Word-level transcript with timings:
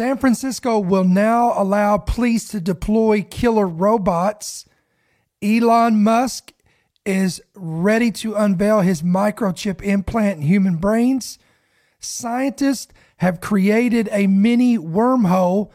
San 0.00 0.16
Francisco 0.16 0.78
will 0.78 1.04
now 1.04 1.52
allow 1.54 1.98
police 1.98 2.48
to 2.48 2.58
deploy 2.58 3.20
killer 3.20 3.66
robots. 3.66 4.64
Elon 5.42 6.02
Musk 6.02 6.54
is 7.04 7.42
ready 7.54 8.10
to 8.12 8.34
unveil 8.34 8.80
his 8.80 9.02
microchip 9.02 9.82
implant 9.82 10.38
in 10.40 10.46
human 10.46 10.76
brains. 10.76 11.38
Scientists 11.98 12.90
have 13.18 13.42
created 13.42 14.08
a 14.10 14.26
mini 14.26 14.78
wormhole, 14.78 15.70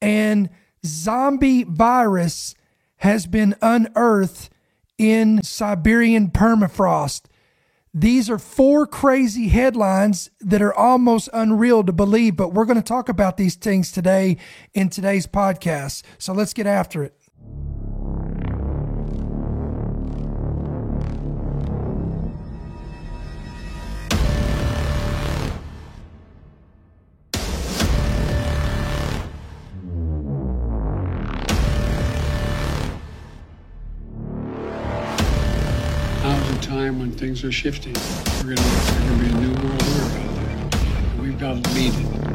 and 0.00 0.50
zombie 0.84 1.62
virus 1.62 2.56
has 2.96 3.28
been 3.28 3.54
unearthed 3.62 4.50
in 4.98 5.40
Siberian 5.40 6.32
permafrost. 6.32 7.26
These 7.94 8.30
are 8.30 8.38
four 8.38 8.86
crazy 8.86 9.48
headlines 9.48 10.30
that 10.40 10.62
are 10.62 10.72
almost 10.72 11.28
unreal 11.34 11.84
to 11.84 11.92
believe, 11.92 12.36
but 12.36 12.54
we're 12.54 12.64
going 12.64 12.76
to 12.78 12.82
talk 12.82 13.10
about 13.10 13.36
these 13.36 13.54
things 13.54 13.92
today 13.92 14.38
in 14.72 14.88
today's 14.88 15.26
podcast. 15.26 16.02
So 16.16 16.32
let's 16.32 16.54
get 16.54 16.66
after 16.66 17.02
it. 17.02 17.14
Things 37.32 37.44
are 37.44 37.52
shifting. 37.52 37.94
We're 38.44 38.54
there's 38.56 38.90
gonna 38.90 39.22
be 39.22 39.26
a 39.26 39.34
new 39.40 39.54
world 39.54 39.82
order 39.82 40.18
out 40.18 40.70
there. 40.70 41.22
We've 41.22 41.38
got 41.38 41.64
to 41.64 41.70
lead 41.70 41.94
it. 41.94 42.31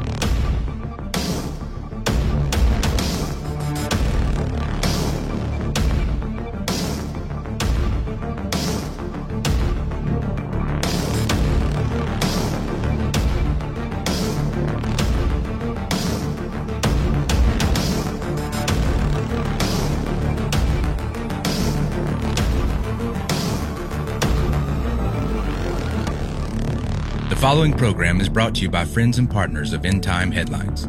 Following 27.47 27.71
program 27.71 28.19
is 28.19 28.27
brought 28.27 28.53
to 28.53 28.61
you 28.63 28.69
by 28.69 28.83
friends 28.83 29.17
and 29.17 29.31
partners 29.31 29.71
of 29.71 29.85
End 29.85 30.03
Time 30.03 30.31
Headlines. 30.31 30.85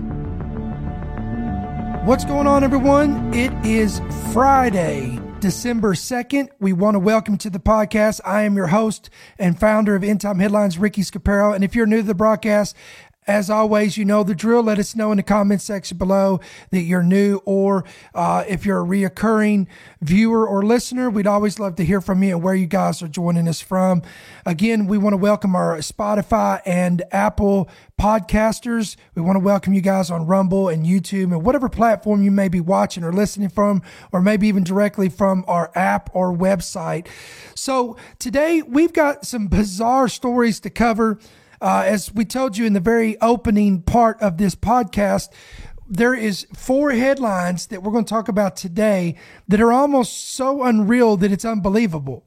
What's 2.05 2.25
going 2.25 2.49
on, 2.49 2.65
everyone? 2.65 3.33
It 3.33 3.53
is 3.65 4.01
Friday, 4.33 5.21
December 5.39 5.95
2nd. 5.95 6.49
We 6.59 6.73
want 6.73 6.97
to 6.97 6.99
welcome 6.99 7.39
to 7.39 7.49
the 7.49 7.61
podcast. 7.61 8.21
I 8.25 8.43
am 8.43 8.57
your 8.57 8.67
host 8.67 9.09
and 9.39 9.57
founder 9.57 9.95
of 9.95 10.03
End 10.03 10.21
Time 10.21 10.41
Headlines, 10.41 10.79
Ricky 10.79 11.03
Scaparo. 11.03 11.55
And 11.55 11.63
if 11.63 11.77
you're 11.77 11.87
new 11.87 11.99
to 11.99 12.03
the 12.03 12.13
broadcast, 12.13 12.75
as 13.29 13.51
always, 13.51 13.99
you 13.99 14.07
know 14.07 14.23
the 14.23 14.35
drill. 14.35 14.63
Let 14.63 14.79
us 14.79 14.97
know 14.97 15.13
in 15.13 15.19
the 15.19 15.23
comments 15.23 15.65
section 15.65 15.99
below 15.99 16.41
that 16.71 16.81
you're 16.81 17.03
new, 17.03 17.43
or 17.45 17.85
uh, 18.15 18.45
if 18.49 18.65
you're 18.65 18.81
a 18.81 18.87
reoccurring 18.87 19.67
viewer 20.01 20.49
or 20.49 20.65
listener, 20.65 21.11
we'd 21.11 21.27
always 21.27 21.61
love 21.61 21.77
to 21.77 21.85
hear 21.85 22.01
from 22.01 22.23
you 22.23 22.37
and 22.37 22.43
where 22.43 22.55
you 22.55 22.67
guys 22.67 23.03
are 23.03 23.09
joining 23.09 23.47
us 23.47 23.61
from. 23.61 24.03
Again, 24.47 24.87
we 24.87 24.97
want 24.97 25.13
to 25.13 25.19
welcome 25.19 25.55
our 25.55 25.77
Spotify 25.79 26.63
and 26.65 27.03
Apple 27.13 27.69
podcasters. 28.01 28.97
We 29.15 29.21
want 29.21 29.37
to 29.37 29.45
welcome 29.45 29.75
you 29.75 29.83
guys 29.83 30.11
on 30.11 30.27
Rumble 30.27 30.69
and 30.71 30.87
YouTube 30.87 31.25
and 31.25 31.45
whatever 31.45 31.69
platform 31.69 32.23
you 32.23 32.31
may 32.31 32.49
be 32.49 32.61
watching 32.61 33.05
or 33.05 33.13
listening 33.13 33.51
from, 33.51 33.83
or 34.11 34.23
maybe 34.23 34.49
even 34.49 34.65
directly 34.65 35.11
from 35.11 35.45
our 35.47 35.71
app 35.75 36.09
or 36.15 36.35
website. 36.35 37.09
So 37.55 37.99
today 38.19 38.63
we've 38.63 38.95
got 38.95 39.27
some 39.27 39.49
bizarre 39.49 40.09
stories 40.09 40.61
to 40.61 40.71
cover. 40.71 41.19
Uh, 41.61 41.83
as 41.87 42.13
we 42.15 42.25
told 42.25 42.57
you 42.57 42.67
in 42.67 42.73
the 42.73 42.81
very 42.81 43.21
opening 43.21 43.83
part 43.83 44.21
of 44.21 44.39
this 44.39 44.55
podcast, 44.55 45.29
there 45.89 46.15
is 46.15 46.47
four 46.55 46.93
headlines 46.93 47.67
that 47.69 47.83
we're 47.83 47.93
going 47.93 48.05
to 48.05 48.09
talk 48.09 48.29
about 48.29 48.57
today 48.57 49.17
that 49.49 49.61
are 49.61 49.73
almost 49.73 50.33
so 50.33 50.63
unreal 50.63 51.17
that 51.17 51.33
it's 51.33 51.45
unbelievable. 51.45 52.25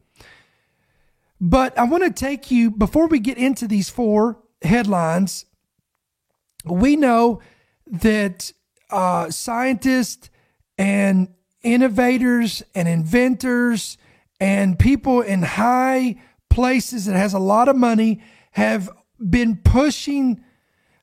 But 1.40 1.78
I 1.78 1.84
want 1.84 2.04
to 2.04 2.12
take 2.12 2.52
you 2.52 2.72
before 2.72 3.08
we 3.08 3.20
get 3.20 3.38
into 3.38 3.68
these 3.68 3.90
four 3.90 4.40
headlines. 4.62 5.46
We 6.66 6.96
know 6.96 7.42
that 7.88 8.52
uh, 8.90 9.32
scientists 9.32 10.30
and 10.78 11.30
innovators 11.64 12.64
and 12.76 12.88
inventors 12.88 13.98
and 14.40 14.78
people 14.78 15.22
in 15.22 15.44
high 15.44 16.16
places 16.50 17.06
that 17.06 17.16
has 17.16 17.34
a 17.34 17.40
lot 17.40 17.70
of 17.70 17.76
money 17.76 18.22
have 18.52 18.90
been 19.30 19.58
pushing 19.58 20.44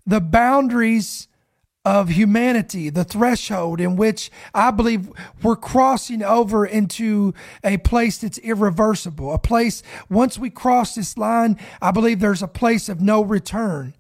the 0.07 0.21
boundaries 0.21 1.29
of 1.85 2.11
humanity, 2.11 2.91
the 2.91 3.05
threshold 3.05 3.81
in 3.81 3.97
which 3.97 4.31
I 4.53 4.71
believe 4.71 5.11
we're 5.43 5.57
crossing 5.57 6.23
over 6.23 6.67
into 6.67 7.33
a 7.65 7.79
place 7.79 8.19
that's 8.19 8.39
irreversible. 8.39 9.33
A 9.33 9.39
place, 9.39 9.83
once 10.11 10.39
we 10.39 10.51
cross 10.51 10.95
this 10.95 11.17
line, 11.17 11.59
I 11.81 11.91
believe 11.91 12.21
there's 12.21 12.43
a 12.43 12.49
place 12.49 12.89
of 12.91 13.01
no 13.01 13.23
return. 13.23 13.95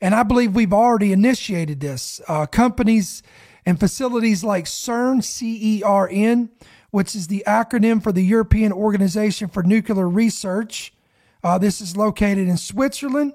And 0.00 0.14
I 0.14 0.22
believe 0.22 0.54
we've 0.54 0.72
already 0.72 1.12
initiated 1.12 1.80
this. 1.80 2.20
Uh, 2.28 2.46
companies 2.46 3.22
and 3.66 3.80
facilities 3.80 4.44
like 4.44 4.66
CERN, 4.66 5.24
C 5.24 5.58
E 5.60 5.82
R 5.82 6.08
N, 6.12 6.50
which 6.90 7.16
is 7.16 7.26
the 7.26 7.42
acronym 7.46 8.00
for 8.00 8.12
the 8.12 8.22
European 8.22 8.72
Organization 8.72 9.48
for 9.48 9.64
Nuclear 9.64 10.08
Research, 10.08 10.92
uh, 11.42 11.58
this 11.58 11.80
is 11.80 11.96
located 11.96 12.48
in 12.48 12.56
Switzerland, 12.56 13.32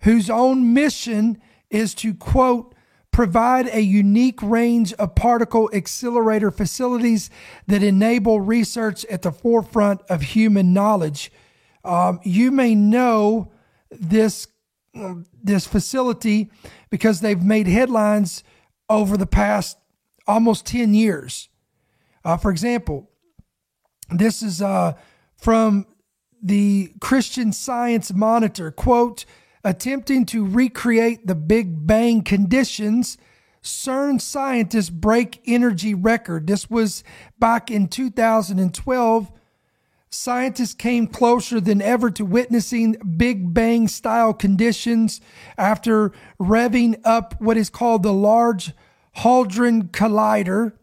whose 0.00 0.30
own 0.30 0.74
mission 0.74 1.40
is 1.70 1.94
to, 1.96 2.14
quote, 2.14 2.74
provide 3.10 3.68
a 3.68 3.80
unique 3.80 4.42
range 4.42 4.92
of 4.94 5.14
particle 5.14 5.70
accelerator 5.72 6.50
facilities 6.50 7.30
that 7.66 7.82
enable 7.82 8.40
research 8.40 9.04
at 9.06 9.22
the 9.22 9.30
forefront 9.30 10.00
of 10.08 10.20
human 10.20 10.72
knowledge. 10.72 11.30
Um, 11.84 12.18
you 12.24 12.50
may 12.50 12.74
know 12.74 13.52
this 13.90 14.48
this 15.42 15.66
facility 15.66 16.50
because 16.90 17.20
they've 17.20 17.42
made 17.42 17.66
headlines 17.66 18.44
over 18.88 19.16
the 19.16 19.26
past 19.26 19.76
almost 20.26 20.66
10 20.66 20.94
years. 20.94 21.48
Uh, 22.24 22.36
for 22.36 22.50
example, 22.50 23.10
this 24.10 24.42
is 24.42 24.62
uh, 24.62 24.94
from 25.36 25.86
the 26.44 26.92
Christian 27.00 27.52
Science 27.52 28.12
Monitor, 28.12 28.70
quote, 28.70 29.24
attempting 29.64 30.26
to 30.26 30.46
recreate 30.46 31.26
the 31.26 31.34
Big 31.34 31.86
Bang 31.86 32.22
conditions, 32.22 33.16
CERN 33.62 34.20
scientists 34.20 34.90
break 34.90 35.40
energy 35.46 35.94
record. 35.94 36.46
This 36.46 36.68
was 36.68 37.02
back 37.38 37.70
in 37.70 37.88
2012. 37.88 39.32
Scientists 40.10 40.74
came 40.74 41.06
closer 41.06 41.60
than 41.60 41.80
ever 41.80 42.10
to 42.10 42.26
witnessing 42.26 42.92
Big 43.16 43.54
Bang 43.54 43.88
style 43.88 44.34
conditions 44.34 45.22
after 45.56 46.12
revving 46.38 47.00
up 47.04 47.40
what 47.40 47.56
is 47.56 47.70
called 47.70 48.02
the 48.02 48.12
Large 48.12 48.72
Hadron 49.12 49.88
Collider 49.88 50.74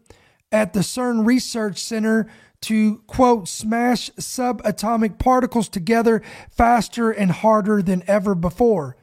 at 0.50 0.72
the 0.72 0.80
CERN 0.80 1.24
Research 1.24 1.80
Center 1.80 2.28
to 2.62 2.98
quote 3.06 3.48
smash 3.48 4.10
subatomic 4.12 5.18
particles 5.18 5.68
together 5.68 6.22
faster 6.50 7.10
and 7.10 7.30
harder 7.30 7.82
than 7.82 8.02
ever 8.06 8.34
before. 8.34 8.96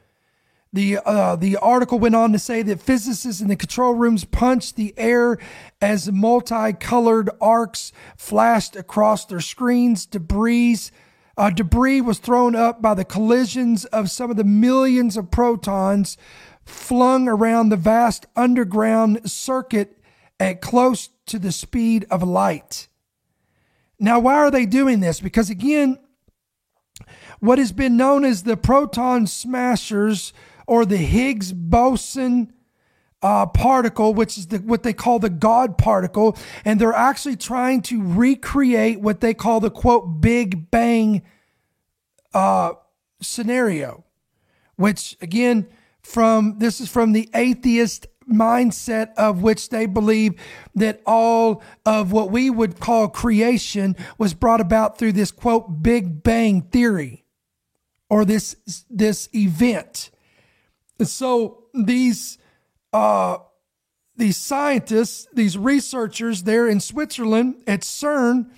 The 0.72 0.98
uh, 1.04 1.34
the 1.34 1.56
article 1.56 1.98
went 1.98 2.14
on 2.14 2.32
to 2.32 2.38
say 2.38 2.62
that 2.62 2.80
physicists 2.80 3.40
in 3.40 3.48
the 3.48 3.56
control 3.56 3.94
rooms 3.94 4.24
punched 4.24 4.76
the 4.76 4.94
air 4.96 5.38
as 5.80 6.12
multicolored 6.12 7.30
arcs 7.40 7.92
flashed 8.16 8.76
across 8.76 9.24
their 9.24 9.40
screens. 9.40 10.06
Debris 10.06 10.90
uh, 11.36 11.50
debris 11.50 12.00
was 12.00 12.18
thrown 12.18 12.54
up 12.54 12.80
by 12.80 12.94
the 12.94 13.04
collisions 13.04 13.84
of 13.86 14.10
some 14.10 14.30
of 14.30 14.36
the 14.36 14.44
millions 14.44 15.16
of 15.16 15.30
protons 15.30 16.16
flung 16.64 17.26
around 17.28 17.68
the 17.70 17.76
vast 17.76 18.26
underground 18.36 19.28
circuit 19.28 19.98
at 20.38 20.60
close 20.60 21.08
to 21.26 21.38
the 21.38 21.50
speed 21.50 22.06
of 22.10 22.22
light. 22.22 22.88
Now, 24.00 24.18
why 24.18 24.34
are 24.36 24.50
they 24.50 24.64
doing 24.64 25.00
this? 25.00 25.20
Because 25.20 25.50
again, 25.50 25.98
what 27.38 27.58
has 27.58 27.70
been 27.70 27.96
known 27.96 28.24
as 28.24 28.42
the 28.42 28.56
proton 28.56 29.26
smashers 29.26 30.32
or 30.66 30.86
the 30.86 30.96
Higgs 30.96 31.52
boson 31.52 32.52
uh, 33.22 33.44
particle, 33.46 34.14
which 34.14 34.38
is 34.38 34.46
the, 34.46 34.58
what 34.58 34.82
they 34.82 34.94
call 34.94 35.18
the 35.18 35.28
God 35.28 35.76
particle, 35.76 36.36
and 36.64 36.80
they're 36.80 36.94
actually 36.94 37.36
trying 37.36 37.82
to 37.82 38.02
recreate 38.02 39.00
what 39.00 39.20
they 39.20 39.34
call 39.34 39.60
the 39.60 39.70
quote 39.70 40.22
Big 40.22 40.70
Bang 40.70 41.22
uh, 42.32 42.72
scenario, 43.20 44.04
which 44.76 45.18
again, 45.20 45.68
from 46.02 46.58
this 46.58 46.80
is 46.80 46.88
from 46.88 47.12
the 47.12 47.28
atheist 47.34 48.06
mindset 48.30 49.12
of 49.16 49.42
which 49.42 49.68
they 49.68 49.86
believe 49.86 50.34
that 50.74 51.00
all 51.06 51.62
of 51.84 52.12
what 52.12 52.30
we 52.30 52.50
would 52.50 52.80
call 52.80 53.08
creation 53.08 53.96
was 54.18 54.34
brought 54.34 54.60
about 54.60 54.98
through 54.98 55.12
this 55.12 55.30
quote 55.30 55.82
Big 55.82 56.22
Bang 56.22 56.62
theory 56.62 57.24
or 58.08 58.24
this 58.24 58.56
this 58.88 59.28
event. 59.34 60.10
So 61.02 61.64
these 61.74 62.38
uh, 62.92 63.38
these 64.16 64.36
scientists, 64.36 65.26
these 65.32 65.56
researchers 65.56 66.42
there 66.42 66.68
in 66.68 66.80
Switzerland 66.80 67.62
at 67.66 67.80
CERN 67.80 68.50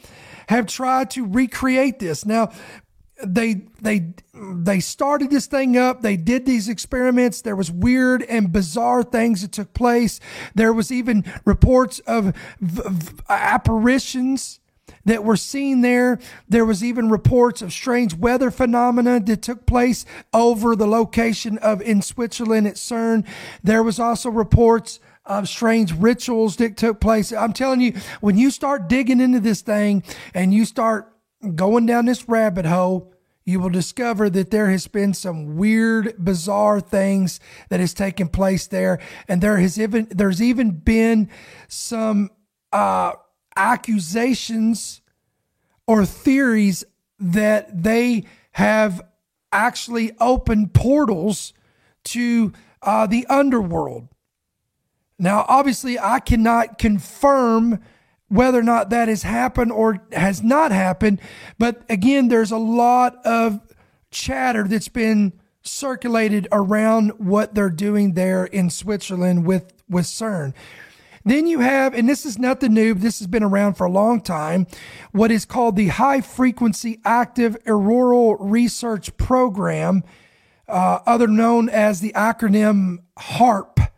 have 0.48 0.66
tried 0.66 1.10
to 1.10 1.24
recreate 1.24 1.98
this. 1.98 2.26
Now, 2.26 2.50
they 3.22 3.62
they 3.80 4.12
they 4.34 4.80
started 4.80 5.30
this 5.30 5.46
thing 5.46 5.76
up. 5.76 6.02
They 6.02 6.16
did 6.16 6.46
these 6.46 6.68
experiments. 6.68 7.42
There 7.42 7.56
was 7.56 7.70
weird 7.70 8.22
and 8.24 8.52
bizarre 8.52 9.02
things 9.02 9.42
that 9.42 9.52
took 9.52 9.74
place. 9.74 10.20
There 10.54 10.72
was 10.72 10.90
even 10.90 11.24
reports 11.44 12.00
of 12.00 12.34
v- 12.60 12.82
v- 12.86 13.18
apparitions 13.28 14.60
that 15.04 15.24
were 15.24 15.36
seen 15.36 15.80
there. 15.80 16.18
There 16.48 16.64
was 16.64 16.82
even 16.84 17.08
reports 17.10 17.62
of 17.62 17.72
strange 17.72 18.14
weather 18.14 18.50
phenomena 18.50 19.20
that 19.20 19.42
took 19.42 19.66
place 19.66 20.04
over 20.32 20.76
the 20.76 20.86
location 20.86 21.58
of 21.58 21.80
in 21.82 22.02
Switzerland 22.02 22.66
at 22.66 22.74
CERN. 22.74 23.26
There 23.62 23.82
was 23.82 23.98
also 23.98 24.30
reports 24.30 25.00
of 25.24 25.48
strange 25.48 25.92
rituals 25.92 26.56
that 26.56 26.76
took 26.76 27.00
place. 27.00 27.32
I'm 27.32 27.52
telling 27.52 27.80
you 27.80 27.94
when 28.20 28.36
you 28.36 28.50
start 28.50 28.88
digging 28.88 29.20
into 29.20 29.40
this 29.40 29.60
thing 29.60 30.02
and 30.34 30.52
you 30.52 30.64
start 30.64 31.12
going 31.54 31.86
down 31.86 32.06
this 32.06 32.28
rabbit 32.28 32.66
hole, 32.66 33.11
you 33.44 33.60
will 33.60 33.70
discover 33.70 34.30
that 34.30 34.50
there 34.50 34.70
has 34.70 34.86
been 34.86 35.14
some 35.14 35.56
weird, 35.56 36.14
bizarre 36.22 36.80
things 36.80 37.40
that 37.68 37.80
has 37.80 37.92
taken 37.94 38.28
place 38.28 38.66
there, 38.66 38.98
and 39.28 39.40
there 39.40 39.58
has 39.58 39.78
even 39.80 40.06
there's 40.10 40.40
even 40.40 40.70
been 40.70 41.28
some 41.68 42.30
uh, 42.72 43.12
accusations 43.56 45.00
or 45.86 46.04
theories 46.06 46.84
that 47.18 47.82
they 47.82 48.24
have 48.52 49.02
actually 49.52 50.12
opened 50.20 50.72
portals 50.72 51.52
to 52.04 52.52
uh, 52.82 53.06
the 53.06 53.26
underworld. 53.26 54.08
Now, 55.18 55.44
obviously, 55.48 55.98
I 55.98 56.18
cannot 56.20 56.78
confirm 56.78 57.80
whether 58.32 58.58
or 58.58 58.62
not 58.62 58.88
that 58.88 59.08
has 59.08 59.24
happened 59.24 59.70
or 59.70 60.02
has 60.12 60.42
not 60.42 60.72
happened. 60.72 61.20
But 61.58 61.82
again, 61.90 62.28
there's 62.28 62.50
a 62.50 62.56
lot 62.56 63.24
of 63.26 63.60
chatter 64.10 64.64
that's 64.64 64.88
been 64.88 65.34
circulated 65.62 66.48
around 66.50 67.10
what 67.18 67.54
they're 67.54 67.68
doing 67.68 68.14
there 68.14 68.46
in 68.46 68.70
Switzerland 68.70 69.44
with, 69.44 69.74
with 69.88 70.06
CERN. 70.06 70.54
Then 71.24 71.46
you 71.46 71.60
have, 71.60 71.94
and 71.94 72.08
this 72.08 72.24
is 72.24 72.38
nothing 72.38 72.72
new, 72.72 72.94
this 72.94 73.18
has 73.18 73.28
been 73.28 73.44
around 73.44 73.74
for 73.74 73.86
a 73.86 73.90
long 73.90 74.22
time, 74.22 74.66
what 75.12 75.30
is 75.30 75.44
called 75.44 75.76
the 75.76 75.88
High 75.88 76.22
Frequency 76.22 77.00
Active 77.04 77.56
Auroral 77.66 78.36
Research 78.36 79.14
Program, 79.18 80.02
uh, 80.68 81.00
other 81.06 81.28
known 81.28 81.68
as 81.68 82.00
the 82.00 82.12
acronym 82.14 83.00
HAARP. 83.18 83.91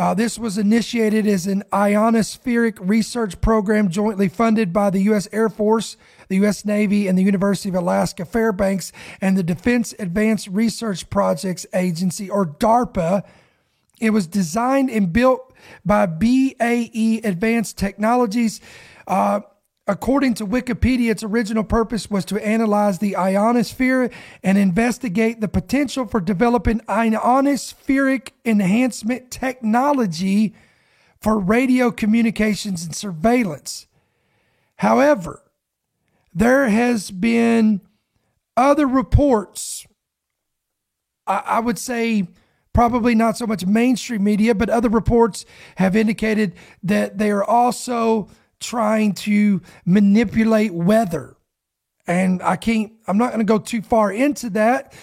Uh, 0.00 0.14
this 0.14 0.38
was 0.38 0.56
initiated 0.56 1.26
as 1.26 1.46
an 1.46 1.62
ionospheric 1.70 2.78
research 2.80 3.38
program 3.42 3.90
jointly 3.90 4.30
funded 4.30 4.72
by 4.72 4.88
the 4.88 5.00
U.S. 5.02 5.28
Air 5.30 5.50
Force, 5.50 5.98
the 6.28 6.36
U.S. 6.36 6.64
Navy, 6.64 7.06
and 7.06 7.18
the 7.18 7.22
University 7.22 7.68
of 7.68 7.74
Alaska 7.74 8.24
Fairbanks, 8.24 8.92
and 9.20 9.36
the 9.36 9.42
Defense 9.42 9.94
Advanced 9.98 10.46
Research 10.46 11.10
Projects 11.10 11.66
Agency, 11.74 12.30
or 12.30 12.46
DARPA. 12.46 13.24
It 14.00 14.08
was 14.08 14.26
designed 14.26 14.88
and 14.88 15.12
built 15.12 15.52
by 15.84 16.06
BAE 16.06 17.20
Advanced 17.22 17.76
Technologies. 17.76 18.62
Uh, 19.06 19.40
According 19.90 20.34
to 20.34 20.46
Wikipedia, 20.46 21.10
its 21.10 21.24
original 21.24 21.64
purpose 21.64 22.08
was 22.08 22.24
to 22.26 22.38
analyze 22.46 23.00
the 23.00 23.16
ionosphere 23.16 24.08
and 24.40 24.56
investigate 24.56 25.40
the 25.40 25.48
potential 25.48 26.06
for 26.06 26.20
developing 26.20 26.78
ionospheric 26.82 28.28
enhancement 28.44 29.32
technology 29.32 30.54
for 31.20 31.40
radio 31.40 31.90
communications 31.90 32.84
and 32.84 32.94
surveillance. 32.94 33.88
However, 34.76 35.42
there 36.32 36.68
has 36.68 37.10
been 37.10 37.80
other 38.56 38.86
reports, 38.86 39.88
I, 41.26 41.42
I 41.44 41.58
would 41.58 41.78
say 41.78 42.28
probably 42.72 43.16
not 43.16 43.36
so 43.36 43.44
much 43.44 43.66
mainstream 43.66 44.22
media, 44.22 44.54
but 44.54 44.70
other 44.70 44.88
reports 44.88 45.44
have 45.78 45.96
indicated 45.96 46.54
that 46.84 47.18
they 47.18 47.32
are 47.32 47.42
also 47.42 48.28
trying 48.60 49.14
to 49.14 49.62
manipulate 49.84 50.72
weather. 50.72 51.36
And 52.06 52.42
I 52.42 52.56
can't, 52.56 52.92
I'm 53.06 53.18
not 53.18 53.28
going 53.28 53.40
to 53.40 53.50
go 53.50 53.58
too 53.58 53.82
far 53.82 54.12
into 54.12 54.50
that 54.50 54.94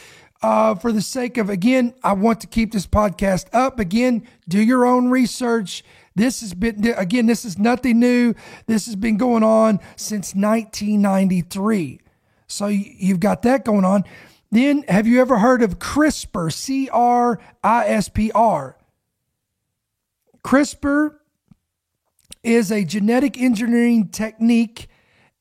uh, 0.42 0.76
for 0.76 0.92
the 0.92 1.02
sake 1.02 1.38
of, 1.38 1.50
again, 1.50 1.94
I 2.04 2.14
want 2.14 2.42
to 2.42 2.48
keep 2.48 2.72
this 2.72 2.86
podcast 2.86 3.48
up. 3.54 3.80
Again, 3.80 4.28
do 4.48 4.62
your 4.62 4.86
own 4.86 5.10
research. 5.10 5.84
This 6.16 6.42
has 6.42 6.54
been, 6.54 6.86
again, 6.96 7.26
this 7.26 7.46
is 7.46 7.58
nothing 7.58 8.00
new. 8.00 8.34
This 8.66 8.86
has 8.86 8.96
been 8.96 9.18
going 9.18 9.44
on 9.44 9.80
since 9.96 10.36
1993. 10.36 12.02
So 12.48 12.68
you've 12.68 13.20
got 13.20 13.42
that 13.44 13.66
going 13.66 13.86
on. 13.86 14.04
Then, 14.52 14.84
have 14.88 15.08
you 15.08 15.20
ever 15.20 15.40
heard 15.40 15.62
of 15.62 15.80
CRISPR? 15.80 16.54
C 16.54 16.90
R 16.90 17.40
I 17.64 17.88
S 17.88 18.08
P 18.10 18.32
R. 18.34 18.78
CRISPR 20.44 21.18
is 22.48 22.72
a 22.72 22.86
genetic 22.86 23.38
engineering 23.38 24.08
technique 24.08 24.88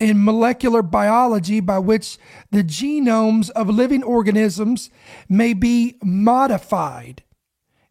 in 0.00 0.24
molecular 0.24 0.82
biology 0.82 1.60
by 1.60 1.78
which 1.78 2.18
the 2.50 2.64
genomes 2.64 3.48
of 3.50 3.68
living 3.68 4.02
organisms 4.02 4.90
may 5.28 5.54
be 5.54 5.96
modified. 6.02 7.22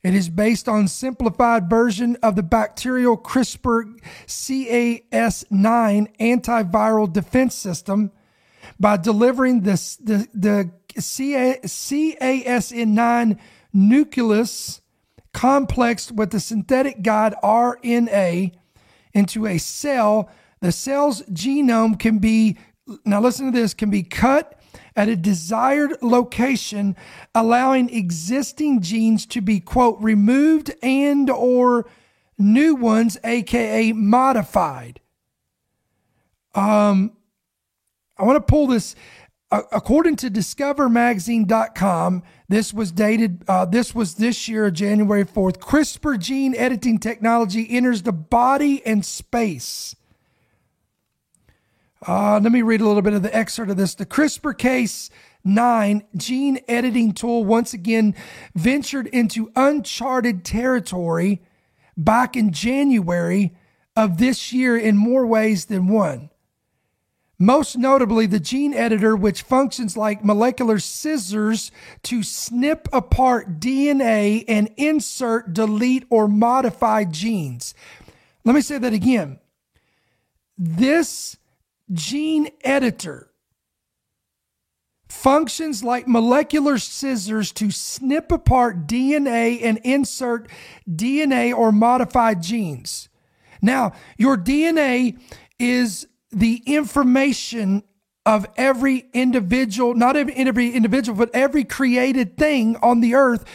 It 0.04 0.14
is 0.14 0.30
based 0.30 0.68
on 0.70 0.88
simplified 0.88 1.68
version 1.70 2.16
of 2.22 2.36
the 2.36 2.44
bacterial 2.44 3.18
CRISPR 3.18 3.98
Cas9 4.28 6.18
antiviral 6.20 7.12
defense 7.12 7.56
system 7.56 8.12
by 8.80 8.98
delivering 8.98 9.62
the, 9.62 9.74
the, 10.04 10.28
the 10.34 10.70
Cas9 10.94 12.20
nuclease 13.74 14.82
complex 15.34 16.12
with 16.12 16.32
the 16.32 16.40
synthetic 16.40 17.02
guide 17.02 17.34
RNA 17.44 18.52
into 19.16 19.48
a 19.48 19.58
cell, 19.58 20.30
the 20.62 20.72
cell's 20.72 21.24
genome 21.24 21.98
can 21.98 22.20
be, 22.20 22.58
now 23.06 23.20
listen 23.20 23.52
to 23.52 23.60
this, 23.60 23.74
can 23.74 23.90
be 23.90 24.04
cut 24.04 24.60
at 24.96 25.10
a 25.10 25.16
desired 25.16 25.98
location, 26.02 26.96
allowing 27.34 27.90
existing 27.90 28.82
genes 28.82 29.26
to 29.28 29.42
be, 29.42 29.60
quote, 29.60 29.98
removed 30.00 30.72
and 30.84 31.30
or 31.30 31.88
new 32.38 32.76
ones, 32.76 33.18
aka 33.24 33.92
modified. 33.94 35.00
Um, 36.54 37.16
I 38.18 38.24
want 38.24 38.36
to 38.38 38.52
pull 38.52 38.68
this. 38.68 38.96
Uh, 39.52 39.62
according 39.72 40.16
to 40.16 40.32
discovermagazine.com, 40.32 42.24
this 42.48 42.74
was 42.74 42.92
dated, 42.92 43.44
uh, 43.48 43.66
this 43.66 43.96
was 43.96 44.16
this 44.16 44.48
year, 44.48 44.70
January 44.70 45.26
4th. 45.26 45.58
CRISPR 45.58 46.20
gene 46.20 46.56
editing 46.56 47.00
technology 47.00 47.68
enters 47.70 48.04
the 48.04 48.14
body 48.14 48.86
and 48.86 49.04
space. 49.04 49.96
Uh, 52.08 52.40
let 52.42 52.52
me 52.52 52.62
read 52.62 52.82
a 52.82 52.88
little 52.88 53.02
bit 53.02 53.14
of 53.14 53.24
the 53.24 53.36
excerpt 53.36 53.72
of 53.72 53.78
this. 53.78 53.96
The 53.96 54.06
CRISPR 54.06 54.58
case 54.58 55.10
9 55.44 56.04
gene 56.16 56.60
editing 56.68 57.14
tool 57.14 57.46
once 57.46 57.74
again 57.74 58.14
ventured 58.54 59.08
into 59.08 59.52
uncharted 59.56 60.44
territory 60.46 61.42
back 61.98 62.36
in 62.36 62.52
January 62.52 63.56
of 63.96 64.18
this 64.18 64.52
year 64.52 64.78
in 64.78 64.98
more 64.98 65.26
ways 65.26 65.66
than 65.66 65.88
one. 65.88 66.30
Most 67.38 67.78
notably, 67.78 68.26
the 68.28 68.40
gene 68.40 68.74
editor, 68.74 69.16
which 69.16 69.42
functions 69.42 69.98
like 69.98 70.24
molecular 70.24 70.80
scissors 70.80 71.70
to 72.04 72.24
snip 72.24 72.88
apart 72.94 73.60
DNA 73.60 74.46
and 74.48 74.70
insert, 74.78 75.54
delete, 75.54 76.06
or 76.10 76.28
modify 76.28 77.04
genes. 77.04 77.74
Let 78.46 78.56
me 78.56 78.62
say 78.62 78.78
that 78.78 78.94
again. 78.94 79.40
This 80.58 81.36
gene 81.92 82.50
editor 82.64 83.32
functions 85.10 85.84
like 85.84 86.08
molecular 86.08 86.78
scissors 86.78 87.52
to 87.54 87.72
snip 87.72 88.32
apart 88.32 88.86
DNA 88.88 89.60
and 89.64 89.80
insert 89.80 90.48
DNA 90.90 91.56
or 91.56 91.72
modified 91.72 92.42
genes. 92.44 93.10
Now, 93.62 93.94
your 94.18 94.38
DNA 94.38 95.20
is 95.58 96.08
the 96.36 96.62
information 96.66 97.84
of 98.26 98.46
every 98.58 99.08
individual, 99.14 99.96
not 99.96 100.16
every 100.18 100.72
individual, 100.72 101.18
but 101.18 101.34
every 101.34 101.64
created 101.64 102.38
thing 102.38 102.76
on 102.84 103.00
the 103.00 103.16
earth 103.16 103.46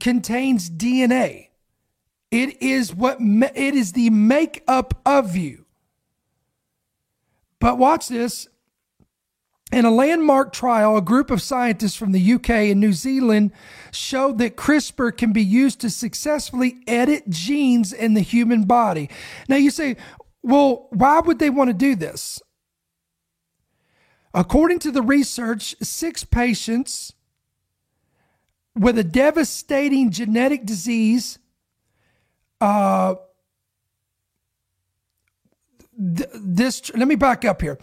contains 0.00 0.68
DNA. 0.68 1.48
It 2.30 2.60
is 2.60 2.94
what 2.94 3.18
it 3.20 3.74
is 3.74 3.92
the 3.92 4.10
makeup 4.10 5.00
of 5.06 5.36
you. 5.36 5.64
But 7.60 7.78
watch 7.78 8.08
this. 8.08 8.48
In 9.70 9.84
a 9.84 9.90
landmark 9.90 10.54
trial, 10.54 10.96
a 10.96 11.02
group 11.02 11.30
of 11.30 11.42
scientists 11.42 11.94
from 11.94 12.12
the 12.12 12.32
UK 12.32 12.50
and 12.50 12.80
New 12.80 12.94
Zealand 12.94 13.52
showed 13.90 14.38
that 14.38 14.56
CRISPR 14.56 15.14
can 15.14 15.34
be 15.34 15.44
used 15.44 15.78
to 15.82 15.90
successfully 15.90 16.78
edit 16.86 17.28
genes 17.28 17.92
in 17.92 18.14
the 18.14 18.22
human 18.22 18.64
body. 18.64 19.10
Now 19.46 19.56
you 19.56 19.70
say, 19.70 19.98
well, 20.42 20.88
why 20.90 21.20
would 21.20 21.38
they 21.38 21.50
want 21.50 21.68
to 21.68 21.74
do 21.74 21.94
this? 21.94 22.40
According 24.34 24.78
to 24.80 24.90
the 24.90 25.02
research, 25.02 25.74
six 25.82 26.24
patients 26.24 27.12
with 28.78 28.98
a 28.98 29.04
devastating 29.04 30.10
genetic 30.10 30.64
disease 30.64 31.38
uh, 32.60 33.14
th- 35.96 36.30
this 36.34 36.94
let 36.94 37.08
me 37.08 37.16
back 37.16 37.44
up 37.44 37.60
here 37.60 37.78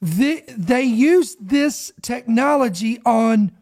the, 0.00 0.44
they 0.48 0.82
used 0.82 1.48
this 1.48 1.92
technology 2.02 3.00
on 3.04 3.52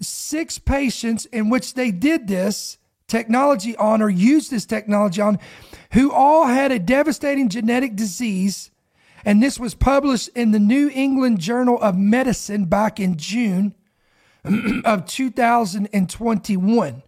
six 0.00 0.58
patients 0.58 1.26
in 1.26 1.50
which 1.50 1.74
they 1.74 1.90
did 1.90 2.28
this 2.28 2.78
technology 3.08 3.76
on 3.76 4.02
or 4.02 4.08
used 4.08 4.50
this 4.50 4.66
technology 4.66 5.20
on 5.20 5.38
who 5.92 6.10
all 6.10 6.46
had 6.46 6.72
a 6.72 6.78
devastating 6.78 7.48
genetic 7.48 7.96
disease 7.96 8.70
and 9.26 9.42
this 9.42 9.58
was 9.58 9.74
published 9.74 10.28
in 10.36 10.52
the 10.52 10.60
New 10.60 10.88
England 10.94 11.40
Journal 11.40 11.82
of 11.82 11.96
Medicine 11.98 12.66
back 12.66 13.00
in 13.00 13.16
June 13.16 13.74
of 14.84 15.04
2021. 15.04 17.02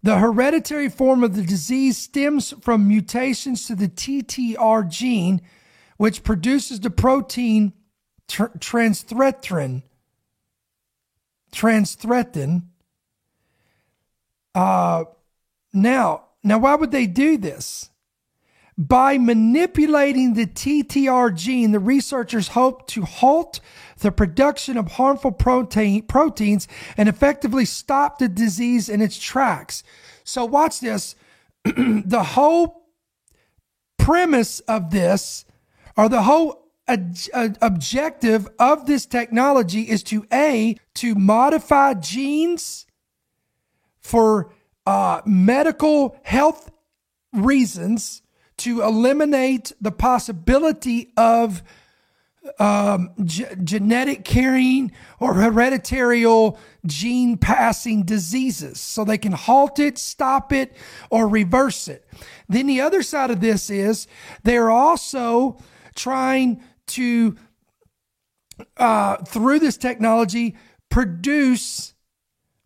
The 0.00 0.18
hereditary 0.18 0.88
form 0.88 1.24
of 1.24 1.34
the 1.34 1.42
disease 1.42 1.98
stems 1.98 2.54
from 2.60 2.86
mutations 2.86 3.66
to 3.66 3.74
the 3.74 3.88
TTR 3.88 4.88
gene, 4.88 5.42
which 5.96 6.22
produces 6.22 6.78
the 6.78 6.90
protein 6.90 7.72
tr- 8.28 8.44
transthretin. 8.58 9.82
Transthretin. 11.52 12.62
Uh, 14.54 15.04
now, 15.82 16.24
now, 16.42 16.58
why 16.58 16.74
would 16.76 16.92
they 16.92 17.06
do 17.06 17.36
this? 17.36 17.90
By 18.76 19.18
manipulating 19.18 20.34
the 20.34 20.46
TTR 20.46 21.34
gene, 21.34 21.72
the 21.72 21.80
researchers 21.80 22.48
hope 22.48 22.86
to 22.88 23.02
halt 23.02 23.60
the 23.98 24.12
production 24.12 24.76
of 24.76 24.92
harmful 24.92 25.32
protein, 25.32 26.02
proteins 26.02 26.68
and 26.96 27.08
effectively 27.08 27.64
stop 27.64 28.18
the 28.18 28.28
disease 28.28 28.88
in 28.88 29.02
its 29.02 29.18
tracks. 29.18 29.82
So, 30.22 30.44
watch 30.44 30.78
this. 30.80 31.16
the 31.64 32.22
whole 32.22 32.88
premise 33.98 34.60
of 34.60 34.90
this, 34.90 35.44
or 35.96 36.08
the 36.08 36.22
whole 36.22 36.68
uh, 36.86 37.48
objective 37.60 38.48
of 38.60 38.86
this 38.86 39.06
technology, 39.06 39.82
is 39.82 40.04
to 40.04 40.24
A, 40.32 40.76
to 40.94 41.16
modify 41.16 41.94
genes 41.94 42.86
for 44.00 44.52
uh, 44.88 45.20
medical 45.26 46.18
health 46.22 46.70
reasons 47.34 48.22
to 48.56 48.80
eliminate 48.80 49.70
the 49.82 49.92
possibility 49.92 51.12
of 51.14 51.62
um, 52.58 53.10
g- 53.22 53.44
genetic 53.62 54.24
carrying 54.24 54.90
or 55.20 55.34
hereditary 55.34 56.24
gene 56.86 57.36
passing 57.36 58.02
diseases. 58.02 58.80
So 58.80 59.04
they 59.04 59.18
can 59.18 59.32
halt 59.32 59.78
it, 59.78 59.98
stop 59.98 60.54
it, 60.54 60.74
or 61.10 61.28
reverse 61.28 61.86
it. 61.88 62.08
Then 62.48 62.66
the 62.66 62.80
other 62.80 63.02
side 63.02 63.30
of 63.30 63.40
this 63.42 63.68
is 63.68 64.06
they're 64.42 64.70
also 64.70 65.58
trying 65.94 66.62
to, 66.86 67.36
uh, 68.78 69.16
through 69.18 69.58
this 69.58 69.76
technology, 69.76 70.56
produce, 70.88 71.92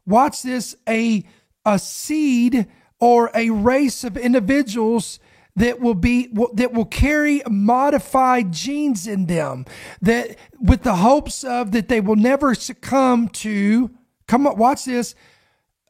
watch 0.06 0.42
this, 0.42 0.76
a, 0.88 1.24
a 1.64 1.78
seed 1.78 2.66
or 3.00 3.30
a 3.34 3.50
race 3.50 4.04
of 4.04 4.16
individuals 4.16 5.18
that 5.56 5.80
will 5.80 5.94
be 5.94 6.32
that 6.54 6.72
will 6.72 6.86
carry 6.86 7.42
modified 7.48 8.52
genes 8.52 9.06
in 9.06 9.26
them 9.26 9.66
that 10.00 10.36
with 10.60 10.82
the 10.82 10.96
hopes 10.96 11.44
of 11.44 11.72
that 11.72 11.88
they 11.88 12.00
will 12.00 12.16
never 12.16 12.54
succumb 12.54 13.28
to 13.28 13.90
come 14.26 14.46
on 14.46 14.56
watch 14.56 14.86
this 14.86 15.14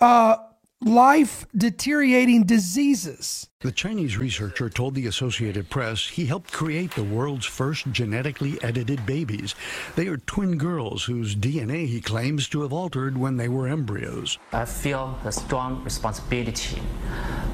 uh 0.00 0.36
life 0.84 1.46
deteriorating 1.56 2.44
diseases. 2.44 3.48
The 3.60 3.70
Chinese 3.70 4.16
researcher 4.16 4.68
told 4.68 4.94
the 4.94 5.06
Associated 5.06 5.70
Press 5.70 6.08
he 6.08 6.26
helped 6.26 6.52
create 6.52 6.90
the 6.92 7.04
world's 7.04 7.46
first 7.46 7.86
genetically 7.92 8.58
edited 8.62 9.06
babies. 9.06 9.54
They 9.94 10.08
are 10.08 10.16
twin 10.16 10.58
girls 10.58 11.04
whose 11.04 11.36
DNA 11.36 11.86
he 11.86 12.00
claims 12.00 12.48
to 12.48 12.62
have 12.62 12.72
altered 12.72 13.16
when 13.16 13.36
they 13.36 13.48
were 13.48 13.68
embryos. 13.68 14.38
I 14.52 14.64
feel 14.64 15.16
a 15.24 15.30
strong 15.30 15.84
responsibility 15.84 16.82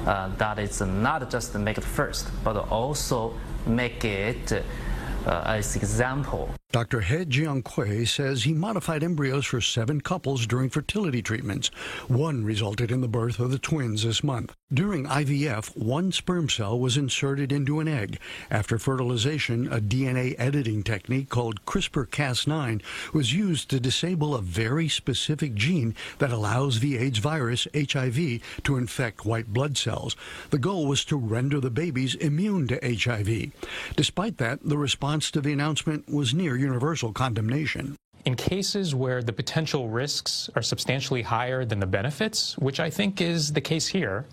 uh, 0.07 0.29
that 0.37 0.57
it's 0.57 0.81
not 0.81 1.29
just 1.29 1.51
to 1.51 1.59
make 1.59 1.77
it 1.77 1.83
first, 1.83 2.27
but 2.43 2.57
also 2.71 3.33
make 3.67 4.03
it 4.03 4.51
uh, 4.51 4.61
Uh, 5.25 5.43
as 5.45 5.75
example. 5.75 6.49
Dr. 6.71 7.01
He 7.01 7.25
Jiankui 7.25 8.07
says 8.07 8.43
he 8.43 8.53
modified 8.53 9.03
embryos 9.03 9.45
for 9.45 9.61
seven 9.61 10.01
couples 10.01 10.47
during 10.47 10.69
fertility 10.69 11.21
treatments. 11.21 11.69
One 12.07 12.43
resulted 12.43 12.91
in 12.91 13.01
the 13.01 13.07
birth 13.07 13.39
of 13.39 13.51
the 13.51 13.59
twins 13.59 14.03
this 14.03 14.23
month. 14.23 14.55
During 14.71 15.05
IVF, 15.05 15.75
one 15.75 16.11
sperm 16.11 16.47
cell 16.47 16.79
was 16.79 16.95
inserted 16.95 17.51
into 17.51 17.79
an 17.79 17.87
egg. 17.87 18.19
After 18.51 18.77
fertilization, 18.77 19.65
a 19.65 19.81
DNA 19.81 20.35
editing 20.37 20.83
technique 20.83 21.27
called 21.27 21.65
CRISPR-Cas9 21.65 22.83
was 23.11 23.33
used 23.33 23.71
to 23.71 23.79
disable 23.79 24.35
a 24.35 24.43
very 24.43 24.87
specific 24.87 25.55
gene 25.55 25.95
that 26.19 26.31
allows 26.31 26.81
the 26.81 26.99
AIDS 26.99 27.17
virus, 27.17 27.67
HIV, 27.73 28.41
to 28.61 28.77
infect 28.77 29.25
white 29.25 29.47
blood 29.47 29.75
cells. 29.75 30.15
The 30.51 30.59
goal 30.59 30.85
was 30.85 31.03
to 31.05 31.17
render 31.17 31.59
the 31.59 31.71
babies 31.71 32.13
immune 32.13 32.67
to 32.67 32.79
HIV. 32.83 33.51
Despite 33.95 34.37
that, 34.37 34.59
the 34.63 34.77
response 34.77 35.31
to 35.31 35.41
the 35.41 35.51
announcement 35.51 36.07
was 36.07 36.35
near 36.35 36.55
universal 36.55 37.11
condemnation. 37.11 37.95
In 38.25 38.35
cases 38.35 38.93
where 38.93 39.23
the 39.23 39.33
potential 39.33 39.89
risks 39.89 40.51
are 40.55 40.61
substantially 40.61 41.23
higher 41.23 41.65
than 41.65 41.79
the 41.79 41.87
benefits, 41.87 42.55
which 42.59 42.79
I 42.79 42.91
think 42.91 43.19
is 43.19 43.53
the 43.53 43.61
case 43.61 43.87
here, 43.87 44.27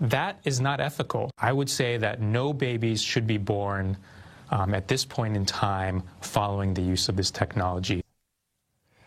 that 0.00 0.40
is 0.44 0.60
not 0.60 0.80
ethical. 0.80 1.30
I 1.38 1.52
would 1.52 1.70
say 1.70 1.96
that 1.96 2.20
no 2.20 2.52
babies 2.52 3.02
should 3.02 3.26
be 3.26 3.38
born 3.38 3.96
um, 4.50 4.74
at 4.74 4.88
this 4.88 5.04
point 5.04 5.36
in 5.36 5.44
time 5.44 6.02
following 6.20 6.74
the 6.74 6.82
use 6.82 7.08
of 7.08 7.16
this 7.16 7.30
technology. 7.30 8.02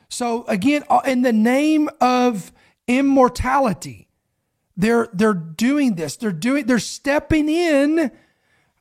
So 0.09 0.43
again, 0.47 0.83
uh, 0.89 1.01
in 1.05 1.21
the 1.21 1.33
name 1.33 1.89
of 2.01 2.51
immortality, 2.87 4.07
they're 4.75 5.09
they're 5.13 5.33
doing 5.33 5.95
this. 5.95 6.15
They're 6.15 6.31
doing 6.31 6.65
they're 6.65 6.79
stepping 6.79 7.49
in. 7.49 8.11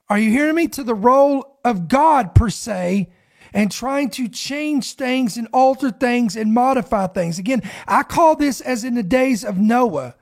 Are 0.09 0.19
you 0.19 0.31
hearing 0.31 0.55
me 0.55 0.69
to 0.69 0.83
the 0.83 0.95
role 0.95 1.59
of 1.65 1.89
God 1.89 2.35
per 2.35 2.51
se? 2.51 3.11
and 3.53 3.73
trying 3.73 4.11
to 4.11 4.29
change 4.29 4.95
things 4.95 5.37
and 5.37 5.49
alter 5.53 5.91
things 5.91 6.37
and 6.37 6.53
modify 6.53 7.07
things. 7.07 7.39
Again, 7.39 7.63
I 7.87 8.03
call 8.03 8.37
this 8.37 8.61
as 8.61 8.85
in 8.85 8.95
the 8.95 9.03
days 9.03 9.43
of 9.43 9.57
Noah. 9.57 10.15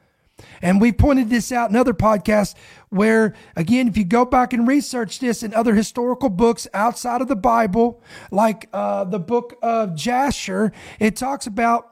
And 0.66 0.80
we 0.80 0.90
pointed 0.90 1.30
this 1.30 1.52
out 1.52 1.70
in 1.70 1.76
other 1.76 1.94
podcasts 1.94 2.56
where, 2.88 3.34
again, 3.54 3.86
if 3.86 3.96
you 3.96 4.04
go 4.04 4.24
back 4.24 4.52
and 4.52 4.66
research 4.66 5.20
this 5.20 5.44
in 5.44 5.54
other 5.54 5.76
historical 5.76 6.28
books 6.28 6.66
outside 6.74 7.20
of 7.20 7.28
the 7.28 7.36
Bible, 7.36 8.02
like 8.32 8.68
uh, 8.72 9.04
the 9.04 9.20
book 9.20 9.54
of 9.62 9.94
Jasher, 9.94 10.72
it 10.98 11.14
talks 11.14 11.46
about 11.46 11.86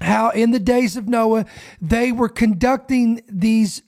how 0.00 0.30
in 0.30 0.52
the 0.52 0.58
days 0.58 0.96
of 0.96 1.06
Noah, 1.06 1.44
they 1.78 2.12
were 2.12 2.30
conducting 2.30 3.20
these 3.28 3.82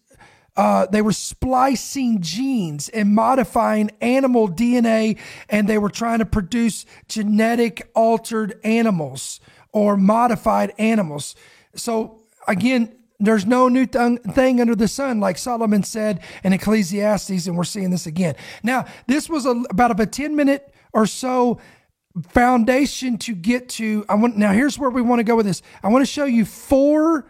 uh, 0.54 0.84
they 0.86 1.00
were 1.00 1.12
splicing 1.12 2.20
genes 2.20 2.90
and 2.90 3.14
modifying 3.14 3.90
animal 4.02 4.50
DNA, 4.50 5.16
and 5.48 5.66
they 5.66 5.78
were 5.78 5.88
trying 5.88 6.18
to 6.18 6.26
produce 6.26 6.84
genetic 7.08 7.90
altered 7.94 8.60
animals 8.64 9.40
or 9.72 9.96
modified 9.96 10.74
animals. 10.76 11.34
So, 11.74 12.24
again, 12.46 12.97
there's 13.20 13.46
no 13.46 13.68
new 13.68 13.86
th- 13.86 14.20
thing 14.32 14.60
under 14.60 14.76
the 14.76 14.88
sun, 14.88 15.20
like 15.20 15.38
Solomon 15.38 15.82
said 15.82 16.20
in 16.44 16.52
Ecclesiastes, 16.52 17.46
and 17.46 17.56
we're 17.56 17.64
seeing 17.64 17.90
this 17.90 18.06
again. 18.06 18.36
Now, 18.62 18.86
this 19.06 19.28
was 19.28 19.44
a, 19.44 19.62
about 19.70 19.98
a 19.98 20.06
10 20.06 20.36
minute 20.36 20.72
or 20.92 21.06
so 21.06 21.58
foundation 22.28 23.18
to 23.18 23.34
get 23.34 23.68
to. 23.70 24.04
I 24.08 24.14
want 24.14 24.36
now. 24.36 24.52
Here's 24.52 24.78
where 24.78 24.90
we 24.90 25.02
want 25.02 25.18
to 25.20 25.24
go 25.24 25.36
with 25.36 25.46
this. 25.46 25.62
I 25.82 25.88
want 25.88 26.06
to 26.06 26.10
show 26.10 26.24
you 26.24 26.44
four 26.44 27.26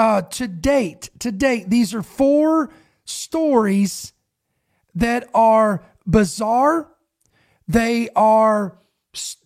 uh, 0.00 0.22
to 0.22 0.48
date, 0.48 1.10
to 1.18 1.30
date, 1.30 1.68
these 1.68 1.92
are 1.92 2.02
four 2.02 2.70
stories 3.04 4.14
that 4.94 5.28
are 5.34 5.84
bizarre. 6.06 6.88
They 7.68 8.08
are 8.16 8.78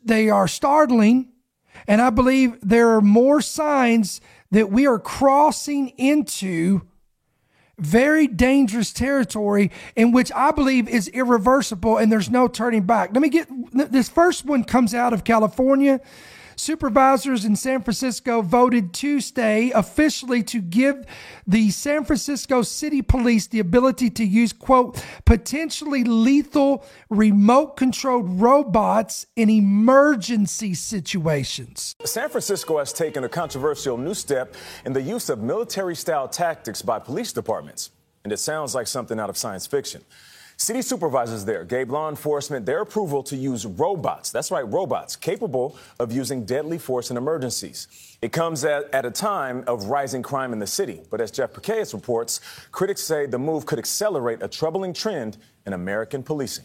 they 0.04 0.30
are 0.30 0.46
startling, 0.46 1.32
and 1.88 2.00
I 2.00 2.10
believe 2.10 2.56
there 2.62 2.90
are 2.90 3.00
more 3.00 3.40
signs 3.40 4.20
that 4.50 4.70
we 4.70 4.86
are 4.86 4.98
crossing 4.98 5.88
into 5.90 6.82
very 7.78 8.26
dangerous 8.26 8.92
territory 8.92 9.70
in 9.96 10.12
which 10.12 10.30
I 10.32 10.52
believe 10.52 10.88
is 10.88 11.08
irreversible 11.08 11.98
and 11.98 12.10
there's 12.10 12.30
no 12.30 12.46
turning 12.46 12.82
back. 12.82 13.10
Let 13.12 13.20
me 13.20 13.28
get 13.28 13.48
this 13.72 14.08
first 14.08 14.44
one 14.44 14.64
comes 14.64 14.94
out 14.94 15.12
of 15.12 15.24
California. 15.24 16.00
Supervisors 16.56 17.44
in 17.44 17.56
San 17.56 17.82
Francisco 17.82 18.42
voted 18.42 18.92
Tuesday 18.92 19.70
officially 19.70 20.42
to 20.44 20.60
give 20.60 21.04
the 21.46 21.70
San 21.70 22.04
Francisco 22.04 22.62
City 22.62 23.02
Police 23.02 23.46
the 23.46 23.60
ability 23.60 24.10
to 24.10 24.24
use, 24.24 24.52
quote, 24.52 25.02
potentially 25.24 26.04
lethal 26.04 26.84
remote 27.10 27.76
controlled 27.76 28.40
robots 28.40 29.26
in 29.36 29.50
emergency 29.50 30.74
situations. 30.74 31.94
San 32.04 32.28
Francisco 32.28 32.78
has 32.78 32.92
taken 32.92 33.24
a 33.24 33.28
controversial 33.28 33.96
new 33.96 34.14
step 34.14 34.54
in 34.84 34.92
the 34.92 35.02
use 35.02 35.28
of 35.28 35.42
military 35.42 35.96
style 35.96 36.28
tactics 36.28 36.82
by 36.82 36.98
police 36.98 37.32
departments. 37.32 37.90
And 38.24 38.32
it 38.32 38.38
sounds 38.38 38.74
like 38.74 38.86
something 38.86 39.20
out 39.20 39.28
of 39.28 39.36
science 39.36 39.66
fiction. 39.66 40.02
City 40.56 40.82
supervisors 40.82 41.44
there 41.44 41.64
gave 41.64 41.90
law 41.90 42.08
enforcement 42.08 42.64
their 42.64 42.80
approval 42.82 43.22
to 43.24 43.36
use 43.36 43.66
robots. 43.66 44.30
That's 44.30 44.50
right, 44.50 44.66
robots 44.70 45.16
capable 45.16 45.76
of 45.98 46.12
using 46.12 46.44
deadly 46.44 46.78
force 46.78 47.10
in 47.10 47.16
emergencies. 47.16 48.16
It 48.22 48.32
comes 48.32 48.64
at, 48.64 48.92
at 48.94 49.04
a 49.04 49.10
time 49.10 49.64
of 49.66 49.86
rising 49.86 50.22
crime 50.22 50.52
in 50.52 50.60
the 50.60 50.66
city. 50.66 51.00
But 51.10 51.20
as 51.20 51.30
Jeff 51.30 51.52
Pegues 51.52 51.92
reports, 51.92 52.40
critics 52.70 53.02
say 53.02 53.26
the 53.26 53.38
move 53.38 53.66
could 53.66 53.78
accelerate 53.78 54.42
a 54.42 54.48
troubling 54.48 54.92
trend 54.92 55.38
in 55.66 55.72
American 55.72 56.22
policing. 56.22 56.64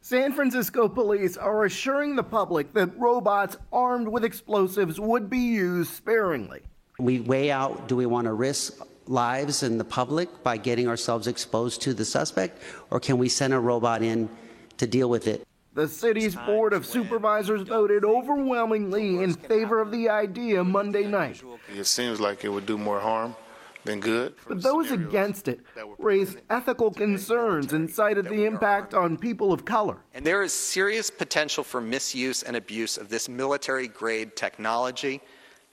San 0.00 0.32
Francisco 0.32 0.88
police 0.88 1.36
are 1.36 1.64
assuring 1.64 2.16
the 2.16 2.22
public 2.22 2.72
that 2.72 2.96
robots 2.98 3.56
armed 3.72 4.08
with 4.08 4.24
explosives 4.24 5.00
would 5.00 5.28
be 5.28 5.38
used 5.38 5.90
sparingly. 5.90 6.62
We 6.98 7.20
weigh 7.20 7.50
out 7.50 7.88
do 7.88 7.96
we 7.96 8.06
want 8.06 8.26
to 8.26 8.32
risk 8.32 8.80
lives 9.08 9.62
and 9.62 9.78
the 9.78 9.84
public 9.84 10.42
by 10.42 10.56
getting 10.56 10.88
ourselves 10.88 11.26
exposed 11.26 11.82
to 11.82 11.94
the 11.94 12.04
suspect, 12.04 12.62
or 12.90 13.00
can 13.00 13.18
we 13.18 13.28
send 13.28 13.54
a 13.54 13.58
robot 13.58 14.02
in 14.02 14.28
to 14.78 14.86
deal 14.86 15.08
with 15.08 15.26
it? 15.26 15.46
The 15.74 15.88
city's 15.88 16.34
Board 16.34 16.72
of 16.72 16.86
Supervisors 16.86 17.62
voted 17.62 18.02
overwhelmingly 18.02 19.22
in 19.22 19.34
favor 19.34 19.80
of 19.80 19.90
the 19.90 20.08
idea 20.08 20.64
Monday 20.64 21.06
night. 21.06 21.42
It 21.76 21.84
seems 21.84 22.18
like 22.18 22.44
it 22.44 22.48
would 22.48 22.64
do 22.64 22.78
more 22.78 22.98
harm 22.98 23.36
than 23.84 24.00
good. 24.00 24.34
But 24.48 24.62
those 24.62 24.90
against 24.90 25.48
it 25.48 25.60
raised 25.98 26.38
ethical 26.48 26.90
concerns 26.90 27.74
and 27.74 27.90
cited 27.90 28.26
the 28.26 28.44
impact 28.44 28.94
on 28.94 29.18
people 29.18 29.52
of 29.52 29.64
color. 29.66 29.98
And 30.14 30.24
there 30.24 30.42
is 30.42 30.52
serious 30.52 31.10
potential 31.10 31.62
for 31.62 31.82
misuse 31.82 32.42
and 32.42 32.56
abuse 32.56 32.96
of 32.96 33.10
this 33.10 33.28
military 33.28 33.88
grade 33.88 34.34
technology 34.34 35.20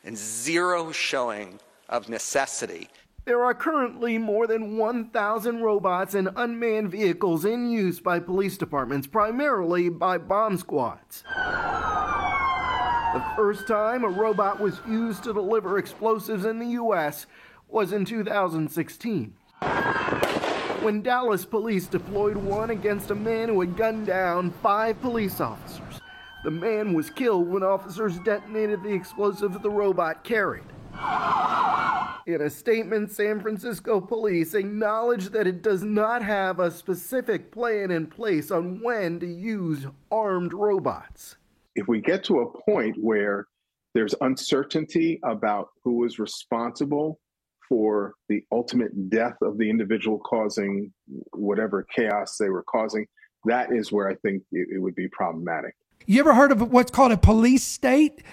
and 0.04 0.18
zero 0.18 0.92
showing 0.92 1.60
of 1.90 2.10
necessity 2.10 2.90
there 3.26 3.44
are 3.44 3.54
currently 3.54 4.18
more 4.18 4.48
than 4.48 4.78
1,000 4.78 5.62
robots 5.62 6.14
and 6.14 6.30
unmanned 6.36 6.92
vehicles 6.92 7.46
in 7.46 7.70
use 7.70 8.00
by 8.00 8.20
police 8.20 8.58
departments, 8.58 9.08
primarily 9.08 9.88
by 9.90 10.18
bomb 10.18 10.58
squads. 10.58 11.24
The 13.14 13.24
first 13.36 13.68
time 13.68 14.04
a 14.04 14.10
robot 14.10 14.60
was 14.60 14.82
used 14.88 15.24
to 15.24 15.34
deliver 15.34 15.78
explosives 15.78 16.46
in 16.46 16.60
the 16.60 16.68
U.S. 16.70 17.28
was 17.70 17.94
in 17.94 18.04
2016. 18.06 19.34
When 20.82 21.02
Dallas 21.02 21.46
police 21.46 21.88
deployed 21.88 22.36
one 22.36 22.72
against 22.72 23.12
a 23.12 23.16
man 23.16 23.48
who 23.50 23.62
had 23.62 23.78
gunned 23.78 24.08
down 24.08 24.52
five 24.52 25.00
police 25.00 25.40
officers. 25.40 26.02
The 26.44 26.52
man 26.52 26.92
was 26.92 27.10
killed 27.10 27.48
when 27.48 27.64
officers 27.64 28.20
detonated 28.20 28.84
the 28.84 28.92
explosive 28.92 29.62
the 29.62 29.70
robot 29.70 30.26
carried. 30.26 30.73
In 32.26 32.42
a 32.42 32.50
statement, 32.50 33.12
San 33.12 33.42
Francisco 33.42 34.00
police 34.00 34.54
acknowledge 34.54 35.30
that 35.30 35.46
it 35.46 35.62
does 35.62 35.84
not 35.84 36.24
have 36.24 36.60
a 36.60 36.72
specific 36.72 37.52
plan 37.52 37.92
in 37.92 38.08
place 38.08 38.50
on 38.50 38.82
when 38.82 39.20
to 39.20 39.28
use 39.28 39.86
armed 40.10 40.54
robots. 40.54 41.36
If 41.76 41.88
we 41.90 42.00
get 42.00 42.24
to 42.26 42.40
a 42.40 42.62
point 42.64 42.96
where 42.98 43.48
there's 43.94 44.16
uncertainty 44.22 45.20
about 45.24 45.70
who 45.84 46.06
is 46.06 46.18
responsible 46.18 47.20
for 47.68 48.14
the 48.30 48.44
ultimate 48.52 49.10
death 49.10 49.36
of 49.42 49.58
the 49.58 49.70
individual 49.70 50.20
causing 50.20 50.94
whatever 51.34 51.86
chaos 51.94 52.38
they 52.38 52.50
were 52.50 52.64
causing, 52.64 53.06
that 53.46 53.74
is 53.74 53.92
where 53.92 54.08
I 54.08 54.16
think 54.16 54.44
it, 54.52 54.70
it 54.76 54.82
would 54.82 54.96
be 54.96 55.10
problematic. 55.10 55.76
You 56.06 56.22
ever 56.22 56.34
heard 56.34 56.52
of 56.52 56.72
what's 56.72 56.92
called 56.92 57.12
a 57.12 57.18
police 57.18 57.64
state? 57.64 58.24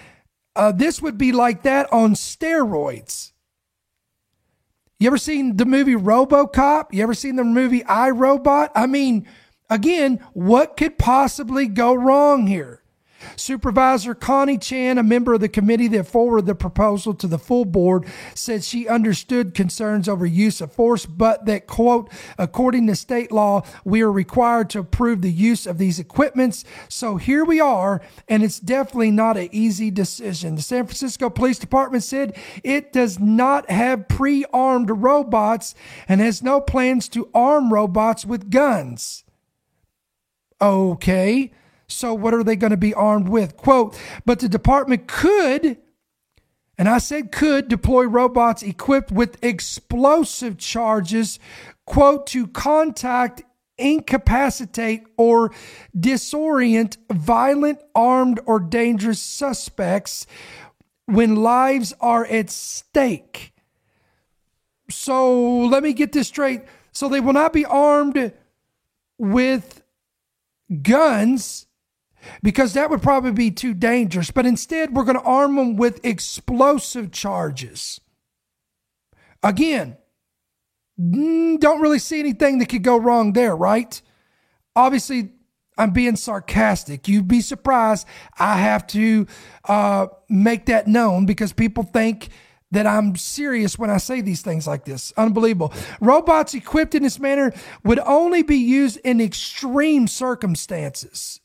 Uh, 0.55 0.71
this 0.71 1.01
would 1.01 1.17
be 1.17 1.31
like 1.31 1.63
that 1.63 1.91
on 1.93 2.13
steroids. 2.13 3.31
You 4.99 5.07
ever 5.07 5.17
seen 5.17 5.57
the 5.57 5.65
movie 5.65 5.95
Robocop? 5.95 6.87
You 6.91 7.01
ever 7.03 7.13
seen 7.13 7.35
the 7.35 7.43
movie 7.43 7.83
I 7.85 8.09
Robot? 8.11 8.71
I 8.75 8.85
mean, 8.85 9.27
again, 9.69 10.19
what 10.33 10.77
could 10.77 10.99
possibly 10.99 11.67
go 11.67 11.93
wrong 11.93 12.45
here? 12.47 12.80
Supervisor 13.35 14.13
Connie 14.13 14.57
Chan, 14.57 14.97
a 14.97 15.03
member 15.03 15.33
of 15.33 15.41
the 15.41 15.49
committee 15.49 15.87
that 15.89 16.07
forwarded 16.07 16.45
the 16.45 16.55
proposal 16.55 17.13
to 17.15 17.27
the 17.27 17.39
full 17.39 17.65
board, 17.65 18.05
said 18.35 18.63
she 18.63 18.87
understood 18.87 19.53
concerns 19.53 20.07
over 20.07 20.25
use 20.25 20.61
of 20.61 20.71
force, 20.71 21.05
but 21.05 21.45
that, 21.45 21.67
quote, 21.67 22.11
according 22.37 22.87
to 22.87 22.95
state 22.95 23.31
law, 23.31 23.63
we 23.83 24.01
are 24.01 24.11
required 24.11 24.69
to 24.71 24.79
approve 24.79 25.21
the 25.21 25.31
use 25.31 25.65
of 25.65 25.77
these 25.77 25.99
equipments. 25.99 26.63
So 26.89 27.17
here 27.17 27.45
we 27.45 27.59
are, 27.59 28.01
and 28.27 28.43
it's 28.43 28.59
definitely 28.59 29.11
not 29.11 29.37
an 29.37 29.49
easy 29.51 29.91
decision. 29.91 30.55
The 30.55 30.61
San 30.61 30.85
Francisco 30.85 31.29
Police 31.29 31.59
Department 31.59 32.03
said 32.03 32.37
it 32.63 32.93
does 32.93 33.19
not 33.19 33.69
have 33.69 34.07
pre 34.07 34.45
armed 34.53 34.89
robots 34.89 35.75
and 36.07 36.21
has 36.21 36.43
no 36.43 36.61
plans 36.61 37.09
to 37.09 37.29
arm 37.33 37.73
robots 37.73 38.25
with 38.25 38.49
guns. 38.49 39.23
Okay. 40.61 41.51
So 41.91 42.13
what 42.13 42.33
are 42.33 42.43
they 42.43 42.55
going 42.55 42.71
to 42.71 42.77
be 42.77 42.93
armed 42.93 43.29
with? 43.29 43.57
Quote, 43.57 43.97
but 44.25 44.39
the 44.39 44.49
department 44.49 45.07
could, 45.07 45.77
and 46.77 46.89
I 46.89 46.97
said 46.97 47.31
could, 47.31 47.67
deploy 47.67 48.03
robots 48.03 48.63
equipped 48.63 49.11
with 49.11 49.43
explosive 49.43 50.57
charges, 50.57 51.39
quote, 51.85 52.27
to 52.27 52.47
contact, 52.47 53.43
incapacitate, 53.77 55.03
or 55.17 55.51
disorient 55.97 56.97
violent, 57.11 57.81
armed, 57.93 58.39
or 58.45 58.59
dangerous 58.59 59.19
suspects 59.19 60.25
when 61.05 61.35
lives 61.35 61.93
are 61.99 62.25
at 62.25 62.49
stake. 62.49 63.53
So 64.89 65.65
let 65.65 65.83
me 65.83 65.93
get 65.93 66.11
this 66.11 66.27
straight. 66.27 66.61
So 66.91 67.07
they 67.07 67.19
will 67.19 67.33
not 67.33 67.53
be 67.53 67.65
armed 67.65 68.33
with 69.17 69.81
guns 70.81 71.67
because 72.41 72.73
that 72.73 72.89
would 72.89 73.01
probably 73.01 73.31
be 73.31 73.51
too 73.51 73.73
dangerous. 73.73 74.31
But 74.31 74.45
instead, 74.45 74.95
we're 74.95 75.03
going 75.03 75.17
to 75.17 75.23
arm 75.23 75.55
them 75.55 75.75
with 75.75 76.03
explosive 76.05 77.11
charges. 77.11 77.99
Again, 79.43 79.97
mm, 80.99 81.59
don't 81.59 81.81
really 81.81 81.99
see 81.99 82.19
anything 82.19 82.59
that 82.59 82.69
could 82.69 82.83
go 82.83 82.97
wrong 82.97 83.33
there, 83.33 83.55
right? 83.55 84.01
Obviously, 84.75 85.31
I'm 85.77 85.91
being 85.91 86.15
sarcastic. 86.15 87.07
You'd 87.07 87.27
be 87.27 87.41
surprised. 87.41 88.07
I 88.37 88.57
have 88.57 88.85
to 88.87 89.25
uh, 89.65 90.07
make 90.29 90.67
that 90.67 90.87
known 90.87 91.25
because 91.25 91.53
people 91.53 91.83
think 91.83 92.29
that 92.71 92.87
I'm 92.87 93.15
serious 93.15 93.77
when 93.77 93.89
I 93.89 93.97
say 93.97 94.21
these 94.21 94.41
things 94.41 94.65
like 94.65 94.85
this. 94.85 95.11
Unbelievable. 95.17 95.73
Robots 95.99 96.53
equipped 96.53 96.95
in 96.95 97.03
this 97.03 97.19
manner 97.19 97.53
would 97.83 97.99
only 97.99 98.43
be 98.43 98.57
used 98.57 98.97
in 99.03 99.19
extreme 99.19 100.07
circumstances 100.07 101.41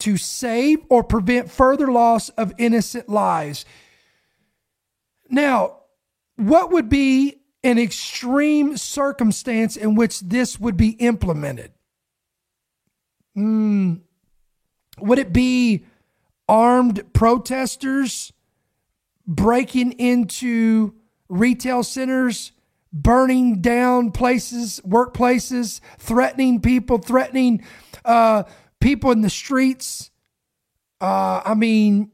to 0.00 0.16
save 0.16 0.78
or 0.88 1.02
prevent 1.02 1.50
further 1.50 1.90
loss 1.90 2.28
of 2.30 2.52
innocent 2.58 3.08
lives. 3.08 3.64
Now, 5.28 5.78
what 6.36 6.70
would 6.70 6.88
be 6.88 7.40
an 7.64 7.78
extreme 7.78 8.76
circumstance 8.76 9.76
in 9.76 9.94
which 9.94 10.20
this 10.20 10.60
would 10.60 10.76
be 10.76 10.90
implemented? 10.90 11.72
Mm, 13.36 14.00
would 14.98 15.18
it 15.18 15.32
be 15.32 15.84
armed 16.48 17.12
protesters 17.12 18.32
breaking 19.26 19.92
into 19.92 20.94
retail 21.28 21.82
centers, 21.82 22.52
burning 22.92 23.60
down 23.60 24.12
places, 24.12 24.80
workplaces, 24.86 25.80
threatening 25.98 26.60
people, 26.60 26.98
threatening 26.98 27.64
uh, 28.04 28.44
people 28.86 29.10
in 29.10 29.20
the 29.20 29.28
streets. 29.28 30.12
Uh, 31.00 31.42
I 31.44 31.54
mean, 31.54 32.12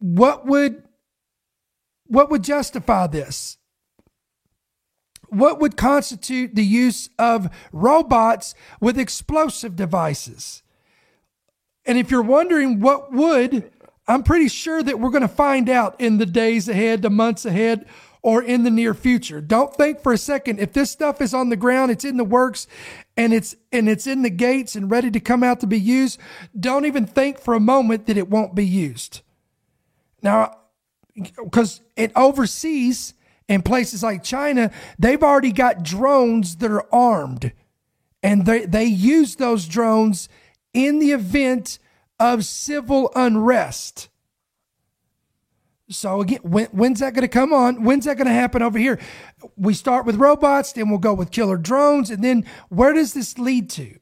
what 0.00 0.46
would 0.46 0.82
what 2.04 2.28
would 2.30 2.44
justify 2.44 3.06
this? 3.06 3.56
What 5.30 5.60
would 5.60 5.78
constitute 5.78 6.54
the 6.54 6.64
use 6.64 7.08
of 7.18 7.48
robots 7.72 8.54
with 8.82 8.98
explosive 8.98 9.76
devices? 9.76 10.62
And 11.86 11.96
if 11.96 12.10
you're 12.10 12.20
wondering 12.20 12.80
what 12.80 13.10
would, 13.10 13.72
I'm 14.06 14.22
pretty 14.22 14.48
sure 14.48 14.82
that 14.82 15.00
we're 15.00 15.10
going 15.10 15.22
to 15.22 15.28
find 15.28 15.70
out 15.70 15.98
in 15.98 16.18
the 16.18 16.26
days 16.26 16.68
ahead, 16.68 17.00
the 17.00 17.08
months 17.08 17.46
ahead, 17.46 17.86
or 18.28 18.42
in 18.42 18.62
the 18.62 18.70
near 18.70 18.92
future. 18.92 19.40
Don't 19.40 19.74
think 19.74 20.02
for 20.02 20.12
a 20.12 20.18
second 20.18 20.60
if 20.60 20.74
this 20.74 20.90
stuff 20.90 21.22
is 21.22 21.32
on 21.32 21.48
the 21.48 21.56
ground, 21.56 21.90
it's 21.90 22.04
in 22.04 22.18
the 22.18 22.24
works 22.24 22.66
and 23.16 23.32
it's 23.32 23.56
and 23.72 23.88
it's 23.88 24.06
in 24.06 24.20
the 24.20 24.28
gates 24.28 24.76
and 24.76 24.90
ready 24.90 25.10
to 25.10 25.18
come 25.18 25.42
out 25.42 25.60
to 25.60 25.66
be 25.66 25.80
used, 25.80 26.20
don't 26.60 26.84
even 26.84 27.06
think 27.06 27.40
for 27.40 27.54
a 27.54 27.60
moment 27.60 28.04
that 28.04 28.18
it 28.18 28.28
won't 28.28 28.54
be 28.54 28.66
used. 28.66 29.22
Now 30.22 30.58
cuz 31.50 31.80
it 31.96 32.12
overseas 32.14 33.14
in 33.48 33.62
places 33.62 34.02
like 34.02 34.22
China, 34.22 34.70
they've 34.98 35.22
already 35.22 35.50
got 35.50 35.82
drones 35.82 36.56
that 36.56 36.70
are 36.70 36.94
armed 36.94 37.52
and 38.22 38.44
they 38.44 38.66
they 38.66 38.84
use 38.84 39.36
those 39.36 39.66
drones 39.66 40.28
in 40.74 40.98
the 40.98 41.12
event 41.12 41.78
of 42.20 42.44
civil 42.44 43.10
unrest. 43.16 44.10
So 45.90 46.20
again, 46.20 46.40
when, 46.42 46.66
when's 46.66 47.00
that 47.00 47.14
going 47.14 47.22
to 47.22 47.28
come 47.28 47.52
on? 47.52 47.82
When's 47.82 48.04
that 48.04 48.18
going 48.18 48.26
to 48.26 48.32
happen 48.32 48.62
over 48.62 48.78
here? 48.78 48.98
We 49.56 49.72
start 49.72 50.04
with 50.04 50.16
robots, 50.16 50.72
then 50.72 50.90
we'll 50.90 50.98
go 50.98 51.14
with 51.14 51.30
killer 51.30 51.56
drones, 51.56 52.10
and 52.10 52.22
then 52.22 52.44
where 52.68 52.92
does 52.92 53.14
this 53.14 53.38
lead 53.38 53.70
to? 53.70 53.98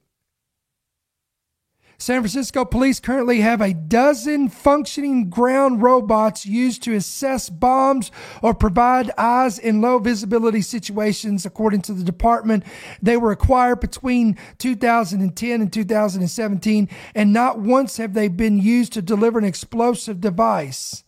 San 1.98 2.20
Francisco 2.20 2.66
police 2.66 3.00
currently 3.00 3.40
have 3.40 3.62
a 3.62 3.72
dozen 3.72 4.50
functioning 4.50 5.30
ground 5.30 5.80
robots 5.80 6.44
used 6.44 6.82
to 6.82 6.94
assess 6.94 7.48
bombs 7.48 8.10
or 8.42 8.52
provide 8.52 9.10
eyes 9.16 9.58
in 9.58 9.80
low 9.80 9.98
visibility 9.98 10.60
situations, 10.60 11.46
according 11.46 11.80
to 11.80 11.94
the 11.94 12.04
department. 12.04 12.64
They 13.00 13.16
were 13.16 13.32
acquired 13.32 13.80
between 13.80 14.36
2010 14.58 15.60
and 15.62 15.72
2017, 15.72 16.88
and 17.14 17.32
not 17.32 17.60
once 17.60 17.96
have 17.96 18.12
they 18.12 18.28
been 18.28 18.58
used 18.58 18.92
to 18.92 19.00
deliver 19.00 19.38
an 19.38 19.46
explosive 19.46 20.20
device. 20.20 21.02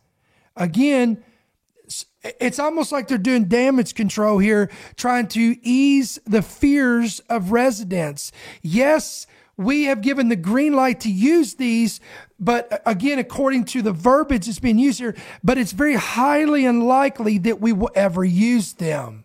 Again, 0.58 1.24
it's 2.22 2.58
almost 2.58 2.92
like 2.92 3.08
they're 3.08 3.16
doing 3.16 3.44
damage 3.44 3.94
control 3.94 4.38
here, 4.38 4.70
trying 4.96 5.28
to 5.28 5.56
ease 5.62 6.18
the 6.26 6.42
fears 6.42 7.20
of 7.30 7.52
residents. 7.52 8.32
Yes, 8.60 9.26
we 9.56 9.84
have 9.84 10.02
given 10.02 10.28
the 10.28 10.36
green 10.36 10.74
light 10.74 11.00
to 11.00 11.10
use 11.10 11.54
these, 11.54 12.00
but 12.38 12.72
uh, 12.72 12.78
again, 12.86 13.18
according 13.18 13.64
to 13.66 13.82
the 13.82 13.92
verbiage 13.92 14.46
that's 14.46 14.60
being 14.60 14.78
used 14.78 15.00
here, 15.00 15.16
but 15.42 15.58
it's 15.58 15.72
very 15.72 15.96
highly 15.96 16.66
unlikely 16.66 17.38
that 17.38 17.60
we 17.60 17.72
will 17.72 17.90
ever 17.94 18.24
use 18.24 18.74
them. 18.74 19.24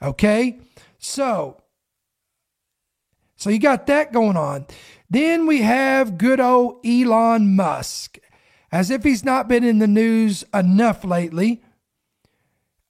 Okay? 0.00 0.60
So, 0.98 1.60
so 3.36 3.50
you 3.50 3.58
got 3.58 3.86
that 3.88 4.12
going 4.12 4.36
on. 4.36 4.66
Then 5.10 5.46
we 5.46 5.62
have 5.62 6.16
good 6.16 6.40
old 6.40 6.84
Elon 6.86 7.54
Musk 7.54 8.18
as 8.72 8.90
if 8.90 9.04
he's 9.04 9.22
not 9.22 9.48
been 9.48 9.62
in 9.62 9.78
the 9.78 9.86
news 9.86 10.44
enough 10.54 11.04
lately. 11.04 11.62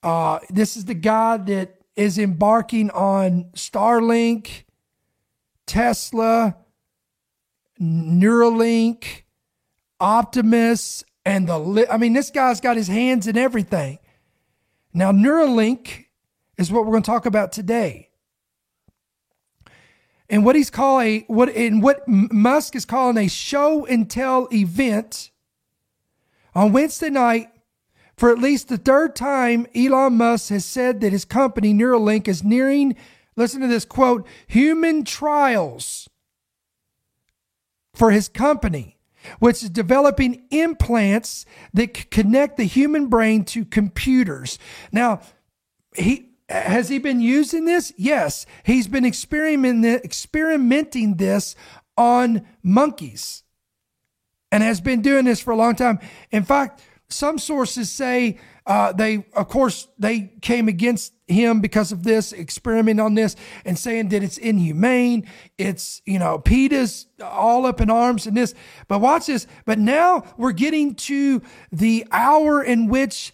Uh, 0.02 0.38
this 0.48 0.76
is 0.76 0.84
the 0.84 0.94
guy 0.94 1.36
that 1.36 1.80
is 1.96 2.18
embarking 2.18 2.90
on 2.90 3.44
Starlink, 3.54 4.64
Tesla, 5.66 6.56
Neuralink, 7.80 9.22
Optimus, 10.00 11.04
and 11.24 11.48
the. 11.48 11.58
Li- 11.58 11.86
I 11.90 11.98
mean, 11.98 12.12
this 12.12 12.30
guy's 12.30 12.60
got 12.60 12.76
his 12.76 12.88
hands 12.88 13.26
in 13.26 13.36
everything. 13.36 13.98
Now, 14.94 15.10
Neuralink 15.10 16.06
is 16.58 16.70
what 16.70 16.84
we're 16.84 16.92
going 16.92 17.02
to 17.02 17.10
talk 17.10 17.26
about 17.26 17.50
today. 17.52 18.08
And 20.28 20.44
what 20.44 20.56
he's 20.56 20.70
calling 20.70 21.24
what 21.26 21.50
in 21.50 21.80
what 21.80 22.08
Musk 22.08 22.74
is 22.74 22.86
calling 22.86 23.18
a 23.18 23.28
show 23.28 23.84
and 23.84 24.08
tell 24.08 24.48
event 24.50 25.31
on 26.54 26.72
Wednesday 26.72 27.10
night, 27.10 27.50
for 28.16 28.30
at 28.30 28.38
least 28.38 28.68
the 28.68 28.76
third 28.76 29.16
time, 29.16 29.66
Elon 29.74 30.16
Musk 30.16 30.50
has 30.50 30.64
said 30.64 31.00
that 31.00 31.12
his 31.12 31.24
company, 31.24 31.72
Neuralink, 31.72 32.28
is 32.28 32.44
nearing, 32.44 32.94
listen 33.36 33.60
to 33.60 33.66
this 33.66 33.84
quote, 33.84 34.26
human 34.46 35.04
trials 35.04 36.08
for 37.94 38.10
his 38.10 38.28
company, 38.28 38.98
which 39.38 39.62
is 39.62 39.70
developing 39.70 40.44
implants 40.50 41.46
that 41.72 42.10
connect 42.10 42.56
the 42.56 42.64
human 42.64 43.06
brain 43.06 43.44
to 43.46 43.64
computers. 43.64 44.58
Now, 44.90 45.20
he 45.94 46.28
has 46.48 46.90
he 46.90 46.98
been 46.98 47.20
using 47.20 47.64
this? 47.64 47.94
Yes, 47.96 48.44
he's 48.64 48.86
been 48.86 49.06
experimenting 49.06 49.84
experimenting 49.84 51.16
this 51.16 51.56
on 51.96 52.46
monkeys 52.62 53.41
and 54.52 54.62
has 54.62 54.80
been 54.80 55.00
doing 55.00 55.24
this 55.24 55.40
for 55.40 55.50
a 55.50 55.56
long 55.56 55.74
time. 55.74 55.98
In 56.30 56.44
fact, 56.44 56.82
some 57.08 57.38
sources 57.38 57.90
say 57.90 58.38
uh, 58.66 58.92
they, 58.92 59.24
of 59.34 59.48
course, 59.48 59.88
they 59.98 60.32
came 60.40 60.68
against 60.68 61.12
him 61.26 61.60
because 61.60 61.90
of 61.90 62.04
this 62.04 62.32
experiment 62.32 63.00
on 63.00 63.14
this 63.14 63.34
and 63.64 63.78
saying 63.78 64.10
that 64.10 64.22
it's 64.22 64.38
inhumane. 64.38 65.26
It's, 65.58 66.00
you 66.04 66.18
know, 66.18 66.38
PETA's 66.38 67.06
all 67.20 67.66
up 67.66 67.80
in 67.80 67.90
arms 67.90 68.26
and 68.26 68.36
this. 68.36 68.54
But 68.86 69.00
watch 69.00 69.26
this. 69.26 69.46
But 69.64 69.78
now 69.78 70.22
we're 70.36 70.52
getting 70.52 70.94
to 70.94 71.42
the 71.72 72.06
hour 72.12 72.62
in 72.62 72.86
which 72.86 73.32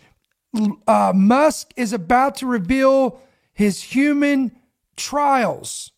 uh, 0.86 1.12
Musk 1.14 1.72
is 1.76 1.92
about 1.92 2.36
to 2.36 2.46
reveal 2.46 3.20
his 3.52 3.82
human 3.82 4.52
trials. 4.96 5.92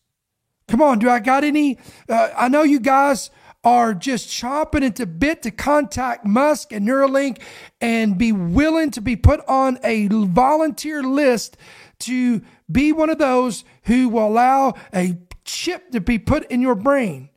Come 0.67 0.81
on, 0.81 0.99
do 0.99 1.09
I 1.09 1.19
got 1.19 1.43
any? 1.43 1.77
Uh, 2.07 2.29
I 2.35 2.49
know 2.49 2.63
you 2.63 2.79
guys 2.79 3.29
are 3.63 3.93
just 3.93 4.29
chopping 4.29 4.89
the 4.89 5.05
bit 5.05 5.43
to 5.43 5.51
contact 5.51 6.25
Musk 6.25 6.71
and 6.71 6.87
Neuralink 6.87 7.39
and 7.79 8.17
be 8.17 8.31
willing 8.31 8.91
to 8.91 9.01
be 9.01 9.15
put 9.15 9.39
on 9.47 9.77
a 9.83 10.07
volunteer 10.07 11.03
list 11.03 11.57
to 11.99 12.41
be 12.71 12.91
one 12.91 13.09
of 13.09 13.19
those 13.19 13.63
who 13.83 14.09
will 14.09 14.27
allow 14.27 14.73
a 14.93 15.17
chip 15.45 15.91
to 15.91 16.01
be 16.01 16.17
put 16.17 16.49
in 16.49 16.61
your 16.61 16.75
brain. 16.75 17.29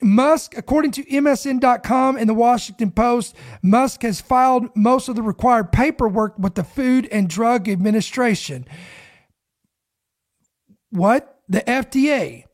Musk, 0.00 0.56
according 0.56 0.90
to 0.90 1.04
MSN.com 1.04 2.16
and 2.16 2.28
the 2.28 2.34
Washington 2.34 2.90
Post, 2.90 3.36
Musk 3.62 4.02
has 4.02 4.20
filed 4.20 4.74
most 4.74 5.08
of 5.08 5.14
the 5.14 5.22
required 5.22 5.70
paperwork 5.70 6.36
with 6.36 6.56
the 6.56 6.64
Food 6.64 7.06
and 7.12 7.30
Drug 7.30 7.68
Administration. 7.68 8.66
What? 10.90 11.38
The 11.48 11.60
FDA 11.60 12.46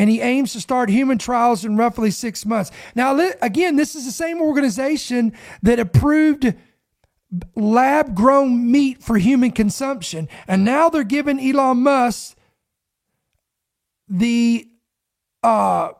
and 0.00 0.08
he 0.08 0.22
aims 0.22 0.54
to 0.54 0.60
start 0.62 0.88
human 0.88 1.18
trials 1.18 1.62
in 1.62 1.76
roughly 1.76 2.10
six 2.10 2.46
months. 2.46 2.70
Now, 2.94 3.20
again, 3.42 3.76
this 3.76 3.94
is 3.94 4.06
the 4.06 4.10
same 4.10 4.40
organization 4.40 5.34
that 5.60 5.78
approved 5.78 6.54
lab 7.54 8.14
grown 8.14 8.72
meat 8.72 9.02
for 9.02 9.18
human 9.18 9.50
consumption. 9.50 10.26
And 10.48 10.64
now 10.64 10.88
they're 10.88 11.04
giving 11.04 11.38
Elon 11.38 11.82
Musk 11.82 12.34
the 14.08 14.68
uh, 15.42 15.90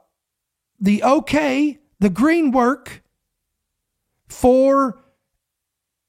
the 0.81 1.05
okay, 1.05 1.79
the 1.99 2.09
green 2.09 2.53
work 2.53 3.03
for 4.31 4.99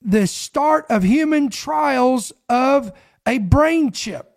the 0.02 0.28
start 0.28 0.86
of 0.90 1.04
human 1.04 1.50
trials 1.50 2.32
of 2.48 2.94
a 3.28 3.40
brain 3.40 3.92
chip. 3.92 4.31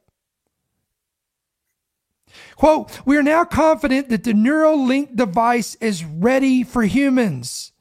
Quote, 2.56 3.00
we 3.04 3.16
are 3.16 3.22
now 3.22 3.44
confident 3.44 4.08
that 4.08 4.24
the 4.24 4.32
Neuralink 4.32 5.16
device 5.16 5.74
is 5.76 6.04
ready 6.04 6.62
for 6.62 6.82
humans, 6.82 7.72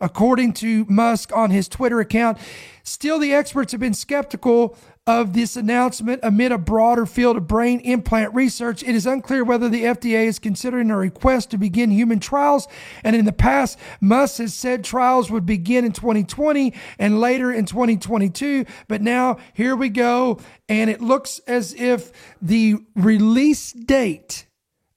according 0.00 0.52
to 0.54 0.84
Musk 0.88 1.34
on 1.34 1.50
his 1.50 1.68
Twitter 1.68 2.00
account. 2.00 2.38
Still, 2.82 3.18
the 3.18 3.32
experts 3.32 3.72
have 3.72 3.80
been 3.80 3.94
skeptical 3.94 4.76
of 5.06 5.34
this 5.34 5.54
announcement 5.56 6.18
amid 6.24 6.50
a 6.50 6.58
broader 6.58 7.06
field 7.06 7.36
of 7.36 7.46
brain 7.46 7.78
implant 7.80 8.34
research. 8.34 8.82
It 8.82 8.96
is 8.96 9.06
unclear 9.06 9.44
whether 9.44 9.68
the 9.68 9.84
FDA 9.84 10.24
is 10.24 10.40
considering 10.40 10.90
a 10.90 10.96
request 10.96 11.50
to 11.50 11.58
begin 11.58 11.92
human 11.92 12.18
trials. 12.18 12.66
And 13.04 13.14
in 13.14 13.24
the 13.24 13.32
past, 13.32 13.78
Musk 14.00 14.38
has 14.38 14.52
said 14.52 14.82
trials 14.82 15.30
would 15.30 15.46
begin 15.46 15.84
in 15.84 15.92
2020 15.92 16.74
and 16.98 17.20
later 17.20 17.52
in 17.52 17.66
2022. 17.66 18.64
But 18.88 19.00
now 19.00 19.36
here 19.54 19.76
we 19.76 19.90
go. 19.90 20.40
And 20.68 20.90
it 20.90 21.00
looks 21.00 21.38
as 21.46 21.72
if 21.74 22.10
the 22.42 22.76
release 22.96 23.72
date 23.72 24.46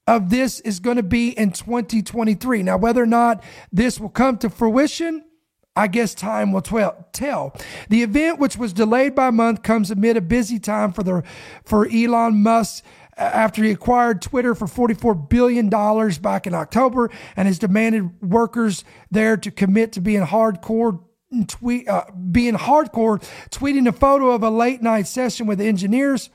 of 0.08 0.30
this 0.30 0.58
is 0.60 0.80
going 0.80 0.96
to 0.96 1.04
be 1.04 1.30
in 1.30 1.52
2023. 1.52 2.64
Now, 2.64 2.76
whether 2.76 3.00
or 3.00 3.06
not 3.06 3.44
this 3.70 4.00
will 4.00 4.08
come 4.08 4.38
to 4.38 4.50
fruition, 4.50 5.24
I 5.80 5.86
guess 5.86 6.14
time 6.14 6.52
will 6.52 6.60
tell. 6.60 7.56
The 7.88 8.02
event, 8.02 8.38
which 8.38 8.58
was 8.58 8.74
delayed 8.74 9.14
by 9.14 9.28
a 9.28 9.32
month, 9.32 9.62
comes 9.62 9.90
amid 9.90 10.18
a 10.18 10.20
busy 10.20 10.58
time 10.58 10.92
for 10.92 11.02
the 11.02 11.22
for 11.64 11.88
Elon 11.88 12.42
Musk 12.42 12.84
after 13.16 13.64
he 13.64 13.70
acquired 13.70 14.20
Twitter 14.20 14.54
for 14.54 14.66
$44 14.66 15.30
billion 15.30 15.70
back 16.20 16.46
in 16.46 16.52
October 16.52 17.10
and 17.34 17.48
has 17.48 17.58
demanded 17.58 18.10
workers 18.20 18.84
there 19.10 19.38
to 19.38 19.50
commit 19.50 19.92
to 19.92 20.02
being 20.02 20.22
hardcore 20.22 21.00
tweet 21.46 21.88
uh, 21.88 22.04
being 22.30 22.54
hardcore 22.54 23.22
tweeting 23.50 23.88
a 23.88 23.92
photo 23.92 24.32
of 24.32 24.42
a 24.42 24.50
late 24.50 24.82
night 24.82 25.06
session 25.06 25.46
with 25.46 25.60
engineers 25.60 26.28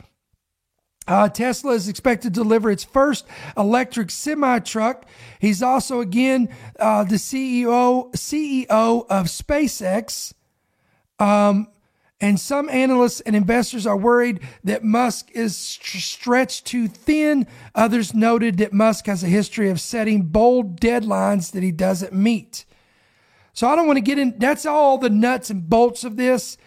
uh, 1.08 1.30
Tesla 1.30 1.74
is 1.74 1.88
expected 1.88 2.34
to 2.34 2.42
deliver 2.42 2.72
its 2.72 2.84
first 2.84 3.26
electric 3.56 4.10
semi 4.10 4.60
truck. 4.60 5.06
He's 5.40 5.62
also 5.62 6.00
again 6.00 6.50
uh, 6.80 7.04
the 7.04 7.16
CEO 7.16 8.12
CEO 8.14 9.06
of 9.10 9.28
SpaceX. 9.28 10.34
Um, 11.20 11.68
and 12.22 12.40
some 12.40 12.70
analysts 12.70 13.20
and 13.22 13.36
investors 13.36 13.86
are 13.86 13.98
worried 13.98 14.40
that 14.64 14.84
Musk 14.84 15.30
is 15.34 15.56
st- 15.56 16.02
stretched 16.02 16.66
too 16.66 16.88
thin. 16.88 17.46
Others 17.76 18.14
noted 18.14 18.58
that 18.58 18.74
Musk 18.74 19.08
has 19.08 19.24
a 19.24 19.28
history 19.28 19.70
of 19.70 19.82
setting 19.82 20.24
bold 20.24 20.80
deadlines 20.80 21.52
that 21.52 21.62
he 21.62 21.72
doesn't 21.72 22.14
meet. 22.14 22.66
So 23.54 23.68
I 23.68 23.76
don't 23.76 23.86
want 23.86 23.98
to 23.98 24.02
get 24.02 24.18
in, 24.18 24.38
that's 24.38 24.66
all 24.66 24.98
the 24.98 25.10
nuts 25.10 25.50
and 25.50 25.70
bolts 25.70 26.04
of 26.04 26.16
this. 26.16 26.58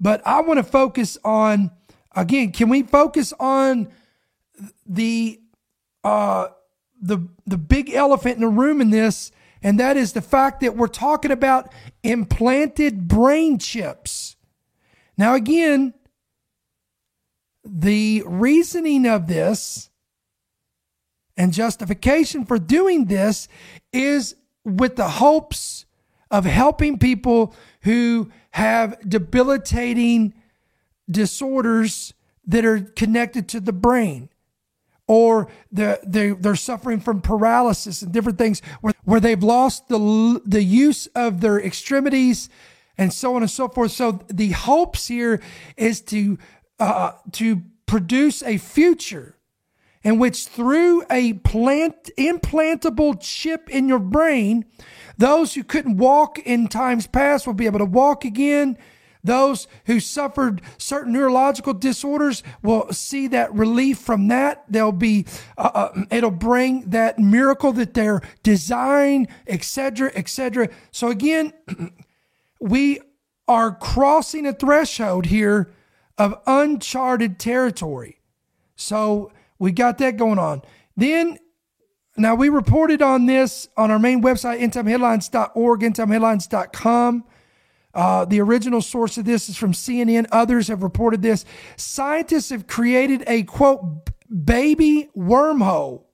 But 0.00 0.26
I 0.26 0.40
want 0.40 0.58
to 0.58 0.64
focus 0.64 1.16
on, 1.24 1.70
again, 2.16 2.50
can 2.50 2.68
we 2.68 2.82
focus 2.82 3.32
on 3.38 3.92
the, 4.86 5.40
uh, 6.02 6.48
the, 7.00 7.28
the 7.46 7.58
big 7.58 7.92
elephant 7.92 8.36
in 8.36 8.40
the 8.40 8.48
room 8.48 8.80
in 8.80 8.90
this, 8.90 9.30
and 9.62 9.78
that 9.78 9.96
is 9.96 10.12
the 10.12 10.22
fact 10.22 10.60
that 10.60 10.76
we're 10.76 10.86
talking 10.88 11.30
about 11.30 11.72
implanted 12.02 13.06
brain 13.06 13.58
chips. 13.58 14.36
Now, 15.18 15.34
again, 15.34 15.94
the 17.64 18.22
reasoning 18.26 19.06
of 19.06 19.26
this 19.26 19.90
and 21.36 21.52
justification 21.52 22.44
for 22.44 22.58
doing 22.58 23.06
this 23.06 23.48
is 23.92 24.36
with 24.64 24.96
the 24.96 25.08
hopes 25.08 25.84
of 26.30 26.44
helping 26.44 26.98
people 26.98 27.54
who 27.82 28.30
have 28.50 28.98
debilitating 29.08 30.34
disorders 31.10 32.14
that 32.46 32.64
are 32.64 32.80
connected 32.80 33.48
to 33.48 33.60
the 33.60 33.72
brain 33.72 34.28
or 35.08 35.48
they're, 35.70 35.98
they're 36.02 36.56
suffering 36.56 37.00
from 37.00 37.20
paralysis 37.20 38.02
and 38.02 38.12
different 38.12 38.38
things 38.38 38.60
where, 38.80 38.94
where 39.04 39.20
they've 39.20 39.42
lost 39.42 39.88
the, 39.88 40.40
the 40.44 40.62
use 40.62 41.06
of 41.14 41.40
their 41.40 41.60
extremities 41.60 42.48
and 42.98 43.12
so 43.12 43.36
on 43.36 43.42
and 43.42 43.50
so 43.50 43.68
forth. 43.68 43.92
So 43.92 44.24
the 44.28 44.50
hopes 44.50 45.06
here 45.06 45.40
is 45.76 46.00
to, 46.02 46.38
uh, 46.80 47.12
to 47.32 47.62
produce 47.86 48.42
a 48.42 48.58
future 48.58 49.36
in 50.02 50.18
which 50.18 50.46
through 50.46 51.04
a 51.10 51.34
plant 51.34 52.10
implantable 52.16 53.18
chip 53.20 53.68
in 53.68 53.88
your 53.88 53.98
brain, 53.98 54.64
those 55.18 55.54
who 55.54 55.64
couldn't 55.64 55.96
walk 55.96 56.38
in 56.38 56.68
times 56.68 57.06
past 57.06 57.46
will 57.46 57.54
be 57.54 57.66
able 57.66 57.80
to 57.80 57.84
walk 57.84 58.24
again. 58.24 58.78
Those 59.26 59.66
who 59.86 60.00
suffered 60.00 60.62
certain 60.78 61.12
neurological 61.12 61.74
disorders 61.74 62.42
will 62.62 62.92
see 62.92 63.26
that 63.28 63.52
relief 63.52 63.98
from 63.98 64.28
that. 64.28 64.64
They'll 64.68 64.92
be, 64.92 65.26
uh, 65.58 65.70
uh, 65.74 66.04
it'll 66.10 66.30
bring 66.30 66.90
that 66.90 67.18
miracle 67.18 67.72
that 67.72 67.94
they're 67.94 68.22
designed, 68.42 69.28
etc., 69.46 70.12
etc. 70.14 70.68
So 70.90 71.08
again, 71.08 71.52
we 72.60 73.00
are 73.48 73.74
crossing 73.74 74.46
a 74.46 74.52
threshold 74.52 75.26
here 75.26 75.72
of 76.18 76.40
uncharted 76.46 77.38
territory. 77.38 78.20
So 78.76 79.32
we 79.58 79.72
got 79.72 79.98
that 79.98 80.16
going 80.16 80.38
on. 80.38 80.62
Then 80.96 81.38
now, 82.18 82.34
we 82.34 82.48
reported 82.48 83.02
on 83.02 83.26
this 83.26 83.68
on 83.76 83.90
our 83.90 83.98
main 83.98 84.22
website, 84.22 84.60
endtimeheadlines.org, 84.60 85.80
endtimeheadlines.com. 85.80 87.24
Uh, 87.96 88.24
the 88.24 88.40
original 88.40 88.82
source 88.82 89.18
of 89.18 89.24
this 89.24 89.48
is 89.48 89.56
from 89.56 89.72
CNN. 89.72 90.26
Others 90.30 90.68
have 90.68 90.82
reported 90.82 91.22
this. 91.22 91.44
Scientists 91.76 92.50
have 92.50 92.66
created 92.66 93.24
a 93.26 93.42
quote, 93.42 94.10
baby 94.44 95.08
wormhole. 95.16 96.04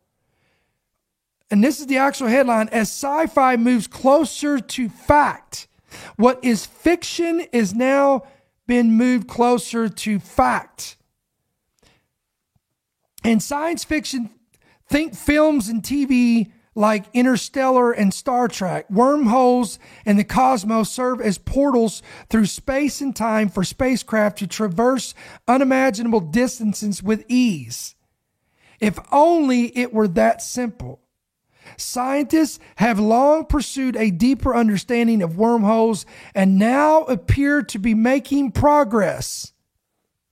And 1.50 1.62
this 1.62 1.80
is 1.80 1.88
the 1.88 1.98
actual 1.98 2.28
headline 2.28 2.68
as 2.68 2.88
sci 2.88 3.26
fi 3.26 3.56
moves 3.56 3.86
closer 3.86 4.60
to 4.60 4.88
fact. 4.88 5.68
What 6.16 6.42
is 6.42 6.64
fiction 6.64 7.40
is 7.52 7.74
now 7.74 8.22
been 8.66 8.92
moved 8.92 9.28
closer 9.28 9.88
to 9.90 10.18
fact. 10.18 10.96
In 13.24 13.40
science 13.40 13.84
fiction 13.84 14.30
Think 14.92 15.14
films 15.14 15.68
and 15.68 15.82
TV 15.82 16.52
like 16.74 17.06
Interstellar 17.12 17.92
and 17.92 18.12
Star 18.12 18.48
Trek. 18.48 18.88
Wormholes 18.90 19.78
in 20.04 20.16
the 20.16 20.24
cosmos 20.24 20.90
serve 20.90 21.20
as 21.20 21.38
portals 21.38 22.02
through 22.28 22.46
space 22.46 23.00
and 23.00 23.14
time 23.14 23.48
for 23.48 23.64
spacecraft 23.64 24.38
to 24.38 24.46
traverse 24.46 25.14
unimaginable 25.46 26.20
distances 26.20 27.02
with 27.02 27.24
ease. 27.28 27.94
If 28.80 28.98
only 29.12 29.76
it 29.76 29.92
were 29.92 30.08
that 30.08 30.42
simple. 30.42 31.00
Scientists 31.76 32.58
have 32.76 32.98
long 32.98 33.44
pursued 33.44 33.96
a 33.96 34.10
deeper 34.10 34.54
understanding 34.54 35.22
of 35.22 35.36
wormholes 35.36 36.04
and 36.34 36.58
now 36.58 37.02
appear 37.04 37.62
to 37.62 37.78
be 37.78 37.94
making 37.94 38.50
progress. 38.52 39.52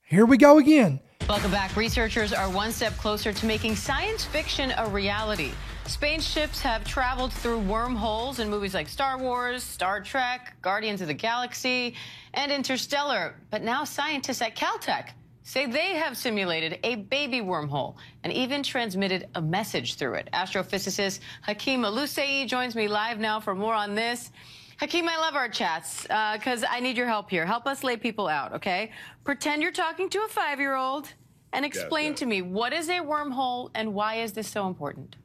Here 0.01 0.25
we 0.25 0.37
go 0.37 0.57
again. 0.57 0.99
Welcome 1.29 1.51
back. 1.51 1.75
Researchers 1.77 2.33
are 2.33 2.49
one 2.49 2.71
step 2.71 2.97
closer 2.97 3.31
to 3.31 3.45
making 3.45 3.75
science 3.75 4.25
fiction 4.25 4.73
a 4.77 4.89
reality. 4.89 5.51
Spaceships 5.87 6.61
have 6.61 6.85
traveled 6.85 7.33
through 7.33 7.59
wormholes 7.59 8.39
in 8.39 8.49
movies 8.49 8.73
like 8.73 8.87
Star 8.87 9.17
Wars, 9.17 9.63
Star 9.63 9.99
Trek, 9.99 10.55
Guardians 10.61 11.01
of 11.01 11.07
the 11.07 11.13
Galaxy, 11.13 11.95
and 12.33 12.51
Interstellar. 12.51 13.35
But 13.49 13.61
now 13.61 13.83
scientists 13.83 14.41
at 14.41 14.55
Caltech 14.55 15.09
say 15.43 15.65
they 15.65 15.95
have 15.95 16.15
simulated 16.15 16.79
a 16.83 16.95
baby 16.95 17.41
wormhole 17.41 17.95
and 18.23 18.31
even 18.31 18.63
transmitted 18.63 19.27
a 19.35 19.41
message 19.41 19.95
through 19.95 20.13
it. 20.13 20.29
Astrophysicist 20.33 21.19
Hakeem 21.41 21.81
Oluseyi 21.81 22.47
joins 22.47 22.75
me 22.75 22.87
live 22.87 23.19
now 23.19 23.39
for 23.39 23.53
more 23.53 23.73
on 23.73 23.95
this. 23.95 24.31
Hakeem, 24.79 25.09
I 25.09 25.17
love 25.17 25.35
our 25.35 25.49
chats 25.49 26.03
because 26.03 26.63
uh, 26.63 26.67
I 26.69 26.79
need 26.79 26.95
your 26.95 27.07
help 27.07 27.29
here. 27.29 27.45
Help 27.45 27.67
us 27.67 27.83
lay 27.83 27.97
people 27.97 28.27
out, 28.27 28.53
okay? 28.53 28.91
Pretend 29.23 29.61
you're 29.61 29.71
talking 29.71 30.09
to 30.09 30.19
a 30.23 30.27
five 30.27 30.59
year 30.59 30.75
old 30.75 31.13
and 31.53 31.65
explain 31.65 32.05
yes, 32.05 32.11
yes. 32.13 32.19
to 32.19 32.25
me 32.27 32.41
what 32.41 32.71
is 32.71 32.87
a 32.89 32.99
wormhole 32.99 33.69
and 33.75 33.93
why 33.93 34.15
is 34.15 34.31
this 34.31 34.47
so 34.47 34.67
important? 34.67 35.17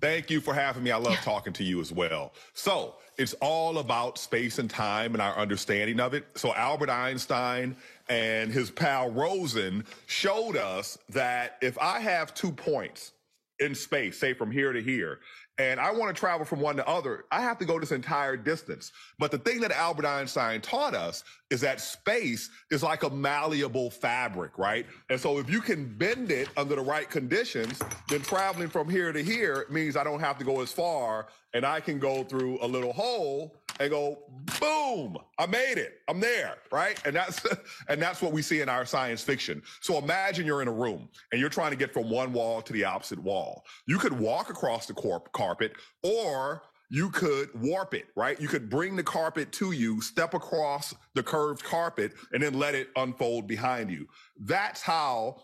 Thank 0.00 0.30
you 0.30 0.40
for 0.40 0.54
having 0.54 0.82
me. 0.82 0.90
I 0.90 0.96
love 0.96 1.16
talking 1.16 1.52
to 1.54 1.64
you 1.64 1.80
as 1.80 1.92
well. 1.92 2.32
So, 2.54 2.96
it's 3.18 3.32
all 3.34 3.78
about 3.78 4.18
space 4.18 4.58
and 4.58 4.68
time 4.68 5.14
and 5.14 5.22
our 5.22 5.34
understanding 5.36 6.00
of 6.00 6.12
it. 6.12 6.26
So, 6.34 6.54
Albert 6.54 6.90
Einstein 6.90 7.76
and 8.08 8.52
his 8.52 8.70
pal 8.70 9.10
Rosen 9.10 9.84
showed 10.06 10.56
us 10.56 10.98
that 11.08 11.56
if 11.62 11.78
I 11.78 12.00
have 12.00 12.34
two 12.34 12.52
points 12.52 13.12
in 13.58 13.74
space, 13.74 14.18
say 14.18 14.34
from 14.34 14.50
here 14.50 14.72
to 14.72 14.82
here, 14.82 15.20
and 15.58 15.80
I 15.80 15.90
want 15.90 16.14
to 16.14 16.18
travel 16.18 16.44
from 16.44 16.60
one 16.60 16.76
to 16.76 16.86
other, 16.86 17.24
I 17.30 17.40
have 17.40 17.58
to 17.58 17.64
go 17.64 17.80
this 17.80 17.92
entire 17.92 18.36
distance. 18.36 18.92
But 19.18 19.30
the 19.30 19.38
thing 19.38 19.60
that 19.60 19.72
Albert 19.72 20.04
Einstein 20.04 20.60
taught 20.60 20.94
us 20.94 21.24
is 21.50 21.62
that 21.62 21.80
space 21.80 22.50
is 22.70 22.82
like 22.82 23.04
a 23.04 23.10
malleable 23.10 23.90
fabric, 23.90 24.58
right? 24.58 24.86
And 25.08 25.18
so 25.18 25.38
if 25.38 25.48
you 25.48 25.60
can 25.60 25.96
bend 25.96 26.30
it 26.30 26.48
under 26.58 26.74
the 26.76 26.82
right 26.82 27.08
conditions, 27.08 27.80
then 28.08 28.20
traveling 28.20 28.68
from 28.68 28.90
here 28.90 29.12
to 29.12 29.22
here 29.22 29.64
means 29.70 29.96
I 29.96 30.04
don't 30.04 30.20
have 30.20 30.36
to 30.38 30.44
go 30.44 30.60
as 30.60 30.72
far 30.72 31.28
and 31.54 31.64
I 31.64 31.80
can 31.80 31.98
go 31.98 32.22
through 32.22 32.58
a 32.60 32.66
little 32.66 32.92
hole 32.92 33.56
and 33.80 33.90
go 33.90 34.18
boom 34.60 35.16
i 35.38 35.46
made 35.46 35.78
it 35.78 36.00
i'm 36.08 36.20
there 36.20 36.54
right 36.72 37.00
and 37.04 37.14
that's 37.14 37.44
and 37.88 38.00
that's 38.00 38.22
what 38.22 38.32
we 38.32 38.42
see 38.42 38.60
in 38.60 38.68
our 38.68 38.84
science 38.84 39.22
fiction 39.22 39.62
so 39.80 39.98
imagine 39.98 40.46
you're 40.46 40.62
in 40.62 40.68
a 40.68 40.72
room 40.72 41.08
and 41.32 41.40
you're 41.40 41.50
trying 41.50 41.70
to 41.70 41.76
get 41.76 41.92
from 41.92 42.08
one 42.10 42.32
wall 42.32 42.62
to 42.62 42.72
the 42.72 42.84
opposite 42.84 43.18
wall 43.18 43.64
you 43.86 43.98
could 43.98 44.12
walk 44.12 44.50
across 44.50 44.86
the 44.86 44.94
corp- 44.94 45.32
carpet 45.32 45.72
or 46.02 46.62
you 46.88 47.10
could 47.10 47.48
warp 47.60 47.94
it, 47.94 48.06
right? 48.14 48.40
You 48.40 48.48
could 48.48 48.70
bring 48.70 48.94
the 48.96 49.02
carpet 49.02 49.50
to 49.52 49.72
you, 49.72 50.00
step 50.00 50.34
across 50.34 50.94
the 51.14 51.22
curved 51.22 51.64
carpet, 51.64 52.12
and 52.32 52.42
then 52.42 52.54
let 52.54 52.74
it 52.74 52.90
unfold 52.96 53.46
behind 53.46 53.90
you. 53.90 54.06
That's 54.38 54.82
how 54.82 55.42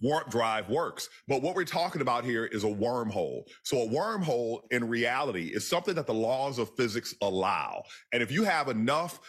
warp 0.00 0.30
drive 0.30 0.68
works. 0.68 1.08
But 1.28 1.42
what 1.42 1.54
we're 1.54 1.64
talking 1.64 2.02
about 2.02 2.24
here 2.24 2.46
is 2.46 2.64
a 2.64 2.68
wormhole. 2.68 3.42
So 3.62 3.82
a 3.82 3.88
wormhole 3.88 4.60
in 4.70 4.88
reality 4.88 5.50
is 5.52 5.66
something 5.66 5.94
that 5.94 6.06
the 6.06 6.14
laws 6.14 6.58
of 6.58 6.74
physics 6.76 7.14
allow. 7.22 7.82
And 8.12 8.22
if 8.22 8.30
you 8.30 8.44
have 8.44 8.68
enough 8.68 9.20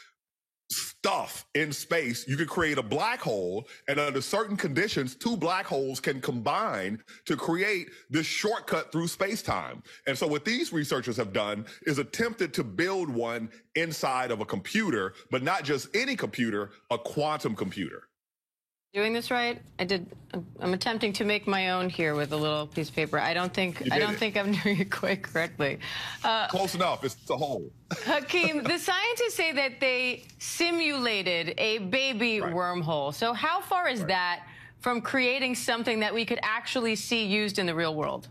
stuff 0.69 1.45
in 1.54 1.71
space, 1.71 2.28
you 2.28 2.36
could 2.36 2.47
create 2.47 2.78
a 2.78 2.84
black 2.84 3.21
hole, 3.21 3.67
and 3.88 3.99
under 3.99 4.21
certain 4.21 4.58
conditions, 4.58 5.15
two 5.15 5.38
black 5.38 5.65
holes 5.65 5.99
can 5.99 6.19
combine 6.19 7.01
to 7.25 7.36
create 7.36 7.89
this 8.10 8.25
shortcut 8.25 8.91
through 8.91 9.08
space 9.08 9.41
time. 9.41 9.84
And 10.08 10.17
so, 10.17 10.28
what 10.28 10.45
these 10.45 10.73
researchers 10.73 11.17
have 11.17 11.34
done 11.34 11.65
is 11.84 11.99
attempted 11.99 12.54
to 12.56 12.63
build 12.63 13.10
one 13.10 13.49
inside 13.75 14.32
of 14.32 14.41
a 14.41 14.45
computer, 14.45 15.13
but 15.30 15.43
not 15.43 15.63
just 15.63 15.95
any 15.95 16.15
computer, 16.15 16.71
a 16.89 16.97
quantum 16.97 17.56
computer 17.56 18.08
doing 18.95 19.12
this 19.12 19.29
right? 19.29 19.62
I 19.77 19.84
did. 19.84 20.08
I'm 20.62 20.73
attempting 20.73 21.12
to 21.13 21.25
make 21.25 21.47
my 21.47 21.71
own 21.71 21.89
here 21.89 22.15
with 22.15 22.31
a 22.31 22.38
little 22.38 22.65
piece 22.65 22.89
of 22.89 22.95
paper. 22.95 23.19
I 23.19 23.34
don't 23.34 23.53
think. 23.53 23.91
I 23.91 23.99
don't 23.99 24.13
it. 24.13 24.19
think 24.19 24.38
I'm 24.38 24.53
doing 24.63 24.79
it 24.79 24.89
quite 24.89 25.21
correctly. 25.21 25.79
Uh, 26.23 26.47
Close 26.47 26.73
enough. 26.75 27.03
It's 27.03 27.17
a 27.29 27.36
hole. 27.36 27.69
Hakeem, 28.05 28.63
the 28.63 28.79
scientists 28.89 29.36
say 29.36 29.51
that 29.51 29.81
they 29.81 30.23
simulated 30.39 31.53
a 31.58 31.79
baby 31.79 32.39
right. 32.39 32.53
wormhole. 32.53 33.13
So 33.13 33.34
how 33.34 33.60
far 33.60 33.89
is 33.89 33.99
right. 33.99 34.08
that 34.08 34.47
from 34.79 35.01
creating 35.01 35.55
something 35.55 35.99
that 35.99 36.13
we 36.13 36.25
could 36.25 36.39
actually 36.41 36.95
see 36.95 37.25
used 37.25 37.60
in 37.60 37.65
the 37.65 37.75
real 37.75 37.95
world? 37.95 38.29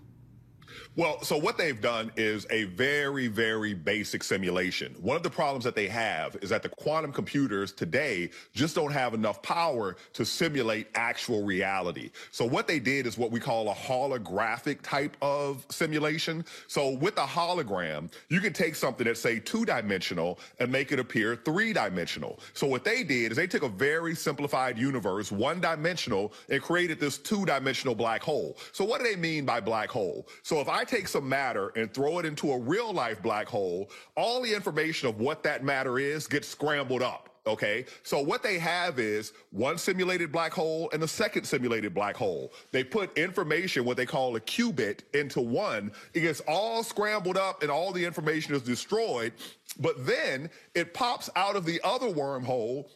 Well, 0.96 1.20
so 1.22 1.36
what 1.36 1.58
they've 1.58 1.80
done 1.80 2.12
is 2.16 2.46
a 2.50 2.64
very, 2.64 3.26
very 3.26 3.74
basic 3.74 4.22
simulation. 4.22 4.94
One 5.00 5.16
of 5.16 5.24
the 5.24 5.30
problems 5.30 5.64
that 5.64 5.74
they 5.74 5.88
have 5.88 6.36
is 6.40 6.50
that 6.50 6.62
the 6.62 6.68
quantum 6.68 7.12
computers 7.12 7.72
today 7.72 8.30
just 8.52 8.76
don't 8.76 8.92
have 8.92 9.12
enough 9.12 9.42
power 9.42 9.96
to 10.12 10.24
simulate 10.24 10.86
actual 10.94 11.42
reality. 11.42 12.12
So 12.30 12.44
what 12.44 12.68
they 12.68 12.78
did 12.78 13.08
is 13.08 13.18
what 13.18 13.32
we 13.32 13.40
call 13.40 13.70
a 13.70 13.74
holographic 13.74 14.82
type 14.82 15.16
of 15.20 15.66
simulation. 15.68 16.44
So 16.68 16.90
with 16.90 17.18
a 17.18 17.26
hologram, 17.26 18.12
you 18.28 18.38
can 18.38 18.52
take 18.52 18.76
something 18.76 19.04
that's 19.04 19.18
say 19.18 19.40
two 19.40 19.64
dimensional 19.64 20.38
and 20.60 20.70
make 20.70 20.92
it 20.92 21.00
appear 21.00 21.34
three 21.34 21.72
dimensional. 21.72 22.38
So 22.52 22.68
what 22.68 22.84
they 22.84 23.02
did 23.02 23.32
is 23.32 23.36
they 23.36 23.48
took 23.48 23.64
a 23.64 23.68
very 23.68 24.14
simplified 24.14 24.78
universe, 24.78 25.32
one 25.32 25.60
dimensional, 25.60 26.32
and 26.48 26.62
created 26.62 27.00
this 27.00 27.18
two 27.18 27.44
dimensional 27.44 27.96
black 27.96 28.22
hole. 28.22 28.56
So 28.70 28.84
what 28.84 29.00
do 29.00 29.10
they 29.10 29.16
mean 29.16 29.44
by 29.44 29.58
black 29.58 29.90
hole? 29.90 30.28
So 30.44 30.60
if 30.60 30.68
I 30.68 30.83
take 30.84 31.08
some 31.08 31.28
matter 31.28 31.72
and 31.76 31.92
throw 31.92 32.18
it 32.18 32.26
into 32.26 32.52
a 32.52 32.58
real 32.58 32.92
life 32.92 33.22
black 33.22 33.48
hole, 33.48 33.90
all 34.16 34.42
the 34.42 34.54
information 34.54 35.08
of 35.08 35.20
what 35.20 35.42
that 35.42 35.64
matter 35.64 35.98
is 35.98 36.26
gets 36.26 36.48
scrambled 36.48 37.02
up. 37.02 37.30
Okay. 37.46 37.84
So 38.02 38.20
what 38.20 38.42
they 38.42 38.58
have 38.58 38.98
is 38.98 39.32
one 39.50 39.76
simulated 39.76 40.32
black 40.32 40.52
hole 40.52 40.88
and 40.92 41.02
a 41.02 41.08
second 41.08 41.44
simulated 41.44 41.92
black 41.92 42.16
hole. 42.16 42.52
They 42.72 42.82
put 42.82 43.16
information, 43.18 43.84
what 43.84 43.98
they 43.98 44.06
call 44.06 44.34
a 44.36 44.40
qubit, 44.40 45.00
into 45.12 45.42
one. 45.42 45.92
It 46.14 46.20
gets 46.20 46.40
all 46.48 46.82
scrambled 46.82 47.36
up 47.36 47.62
and 47.62 47.70
all 47.70 47.92
the 47.92 48.04
information 48.04 48.54
is 48.54 48.62
destroyed. 48.62 49.34
But 49.78 50.06
then 50.06 50.48
it 50.74 50.94
pops 50.94 51.28
out 51.36 51.56
of 51.56 51.66
the 51.66 51.80
other 51.84 52.08
wormhole 52.08 52.88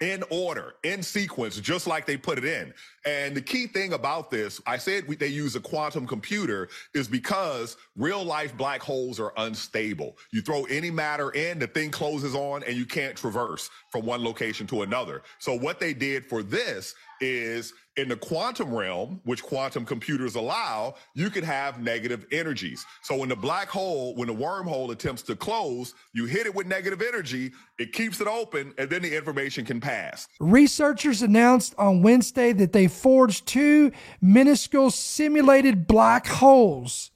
in 0.00 0.22
order, 0.30 0.74
in 0.84 1.02
sequence, 1.02 1.58
just 1.60 1.86
like 1.86 2.06
they 2.06 2.16
put 2.16 2.38
it 2.38 2.44
in. 2.44 2.72
And 3.04 3.36
the 3.36 3.40
key 3.40 3.66
thing 3.66 3.94
about 3.94 4.30
this, 4.30 4.60
I 4.66 4.76
said 4.76 5.08
we, 5.08 5.16
they 5.16 5.26
use 5.26 5.56
a 5.56 5.60
quantum 5.60 6.06
computer, 6.06 6.68
is 6.94 7.08
because 7.08 7.76
real 7.96 8.22
life 8.22 8.56
black 8.56 8.80
holes 8.80 9.18
are 9.18 9.32
unstable. 9.36 10.16
You 10.32 10.40
throw 10.40 10.64
any 10.64 10.90
matter 10.90 11.30
in, 11.30 11.58
the 11.58 11.66
thing 11.66 11.90
closes 11.90 12.34
on, 12.34 12.62
and 12.62 12.76
you 12.76 12.86
can't 12.86 13.16
traverse 13.16 13.70
from 13.90 14.06
one 14.06 14.22
location 14.22 14.66
to 14.68 14.82
another. 14.82 15.22
So 15.38 15.56
what 15.56 15.80
they 15.80 15.94
did 15.94 16.26
for 16.26 16.42
this 16.42 16.94
is 17.20 17.72
in 17.98 18.08
the 18.08 18.16
quantum 18.16 18.72
realm, 18.72 19.20
which 19.24 19.42
quantum 19.42 19.84
computers 19.84 20.36
allow, 20.36 20.94
you 21.14 21.30
could 21.30 21.42
have 21.42 21.82
negative 21.82 22.24
energies. 22.30 22.86
So 23.02 23.16
when 23.16 23.28
the 23.28 23.36
black 23.36 23.68
hole, 23.68 24.14
when 24.14 24.28
the 24.28 24.34
wormhole 24.34 24.92
attempts 24.92 25.22
to 25.22 25.34
close, 25.34 25.94
you 26.14 26.26
hit 26.26 26.46
it 26.46 26.54
with 26.54 26.68
negative 26.68 27.02
energy, 27.02 27.50
it 27.76 27.92
keeps 27.92 28.20
it 28.20 28.28
open, 28.28 28.72
and 28.78 28.88
then 28.88 29.02
the 29.02 29.16
information 29.16 29.64
can 29.64 29.80
pass. 29.80 30.28
Researchers 30.38 31.22
announced 31.22 31.74
on 31.76 32.02
Wednesday 32.02 32.52
that 32.52 32.72
they 32.72 32.86
forged 32.86 33.46
two 33.46 33.90
minuscule 34.20 34.92
simulated 34.92 35.88
black 35.88 36.28
holes. 36.28 37.10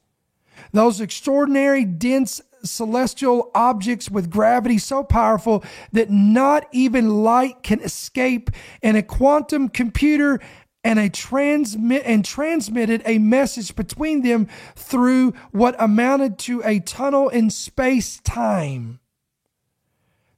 Those 0.73 1.01
extraordinary 1.01 1.85
dense 1.85 2.41
celestial 2.65 3.51
objects 3.55 4.11
with 4.11 4.31
gravity 4.31 4.79
so 4.79 5.03
powerful 5.03 5.65
that 5.93 6.11
not 6.11 6.67
even 6.73 7.23
light 7.23 7.63
can 7.63 7.81
escape 7.81 8.51
and 8.83 8.97
a 8.97 9.03
quantum 9.03 9.69
computer 9.69 10.41
and 10.85 10.99
a 10.99 11.09
transmit 11.09 12.03
and 12.05 12.25
transmitted 12.25 13.03
a 13.05 13.19
message 13.19 13.75
between 13.77 14.23
them 14.23 14.49
through 14.75 15.33
what 15.53 15.77
amounted 15.79 16.39
to 16.39 16.63
a 16.65 16.81
tunnel 16.81 17.29
in 17.29 17.51
space 17.51 18.21
time. 18.21 18.99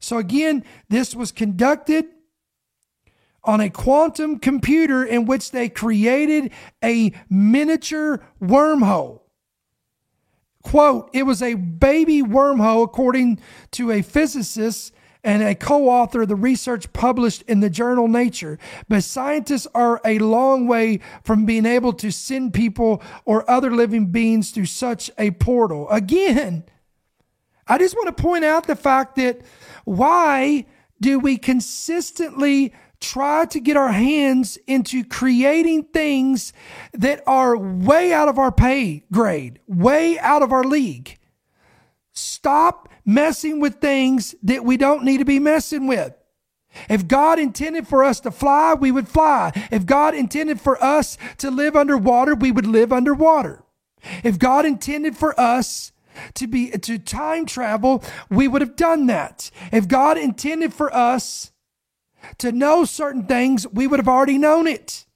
So 0.00 0.18
again, 0.18 0.64
this 0.88 1.14
was 1.14 1.32
conducted 1.32 2.06
on 3.42 3.60
a 3.60 3.70
quantum 3.70 4.38
computer 4.38 5.04
in 5.04 5.24
which 5.24 5.50
they 5.50 5.68
created 5.68 6.50
a 6.82 7.12
miniature 7.30 8.22
wormhole. 8.40 9.20
Quote, 10.62 11.10
it 11.12 11.24
was 11.24 11.42
a 11.42 11.54
baby 11.54 12.22
wormhole, 12.22 12.84
according 12.84 13.38
to 13.72 13.90
a 13.90 14.02
physicist 14.02 14.94
and 15.24 15.42
a 15.42 15.54
co 15.54 15.88
author 15.88 16.22
of 16.22 16.28
the 16.28 16.36
research 16.36 16.92
published 16.92 17.42
in 17.42 17.60
the 17.60 17.70
journal 17.70 18.06
Nature. 18.06 18.58
But 18.88 19.02
scientists 19.02 19.66
are 19.74 20.00
a 20.04 20.18
long 20.18 20.66
way 20.68 21.00
from 21.24 21.46
being 21.46 21.66
able 21.66 21.94
to 21.94 22.10
send 22.10 22.54
people 22.54 23.02
or 23.24 23.48
other 23.50 23.70
living 23.70 24.06
beings 24.06 24.50
through 24.50 24.66
such 24.66 25.10
a 25.18 25.30
portal. 25.32 25.88
Again, 25.88 26.64
I 27.66 27.78
just 27.78 27.96
want 27.96 28.14
to 28.14 28.22
point 28.22 28.44
out 28.44 28.66
the 28.66 28.76
fact 28.76 29.16
that 29.16 29.40
why 29.84 30.66
do 31.00 31.18
we 31.18 31.38
consistently 31.38 32.72
try 33.00 33.44
to 33.46 33.60
get 33.60 33.76
our 33.76 33.92
hands 33.92 34.56
into 34.66 35.04
creating 35.04 35.84
things 35.84 36.52
that 36.92 37.22
are 37.26 37.56
way 37.56 38.12
out 38.12 38.28
of 38.28 38.38
our 38.38 38.52
pay 38.52 39.04
grade, 39.12 39.60
way 39.66 40.18
out 40.18 40.42
of 40.42 40.52
our 40.52 40.64
league. 40.64 41.18
Stop 42.12 42.88
messing 43.04 43.60
with 43.60 43.80
things 43.80 44.34
that 44.42 44.64
we 44.64 44.76
don't 44.76 45.04
need 45.04 45.18
to 45.18 45.24
be 45.24 45.38
messing 45.38 45.86
with. 45.86 46.14
If 46.88 47.06
God 47.06 47.38
intended 47.38 47.86
for 47.86 48.02
us 48.02 48.20
to 48.20 48.30
fly, 48.30 48.74
we 48.74 48.90
would 48.90 49.08
fly. 49.08 49.52
If 49.70 49.86
God 49.86 50.14
intended 50.14 50.60
for 50.60 50.82
us 50.82 51.16
to 51.38 51.50
live 51.50 51.76
underwater, 51.76 52.34
we 52.34 52.50
would 52.50 52.66
live 52.66 52.92
underwater. 52.92 53.62
If 54.22 54.38
God 54.38 54.66
intended 54.66 55.16
for 55.16 55.38
us 55.38 55.92
to 56.34 56.46
be 56.46 56.70
to 56.70 56.98
time 56.98 57.46
travel, 57.46 58.02
we 58.30 58.48
would 58.48 58.62
have 58.62 58.76
done 58.76 59.06
that. 59.06 59.50
If 59.72 59.88
God 59.88 60.18
intended 60.18 60.74
for 60.74 60.94
us 60.94 61.52
to 62.38 62.52
know 62.52 62.84
certain 62.84 63.26
things, 63.26 63.66
we 63.68 63.86
would 63.86 64.00
have 64.00 64.08
already 64.08 64.38
known 64.38 64.66
it. 64.66 65.06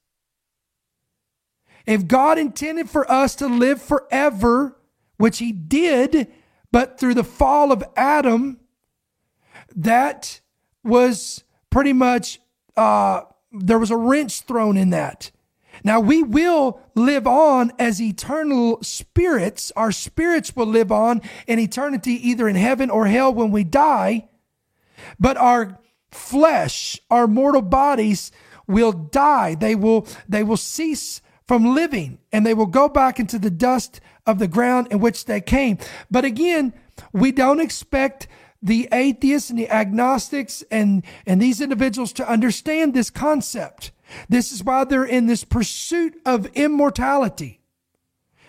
If 1.86 2.06
God 2.06 2.38
intended 2.38 2.90
for 2.90 3.10
us 3.10 3.34
to 3.36 3.46
live 3.46 3.80
forever, 3.80 4.76
which 5.16 5.38
He 5.38 5.52
did, 5.52 6.30
but 6.70 6.98
through 6.98 7.14
the 7.14 7.24
fall 7.24 7.72
of 7.72 7.82
Adam, 7.96 8.58
that 9.74 10.40
was 10.84 11.44
pretty 11.70 11.92
much, 11.92 12.40
uh, 12.76 13.22
there 13.52 13.78
was 13.78 13.90
a 13.90 13.96
wrench 13.96 14.42
thrown 14.42 14.76
in 14.76 14.90
that. 14.90 15.30
Now 15.84 16.00
we 16.00 16.22
will 16.22 16.80
live 16.94 17.26
on 17.26 17.72
as 17.78 18.00
eternal 18.00 18.82
spirits. 18.82 19.72
Our 19.76 19.92
spirits 19.92 20.56
will 20.56 20.66
live 20.66 20.90
on 20.90 21.22
in 21.46 21.58
eternity, 21.58 22.28
either 22.28 22.48
in 22.48 22.56
heaven 22.56 22.90
or 22.90 23.06
hell 23.06 23.32
when 23.32 23.50
we 23.50 23.64
die. 23.64 24.28
But 25.20 25.36
our 25.36 25.78
flesh, 26.10 27.00
our 27.10 27.26
mortal 27.26 27.62
bodies 27.62 28.32
will 28.66 28.92
die. 28.92 29.54
They 29.54 29.74
will, 29.74 30.06
they 30.28 30.42
will 30.42 30.56
cease 30.56 31.22
from 31.46 31.74
living 31.74 32.18
and 32.32 32.44
they 32.44 32.54
will 32.54 32.66
go 32.66 32.88
back 32.88 33.18
into 33.18 33.38
the 33.38 33.50
dust 33.50 34.00
of 34.28 34.38
the 34.38 34.46
ground 34.46 34.86
in 34.90 35.00
which 35.00 35.24
they 35.24 35.40
came. 35.40 35.78
But 36.10 36.24
again, 36.24 36.74
we 37.12 37.32
don't 37.32 37.60
expect 37.60 38.28
the 38.62 38.88
atheists 38.92 39.50
and 39.50 39.58
the 39.58 39.70
agnostics 39.70 40.62
and, 40.70 41.02
and 41.26 41.40
these 41.40 41.60
individuals 41.60 42.12
to 42.12 42.28
understand 42.30 42.92
this 42.92 43.08
concept. 43.08 43.90
This 44.28 44.52
is 44.52 44.62
why 44.62 44.84
they're 44.84 45.04
in 45.04 45.26
this 45.26 45.44
pursuit 45.44 46.20
of 46.26 46.46
immortality. 46.54 47.60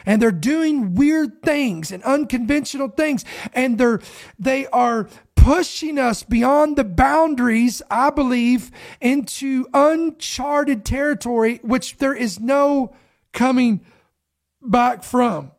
And 0.06 0.22
they're 0.22 0.32
doing 0.32 0.96
weird 0.96 1.42
things 1.44 1.92
and 1.92 2.04
unconventional 2.04 2.90
things. 2.90 3.24
And 3.54 3.78
they're, 3.78 4.02
they 4.38 4.66
are 4.68 5.08
pushing 5.36 5.98
us 5.98 6.24
beyond 6.24 6.76
the 6.76 6.84
boundaries, 6.84 7.82
I 7.90 8.10
believe, 8.10 8.72
into 9.00 9.68
uncharted 9.74 10.84
territory, 10.84 11.60
which 11.64 11.98
there 11.98 12.16
is 12.16 12.40
no 12.40 12.94
coming 13.32 13.82
back 14.62 15.04
from. 15.04 15.52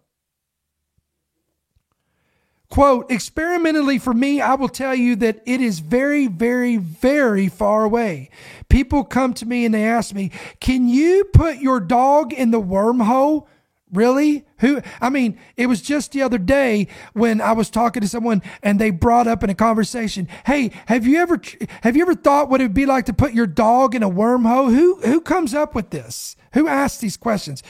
Quote, 2.70 3.11
experimentally 3.11 3.98
for 3.98 4.14
me, 4.14 4.40
I 4.40 4.54
will 4.54 4.68
tell 4.68 4.94
you 4.94 5.16
that 5.16 5.42
it 5.44 5.61
is 5.61 5.80
very, 5.80 6.28
very, 6.28 6.76
very 6.76 7.48
far 7.48 7.85
away. 7.85 8.30
People 8.68 9.02
come 9.02 9.35
to 9.35 9.46
me 9.46 9.64
and 9.64 9.74
they 9.74 9.85
ask 9.85 10.14
me, 10.14 10.30
can 10.61 10.88
you 10.88 11.24
put 11.33 11.56
your 11.56 11.80
dog 11.80 12.33
in 12.33 12.52
the 12.52 12.61
wormhole? 12.61 13.48
Really? 13.92 14.47
Who? 14.59 14.80
I 15.01 15.11
mean, 15.11 15.36
it 15.57 15.66
was 15.66 15.82
just 15.82 16.12
the 16.12 16.22
other 16.22 16.38
day 16.38 16.86
when 17.12 17.40
I 17.40 17.53
was 17.53 17.70
talking 17.70 18.03
to 18.03 18.09
someone 18.09 18.40
and 18.62 18.78
they 18.78 18.90
brought 18.90 19.26
up 19.26 19.42
in 19.42 19.51
a 19.51 19.55
conversation, 19.55 20.28
"Hey, 20.47 20.70
have 20.86 21.09
you 21.09 21.18
ever 21.18 21.40
have 21.80 21.97
you 21.97 22.03
ever 22.03 22.14
thought 22.14 22.49
what 22.49 22.61
it 22.61 22.64
would 22.64 22.74
be 22.74 22.86
like 22.86 23.07
to 23.07 23.12
put 23.12 23.32
your 23.32 23.49
dog 23.49 23.97
in 23.97 24.05
a 24.05 24.11
wormhole?" 24.11 24.72
Who 24.72 25.01
who 25.01 25.20
comes 25.20 25.55
up 25.55 25.74
with 25.74 25.90
this? 25.90 26.36
Who 26.53 26.68
asks 26.68 27.01
these 27.01 27.16
questions? 27.16 27.64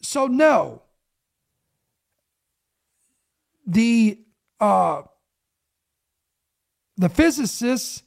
So 0.00 0.28
no. 0.28 0.82
The 3.66 4.20
uh 4.60 5.02
the 6.96 7.08
physicists 7.08 8.02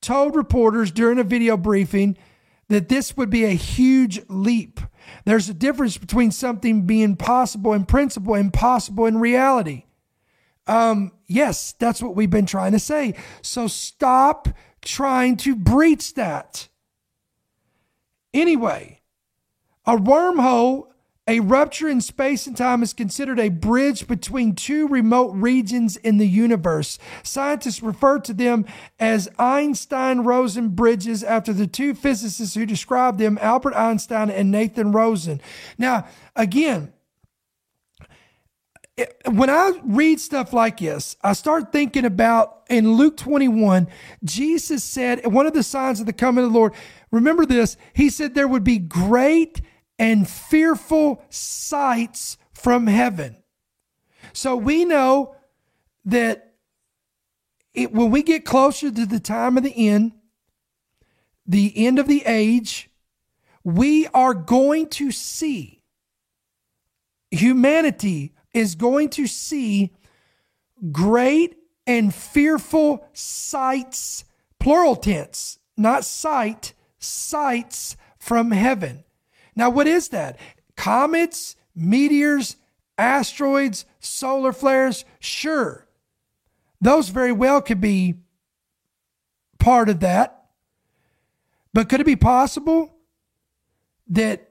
told 0.00 0.36
reporters 0.36 0.92
during 0.92 1.18
a 1.18 1.24
video 1.24 1.56
briefing 1.56 2.16
that 2.68 2.88
this 2.88 3.16
would 3.16 3.30
be 3.30 3.44
a 3.44 3.50
huge 3.50 4.20
leap 4.28 4.80
there's 5.24 5.48
a 5.48 5.54
difference 5.54 5.98
between 5.98 6.30
something 6.30 6.82
being 6.82 7.16
possible 7.16 7.72
in 7.72 7.84
principle 7.84 8.34
and 8.34 8.52
possible 8.52 9.06
in 9.06 9.18
reality. 9.18 9.84
Um, 10.66 11.12
yes, 11.26 11.72
that's 11.78 12.02
what 12.02 12.14
we've 12.14 12.30
been 12.30 12.46
trying 12.46 12.72
to 12.72 12.78
say. 12.78 13.14
So 13.42 13.66
stop 13.66 14.48
trying 14.82 15.36
to 15.38 15.56
breach 15.56 16.14
that. 16.14 16.68
Anyway, 18.34 19.00
a 19.86 19.96
wormhole 19.96 20.88
A 21.28 21.40
rupture 21.40 21.88
in 21.88 22.00
space 22.00 22.46
and 22.46 22.56
time 22.56 22.82
is 22.82 22.94
considered 22.94 23.38
a 23.38 23.50
bridge 23.50 24.08
between 24.08 24.54
two 24.54 24.88
remote 24.88 25.34
regions 25.34 25.98
in 25.98 26.16
the 26.16 26.26
universe. 26.26 26.98
Scientists 27.22 27.82
refer 27.82 28.18
to 28.20 28.32
them 28.32 28.64
as 28.98 29.28
Einstein 29.38 30.20
Rosen 30.20 30.70
bridges 30.70 31.22
after 31.22 31.52
the 31.52 31.66
two 31.66 31.94
physicists 31.94 32.54
who 32.54 32.64
described 32.64 33.18
them, 33.18 33.38
Albert 33.42 33.74
Einstein 33.74 34.30
and 34.30 34.50
Nathan 34.50 34.90
Rosen. 34.90 35.42
Now, 35.76 36.06
again, 36.34 36.94
when 39.30 39.50
I 39.50 39.78
read 39.84 40.20
stuff 40.20 40.54
like 40.54 40.78
this, 40.78 41.14
I 41.22 41.34
start 41.34 41.72
thinking 41.72 42.06
about 42.06 42.62
in 42.70 42.94
Luke 42.94 43.18
21, 43.18 43.86
Jesus 44.24 44.82
said, 44.82 45.26
one 45.26 45.46
of 45.46 45.52
the 45.52 45.62
signs 45.62 46.00
of 46.00 46.06
the 46.06 46.14
coming 46.14 46.44
of 46.44 46.52
the 46.52 46.58
Lord, 46.58 46.72
remember 47.10 47.44
this, 47.44 47.76
he 47.92 48.08
said 48.08 48.34
there 48.34 48.48
would 48.48 48.64
be 48.64 48.78
great 48.78 49.60
and 49.98 50.28
fearful 50.28 51.22
sights 51.28 52.36
from 52.52 52.86
heaven. 52.86 53.36
So 54.32 54.56
we 54.56 54.84
know 54.84 55.36
that 56.04 56.54
it, 57.74 57.92
when 57.92 58.10
we 58.10 58.22
get 58.22 58.44
closer 58.44 58.90
to 58.90 59.06
the 59.06 59.20
time 59.20 59.56
of 59.56 59.62
the 59.64 59.88
end, 59.88 60.12
the 61.46 61.72
end 61.76 61.98
of 61.98 62.08
the 62.08 62.22
age, 62.26 62.90
we 63.64 64.06
are 64.08 64.34
going 64.34 64.88
to 64.88 65.10
see 65.10 65.78
humanity 67.30 68.34
is 68.54 68.74
going 68.74 69.10
to 69.10 69.26
see 69.26 69.92
great 70.92 71.56
and 71.86 72.14
fearful 72.14 73.06
sights, 73.12 74.24
plural 74.58 74.96
tense, 74.96 75.58
not 75.76 76.04
sight, 76.04 76.74
sights 76.98 77.96
from 78.18 78.50
heaven. 78.50 79.04
Now, 79.58 79.70
what 79.70 79.88
is 79.88 80.10
that? 80.10 80.38
Comets, 80.76 81.56
meteors, 81.74 82.56
asteroids, 82.96 83.84
solar 83.98 84.52
flares? 84.52 85.04
Sure. 85.18 85.88
Those 86.80 87.08
very 87.08 87.32
well 87.32 87.60
could 87.60 87.80
be 87.80 88.14
part 89.58 89.88
of 89.88 89.98
that. 90.00 90.44
But 91.74 91.88
could 91.88 92.00
it 92.00 92.06
be 92.06 92.14
possible 92.14 92.94
that 94.06 94.48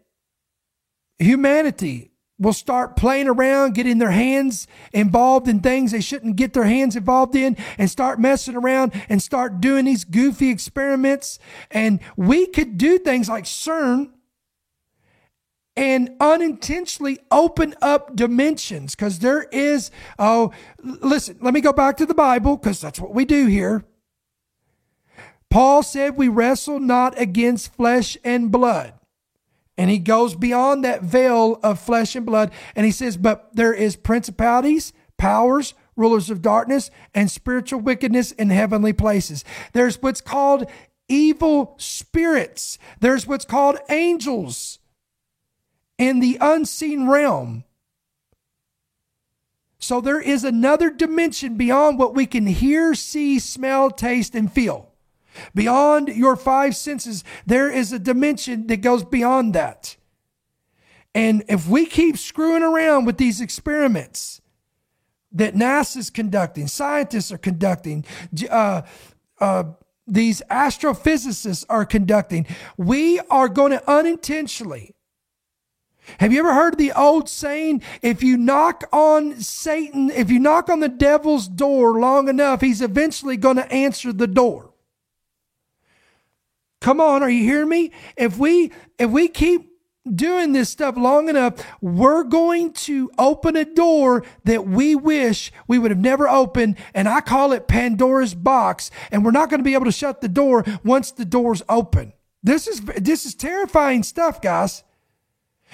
humanity 1.18 2.12
will 2.38 2.54
start 2.54 2.98
playing 2.98 3.30
around, 3.30 3.76
getting 3.76 4.00
their 4.00 4.12
hands 4.12 4.68
involved 4.92 5.48
in 5.48 5.62
things 5.62 5.94
they 5.94 6.02
shouldn't 6.02 6.36
get 6.36 6.52
their 6.52 6.66
hands 6.66 6.98
involved 6.98 7.34
in, 7.34 7.56
and 7.78 7.90
start 7.90 8.20
messing 8.20 8.58
around 8.58 8.92
and 9.08 9.24
start 9.24 9.62
doing 9.62 9.86
these 9.86 10.04
goofy 10.04 10.50
experiments? 10.50 11.40
And 11.72 12.02
we 12.18 12.46
could 12.46 12.78
do 12.78 13.00
things 13.00 13.30
like 13.30 13.46
CERN 13.46 14.12
and 15.78 16.16
unintentionally 16.20 17.20
open 17.30 17.76
up 17.82 18.16
dimensions 18.16 18.96
because 18.96 19.20
there 19.20 19.44
is, 19.44 19.92
oh, 20.18 20.52
listen, 20.82 21.38
let 21.40 21.54
me 21.54 21.62
go 21.62 21.72
back 21.72 21.98
to 21.98 22.06
the 22.06 22.16
Bible 22.16 22.58
because 22.58 22.82
that's 22.82 23.00
what 23.00 23.14
we 23.14 23.24
do 23.24 23.46
here. 23.46 23.86
Paul 25.50 25.84
said 25.84 26.18
we 26.18 26.28
wrestle 26.28 26.80
not 26.80 27.18
against 27.20 27.74
flesh 27.74 28.18
and 28.24 28.52
blood. 28.52 28.94
And 29.78 29.92
he 29.92 30.00
goes 30.00 30.36
beyond 30.36 30.84
that 30.84 31.04
veil 31.04 31.60
of 31.62 31.80
flesh 31.80 32.16
and 32.16 32.26
blood. 32.26 32.52
And 32.76 32.84
he 32.84 32.92
says, 32.92 33.16
but 33.16 33.50
there 33.54 33.74
is 33.74 33.96
principalities, 33.96 34.92
powers, 35.18 35.76
rulers 35.96 36.32
of 36.32 36.42
darkness, 36.42 36.90
and 37.14 37.30
spiritual 37.30 37.80
wickedness 37.80 38.32
in 38.32 38.50
heavenly 38.50 38.94
places. 38.94 39.46
There's 39.74 40.02
what's 40.02 40.22
called 40.22 40.66
evil 41.08 41.76
spirits. 41.78 42.80
There's 43.00 43.28
what's 43.28 43.46
called 43.46 43.78
angels 43.90 44.80
in 45.98 46.20
the 46.20 46.38
unseen 46.40 47.08
realm. 47.08 47.64
So 49.80 50.02
there 50.02 50.20
is 50.20 50.44
another 50.44 50.90
dimension 50.90 51.56
beyond 51.56 52.00
what 52.00 52.16
we 52.16 52.26
can 52.26 52.48
hear, 52.48 52.96
see, 52.96 53.40
smell, 53.40 53.92
taste, 53.92 54.36
and 54.36 54.52
feel. 54.52 54.92
Beyond 55.54 56.10
your 56.10 56.36
five 56.36 56.76
senses, 56.76 57.24
there 57.46 57.70
is 57.70 57.94
a 57.94 58.00
dimension 58.00 58.68
that 58.68 58.78
goes 58.78 59.04
beyond 59.04 59.54
that. 59.54 59.96
And 61.14 61.44
if 61.48 61.68
we 61.68 61.86
keep 61.86 62.18
screwing 62.18 62.64
around 62.64 63.06
with 63.06 63.18
these 63.18 63.40
experiments 63.40 64.42
that 65.32 65.54
NASA's 65.54 66.10
conducting, 66.10 66.68
scientists 66.68 67.32
are 67.32 67.38
conducting, 67.38 68.04
uh, 68.50 68.82
uh, 69.40 69.64
these 70.08 70.42
astrophysicists 70.50 71.66
are 71.70 71.86
conducting, 71.86 72.48
we 72.78 73.20
are 73.30 73.48
going 73.48 73.72
to 73.72 73.90
unintentionally 73.90 74.96
have 76.20 76.32
you 76.34 76.40
ever 76.40 76.54
heard 76.54 76.78
the 76.78 76.92
old 76.92 77.30
saying, 77.30 77.82
if 78.02 78.24
you 78.24 78.38
knock 78.38 78.84
on 78.92 79.40
Satan, 79.40 80.10
if 80.10 80.30
you 80.30 80.40
knock 80.40 80.70
on 80.70 80.80
the 80.80 80.90
devil's 80.90 81.48
door 81.48 82.00
long 82.00 82.30
enough, 82.30 82.62
he's 82.62 82.82
eventually 82.82 83.38
going 83.38 83.58
to 83.58 83.72
answer 83.72 84.14
the 84.14 84.28
door? 84.28 84.72
Come 86.80 87.02
on, 87.02 87.24
are 87.24 87.30
you 87.30 87.44
hearing 87.44 87.70
me? 87.70 87.92
If 88.16 88.38
we 88.38 88.72
if 89.00 89.10
we 89.10 89.28
keep 89.28 89.72
doing 90.16 90.54
this 90.54 90.70
stuff 90.70 90.96
long 90.96 91.30
enough, 91.30 91.66
we're 91.82 92.24
going 92.24 92.72
to 92.72 93.12
open 93.18 93.56
a 93.56 93.66
door 93.66 94.24
that 94.46 94.68
we 94.68 94.96
wish 94.96 95.52
we 95.68 95.78
would 95.80 95.92
have 95.92 96.00
never 96.00 96.28
opened. 96.28 96.78
And 96.94 97.10
I 97.10 97.22
call 97.22 97.52
it 97.52 97.68
Pandora's 97.68 98.36
box. 98.36 98.92
And 99.12 99.26
we're 99.26 99.32
not 99.32 99.50
going 99.50 99.60
to 99.60 99.66
be 99.66 99.74
able 99.74 99.86
to 99.86 99.92
shut 99.92 100.22
the 100.22 100.30
door 100.30 100.64
once 100.84 101.12
the 101.12 101.26
door's 101.26 101.62
open. 101.68 102.14
This 102.44 102.68
is 102.68 102.82
this 102.82 103.26
is 103.26 103.36
terrifying 103.36 104.04
stuff, 104.04 104.42
guys. 104.42 104.84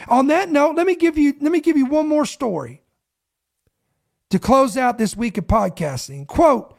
On 0.07 0.27
that 0.27 0.49
note, 0.49 0.75
let 0.75 0.87
me 0.87 0.95
give 0.95 1.17
you 1.17 1.35
let 1.39 1.51
me 1.51 1.59
give 1.59 1.77
you 1.77 1.85
one 1.85 2.07
more 2.07 2.25
story 2.25 2.81
to 4.29 4.39
close 4.39 4.77
out 4.77 4.97
this 4.97 5.15
week 5.15 5.37
of 5.37 5.45
podcasting. 5.45 6.25
Quote, 6.27 6.75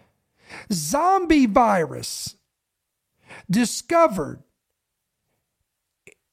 zombie 0.72 1.46
virus 1.46 2.36
discovered 3.50 4.42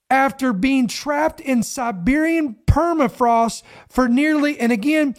after 0.10 0.52
being 0.52 0.88
trapped 0.88 1.40
in 1.40 1.64
Siberian 1.64 2.58
permafrost 2.66 3.64
for 3.88 4.10
nearly, 4.10 4.60
and 4.60 4.72
again, 4.72 5.16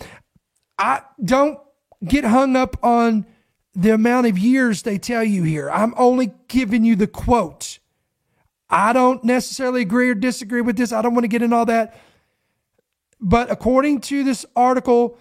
I 0.78 1.02
don't 1.24 1.58
get 2.04 2.24
hung 2.24 2.56
up 2.56 2.76
on 2.84 3.26
the 3.74 3.94
amount 3.94 4.26
of 4.26 4.38
years 4.38 4.82
they 4.82 4.98
tell 4.98 5.24
you 5.24 5.44
here. 5.44 5.70
I'm 5.70 5.94
only 5.96 6.32
giving 6.48 6.84
you 6.84 6.94
the 6.94 7.06
quote. 7.06 7.78
I 8.72 8.94
don't 8.94 9.22
necessarily 9.22 9.82
agree 9.82 10.08
or 10.08 10.14
disagree 10.14 10.62
with 10.62 10.76
this. 10.76 10.92
I 10.92 11.02
don't 11.02 11.14
want 11.14 11.24
to 11.24 11.28
get 11.28 11.42
in 11.42 11.52
all 11.52 11.66
that. 11.66 11.94
But 13.20 13.50
according 13.50 14.00
to 14.02 14.24
this 14.24 14.46
article, 14.56 15.18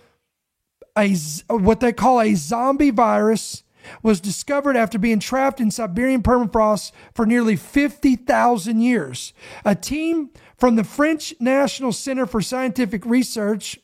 a 0.98 1.14
what 1.50 1.82
they 1.82 1.92
call 1.92 2.22
a 2.22 2.34
zombie 2.34 2.90
virus 2.90 3.64
was 4.02 4.22
discovered 4.22 4.78
after 4.78 4.98
being 4.98 5.20
trapped 5.20 5.60
in 5.60 5.70
Siberian 5.70 6.22
permafrost 6.22 6.92
for 7.14 7.26
nearly 7.26 7.56
50,000 7.56 8.80
years. 8.80 9.34
A 9.66 9.76
team 9.76 10.30
from 10.56 10.76
the 10.76 10.84
French 10.84 11.34
National 11.40 11.92
Center 11.92 12.26
for 12.26 12.42
Scientific 12.42 13.06
Research 13.06 13.80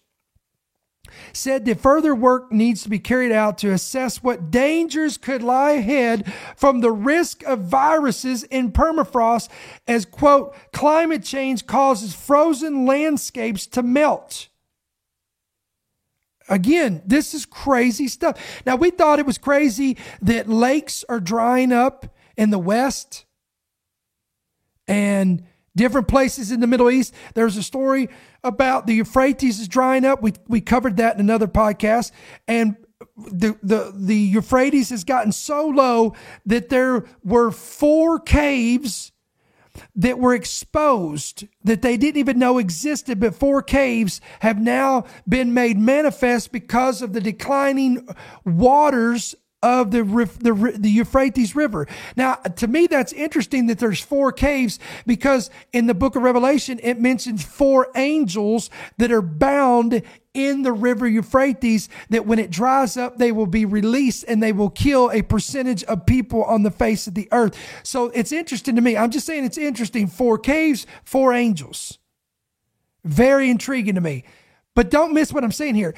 said 1.33 1.65
that 1.65 1.79
further 1.79 2.13
work 2.13 2.51
needs 2.51 2.83
to 2.83 2.89
be 2.89 2.99
carried 2.99 3.31
out 3.31 3.57
to 3.59 3.71
assess 3.71 4.23
what 4.23 4.51
dangers 4.51 5.17
could 5.17 5.41
lie 5.41 5.73
ahead 5.73 6.31
from 6.55 6.79
the 6.79 6.91
risk 6.91 7.43
of 7.43 7.59
viruses 7.59 8.43
in 8.43 8.71
permafrost 8.71 9.49
as 9.87 10.05
quote 10.05 10.55
climate 10.71 11.23
change 11.23 11.65
causes 11.65 12.13
frozen 12.13 12.85
landscapes 12.85 13.67
to 13.67 13.83
melt. 13.83 14.49
Again 16.49 17.01
this 17.05 17.33
is 17.33 17.45
crazy 17.45 18.07
stuff. 18.07 18.61
Now 18.65 18.75
we 18.75 18.89
thought 18.89 19.19
it 19.19 19.25
was 19.25 19.37
crazy 19.37 19.97
that 20.21 20.49
lakes 20.49 21.03
are 21.09 21.19
drying 21.19 21.71
up 21.71 22.05
in 22.37 22.49
the 22.51 22.59
west 22.59 23.25
and 24.87 25.43
different 25.77 26.09
places 26.09 26.51
in 26.51 26.59
the 26.59 26.67
Middle 26.67 26.91
East. 26.91 27.13
There's 27.33 27.55
a 27.55 27.63
story 27.63 28.09
about 28.43 28.85
the 28.87 28.95
Euphrates 28.95 29.59
is 29.59 29.69
drying 29.69 30.03
up. 30.03 30.21
We 30.21 30.33
we 30.47 30.59
covered 30.59 30.97
that 30.97 31.15
in 31.15 31.21
another 31.21 31.47
podcast, 31.47 32.11
and 32.47 32.75
the 33.15 33.57
the 33.63 33.93
the 33.95 34.15
Euphrates 34.15 34.89
has 34.89 35.05
gotten 35.05 35.31
so 35.31 35.67
low 35.67 36.13
that 36.45 36.69
there 36.69 37.05
were 37.23 37.51
four 37.51 38.19
caves 38.19 39.13
that 39.95 40.17
were 40.17 40.33
exposed 40.33 41.47
that 41.63 41.83
they 41.83 41.97
didn't 41.97 42.17
even 42.17 42.39
know 42.39 42.57
existed, 42.57 43.19
but 43.19 43.35
four 43.35 43.61
caves 43.61 44.19
have 44.39 44.59
now 44.59 45.05
been 45.29 45.53
made 45.53 45.77
manifest 45.77 46.51
because 46.51 47.01
of 47.03 47.13
the 47.13 47.21
declining 47.21 48.07
waters 48.43 49.35
of 49.63 49.89
the, 49.89 50.03
the, 50.03 50.73
the 50.77 50.89
Euphrates 50.89 51.55
River. 51.55 51.87
Now, 52.15 52.35
to 52.35 52.67
me, 52.67 52.85
that's 52.85 53.11
interesting 53.11 53.67
that 53.67 53.79
there's 53.79 53.99
four 53.99 54.31
caves 54.31 54.79
because 55.05 55.49
in 55.73 55.87
the 55.87 55.95
book 55.95 56.15
of 56.15 56.21
Revelation, 56.21 56.79
it 56.83 56.99
mentions 56.99 57.43
four 57.43 57.87
angels 57.95 58.69
that 58.97 59.11
are 59.11 59.21
bound 59.21 60.03
in 60.35 60.61
the 60.61 60.71
river 60.71 61.07
Euphrates 61.07 61.89
that 62.09 62.27
when 62.27 62.37
it 62.37 62.51
dries 62.51 62.95
up, 62.95 63.17
they 63.17 63.31
will 63.31 63.47
be 63.47 63.65
released 63.65 64.23
and 64.27 64.41
they 64.41 64.51
will 64.51 64.69
kill 64.69 65.09
a 65.11 65.23
percentage 65.23 65.83
of 65.85 66.05
people 66.05 66.43
on 66.43 66.61
the 66.61 66.69
face 66.69 67.07
of 67.07 67.15
the 67.15 67.27
earth. 67.31 67.57
So 67.81 68.05
it's 68.09 68.31
interesting 68.31 68.75
to 68.75 68.81
me. 68.81 68.95
I'm 68.95 69.09
just 69.09 69.25
saying 69.25 69.45
it's 69.45 69.57
interesting. 69.57 70.05
Four 70.05 70.37
caves, 70.37 70.85
four 71.03 71.33
angels. 71.33 71.97
Very 73.03 73.49
intriguing 73.49 73.95
to 73.95 74.01
me. 74.01 74.25
But 74.75 74.91
don't 74.91 75.15
miss 75.15 75.33
what 75.33 75.43
I'm 75.43 75.51
saying 75.51 75.73
here. 75.73 75.95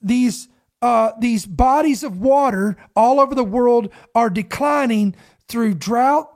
These 0.00 0.48
uh, 0.84 1.12
these 1.18 1.46
bodies 1.46 2.04
of 2.04 2.20
water 2.20 2.76
all 2.94 3.18
over 3.18 3.34
the 3.34 3.42
world 3.42 3.88
are 4.14 4.28
declining 4.28 5.14
through 5.48 5.72
drought, 5.72 6.30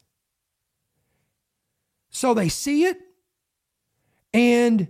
So 2.09 2.33
they 2.33 2.49
see 2.49 2.85
it, 2.85 2.97
and 4.33 4.89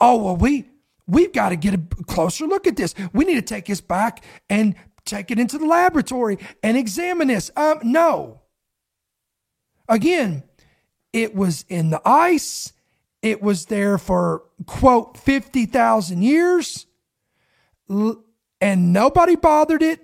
oh, 0.00 0.16
well, 0.16 0.36
we, 0.36 0.68
we've 1.06 1.32
got 1.32 1.50
to 1.50 1.56
get 1.56 1.74
a 1.74 1.80
closer 2.08 2.48
look 2.48 2.66
at 2.66 2.74
this. 2.74 2.92
We 3.12 3.24
need 3.24 3.36
to 3.36 3.42
take 3.42 3.66
this 3.66 3.80
back 3.80 4.24
and 4.50 4.74
take 5.04 5.30
it 5.30 5.38
into 5.38 5.58
the 5.58 5.66
laboratory 5.66 6.38
and 6.60 6.76
examine 6.76 7.28
this. 7.28 7.52
Um, 7.56 7.78
no. 7.84 8.42
Again, 9.88 10.42
it 11.12 11.34
was 11.34 11.64
in 11.68 11.90
the 11.90 12.00
ice. 12.04 12.72
It 13.22 13.42
was 13.42 13.66
there 13.66 13.98
for, 13.98 14.42
quote, 14.66 15.16
50,000 15.16 16.22
years. 16.22 16.86
And 17.88 18.92
nobody 18.92 19.36
bothered 19.36 19.82
it. 19.82 20.00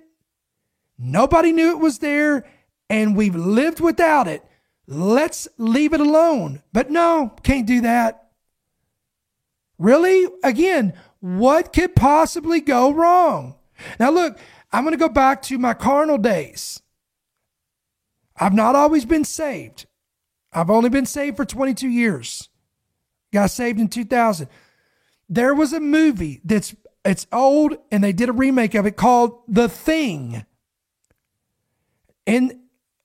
Nobody 0.97 1.51
knew 1.51 1.71
it 1.71 1.79
was 1.79 1.99
there. 1.99 2.45
And 2.89 3.15
we've 3.15 3.35
lived 3.35 3.79
without 3.79 4.27
it. 4.27 4.43
Let's 4.87 5.47
leave 5.57 5.93
it 5.93 5.99
alone. 5.99 6.61
But 6.73 6.91
no, 6.91 7.33
can't 7.43 7.65
do 7.65 7.81
that. 7.81 8.29
Really? 9.77 10.27
Again, 10.43 10.93
what 11.19 11.73
could 11.73 11.95
possibly 11.95 12.61
go 12.61 12.91
wrong? 12.91 13.55
Now, 13.99 14.11
look, 14.11 14.37
I'm 14.71 14.83
going 14.83 14.93
to 14.93 14.97
go 14.97 15.09
back 15.09 15.41
to 15.43 15.57
my 15.57 15.73
carnal 15.73 16.17
days. 16.17 16.81
I've 18.37 18.53
not 18.53 18.75
always 18.75 19.05
been 19.05 19.23
saved. 19.25 19.85
I've 20.55 20.69
only 20.69 20.89
been 20.89 21.05
saved 21.05 21.37
for 21.37 21.45
22 21.45 21.87
years. 21.87 22.49
Got 23.33 23.51
saved 23.51 23.79
in 23.79 23.89
2000. 23.89 24.47
There 25.29 25.53
was 25.53 25.73
a 25.73 25.79
movie 25.79 26.41
that's 26.43 26.75
it's 27.03 27.27
old 27.31 27.77
and 27.91 28.03
they 28.03 28.13
did 28.13 28.29
a 28.29 28.33
remake 28.33 28.73
of 28.73 28.85
it 28.85 28.95
called 28.95 29.41
The 29.47 29.69
Thing. 29.69 30.45
And 32.25 32.53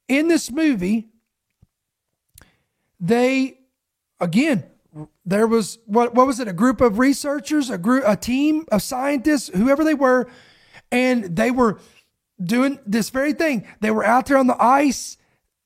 in 0.09 0.29
this 0.29 0.51
movie, 0.51 1.09
they 2.99 3.59
again 4.21 4.65
there 5.27 5.47
was 5.47 5.79
what 5.87 6.15
what 6.15 6.27
was 6.27 6.41
it 6.41 6.49
a 6.49 6.53
group 6.53 6.81
of 6.81 6.99
researchers 6.99 7.71
a 7.71 7.79
group 7.79 8.05
a 8.07 8.17
team 8.17 8.67
of 8.71 8.83
scientists 8.83 9.49
whoever 9.55 9.85
they 9.85 9.95
were 9.95 10.29
and 10.93 11.37
they 11.37 11.51
were 11.51 11.79
doing 12.43 12.79
this 12.87 13.11
very 13.11 13.33
thing. 13.33 13.67
They 13.81 13.91
were 13.91 14.05
out 14.05 14.27
there 14.27 14.39
on 14.39 14.47
the 14.47 14.63
ice. 14.63 15.17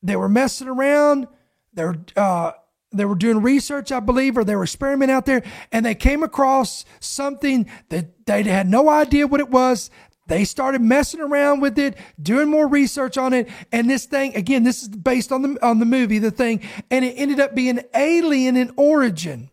They 0.03 0.16
were 0.16 0.28
messing 0.28 0.68
around. 0.68 1.28
They 1.75 1.85
were, 1.85 1.99
uh, 2.16 2.53
they 2.93 3.05
were 3.05 3.14
doing 3.14 3.43
research, 3.43 3.91
I 3.93 4.01
believe, 4.01 4.39
or 4.39 4.45
they 4.45 4.57
were 4.57 4.62
experimenting 4.62 5.14
out 5.14 5.27
there, 5.27 5.43
and 5.72 5.85
they 5.85 5.95
came 5.95 6.22
across 6.22 6.85
something 7.01 7.68
that 7.89 8.27
they 8.27 8.43
had 8.45 8.68
no 8.68 8.89
idea 8.89 9.27
what 9.27 9.41
it 9.41 9.51
was. 9.51 9.91
They 10.27 10.45
started 10.45 10.81
messing 10.81 11.20
around 11.20 11.61
with 11.61 11.79
it, 11.79 11.99
doing 12.22 12.49
more 12.49 12.66
research 12.66 13.18
on 13.18 13.35
it, 13.35 13.49
and 13.72 13.91
this 13.91 14.07
thing 14.07 14.35
again, 14.37 14.62
this 14.62 14.83
is 14.83 14.89
based 14.89 15.33
on 15.33 15.43
the 15.43 15.59
on 15.62 15.81
the 15.81 15.85
movie, 15.85 16.18
the 16.18 16.31
thing, 16.31 16.62
and 16.91 17.05
it 17.05 17.14
ended 17.18 17.41
up 17.41 17.55
being 17.55 17.81
alien 17.95 18.57
in 18.57 18.72
origin. 18.77 19.51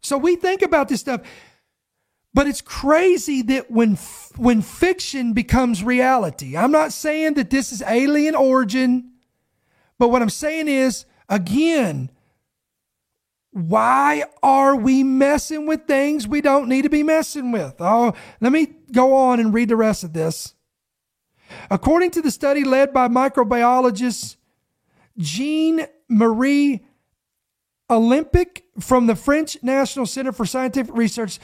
So 0.00 0.18
we 0.18 0.36
think 0.36 0.62
about 0.62 0.88
this 0.88 1.00
stuff. 1.00 1.20
But 2.34 2.46
it's 2.46 2.60
crazy 2.60 3.42
that 3.42 3.70
when 3.70 3.96
when 4.36 4.62
fiction 4.62 5.32
becomes 5.32 5.82
reality. 5.82 6.56
I'm 6.56 6.72
not 6.72 6.92
saying 6.92 7.34
that 7.34 7.50
this 7.50 7.72
is 7.72 7.82
alien 7.82 8.34
origin, 8.34 9.12
but 9.98 10.08
what 10.08 10.22
I'm 10.22 10.30
saying 10.30 10.68
is 10.68 11.04
again, 11.28 12.10
why 13.50 14.24
are 14.42 14.76
we 14.76 15.02
messing 15.02 15.66
with 15.66 15.86
things 15.86 16.28
we 16.28 16.40
don't 16.40 16.68
need 16.68 16.82
to 16.82 16.90
be 16.90 17.02
messing 17.02 17.50
with? 17.50 17.74
Oh, 17.80 18.14
let 18.40 18.52
me 18.52 18.74
go 18.92 19.14
on 19.16 19.40
and 19.40 19.52
read 19.52 19.68
the 19.68 19.76
rest 19.76 20.04
of 20.04 20.12
this. 20.12 20.54
According 21.70 22.10
to 22.12 22.22
the 22.22 22.30
study 22.30 22.62
led 22.62 22.92
by 22.92 23.08
microbiologist 23.08 24.36
Jean 25.16 25.86
Marie 26.08 26.84
Alempic 27.90 28.64
from 28.78 29.06
the 29.06 29.16
French 29.16 29.56
National 29.62 30.04
Center 30.04 30.30
for 30.30 30.44
Scientific 30.44 30.94
Research, 30.94 31.38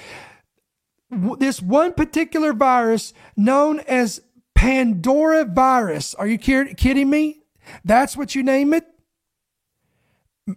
this 1.39 1.63
one 1.63 1.95
particular 1.95 2.53
virus 2.53 3.15
known 3.37 3.81
as 3.81 4.21
Pandora 4.55 5.47
virus. 5.47 6.15
Are 6.15 6.27
you 6.27 6.37
kidding 6.39 7.09
me? 7.09 7.44
That's 7.85 8.17
what 8.17 8.35
you 8.35 8.43
name 8.43 8.73
it? 8.75 8.85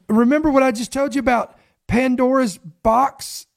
Remember 0.09 0.49
what 0.49 0.63
I 0.63 0.71
just 0.71 0.91
told 0.91 1.15
you 1.15 1.19
about 1.19 1.57
Pandora's 1.87 2.57
box? 2.57 3.47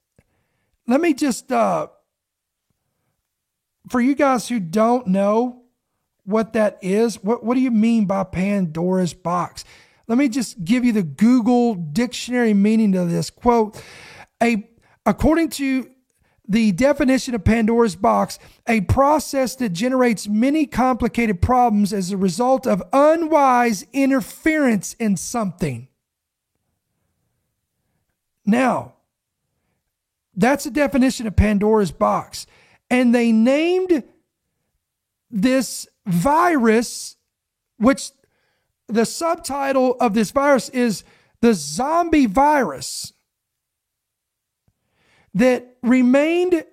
Let 0.87 1.01
me 1.01 1.15
just, 1.15 1.51
uh, 1.51 1.89
for 3.89 4.01
you 4.01 4.15
guys 4.15 4.49
who 4.49 4.61
don't 4.61 5.09
know 5.09 5.63
what 6.25 6.53
that 6.53 6.79
is, 6.83 7.23
what, 7.23 7.45
what 7.45 7.55
do 7.55 7.61
you 7.61 7.71
mean 7.71 8.07
by 8.07 8.25
Pandora's 8.25 9.15
box? 9.15 9.65
Let 10.07 10.19
me 10.19 10.29
just 10.29 10.65
give 10.65 10.85
you 10.85 10.93
the 10.93 11.03
Google 11.03 11.75
dictionary 11.75 12.55
meaning 12.55 12.97
of 12.97 13.11
this 13.11 13.31
quote. 13.31 13.81
A 14.43 14.69
according 15.07 15.51
to 15.51 15.89
the 16.51 16.73
definition 16.73 17.33
of 17.37 17.45
Pandora's 17.45 17.95
box, 17.95 18.41
a 18.67 18.81
process 18.81 19.55
that 19.55 19.69
generates 19.69 20.27
many 20.27 20.67
complicated 20.67 21.41
problems 21.41 21.93
as 21.93 22.11
a 22.11 22.17
result 22.17 22.67
of 22.67 22.83
unwise 22.93 23.87
interference 23.93 24.95
in 24.95 25.17
something. 25.17 25.87
Now, 28.45 28.95
that's 30.35 30.67
a 30.67 30.73
definition 30.73 31.29
of 31.29 31.37
Pandora's 31.37 31.93
box. 31.93 32.49
And 32.91 33.15
they 33.15 33.31
named 33.31 34.03
this 35.31 35.87
virus, 36.05 37.15
which 37.79 38.11
the 38.89 39.07
subtitle 39.07 39.97
of 40.01 40.15
this 40.15 40.33
virus 40.33 40.69
is 40.71 41.05
the 41.43 41.55
zombie 41.55 42.27
virus 42.27 43.13
that 45.35 45.77
remained, 45.83 46.65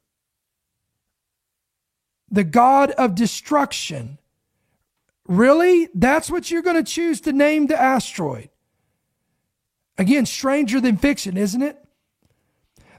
the 2.30 2.44
god 2.44 2.92
of 2.92 3.16
destruction. 3.16 4.18
Really? 5.28 5.90
That's 5.94 6.30
what 6.30 6.52
you're 6.52 6.62
going 6.62 6.84
to 6.84 6.92
choose 6.92 7.22
to 7.22 7.34
name 7.34 7.68
the 7.68 7.80
asteroid? 7.80 8.50
Again, 9.98 10.26
stranger 10.26 10.82
than 10.82 10.98
fiction, 10.98 11.38
isn't 11.38 11.62
it? 11.62 11.86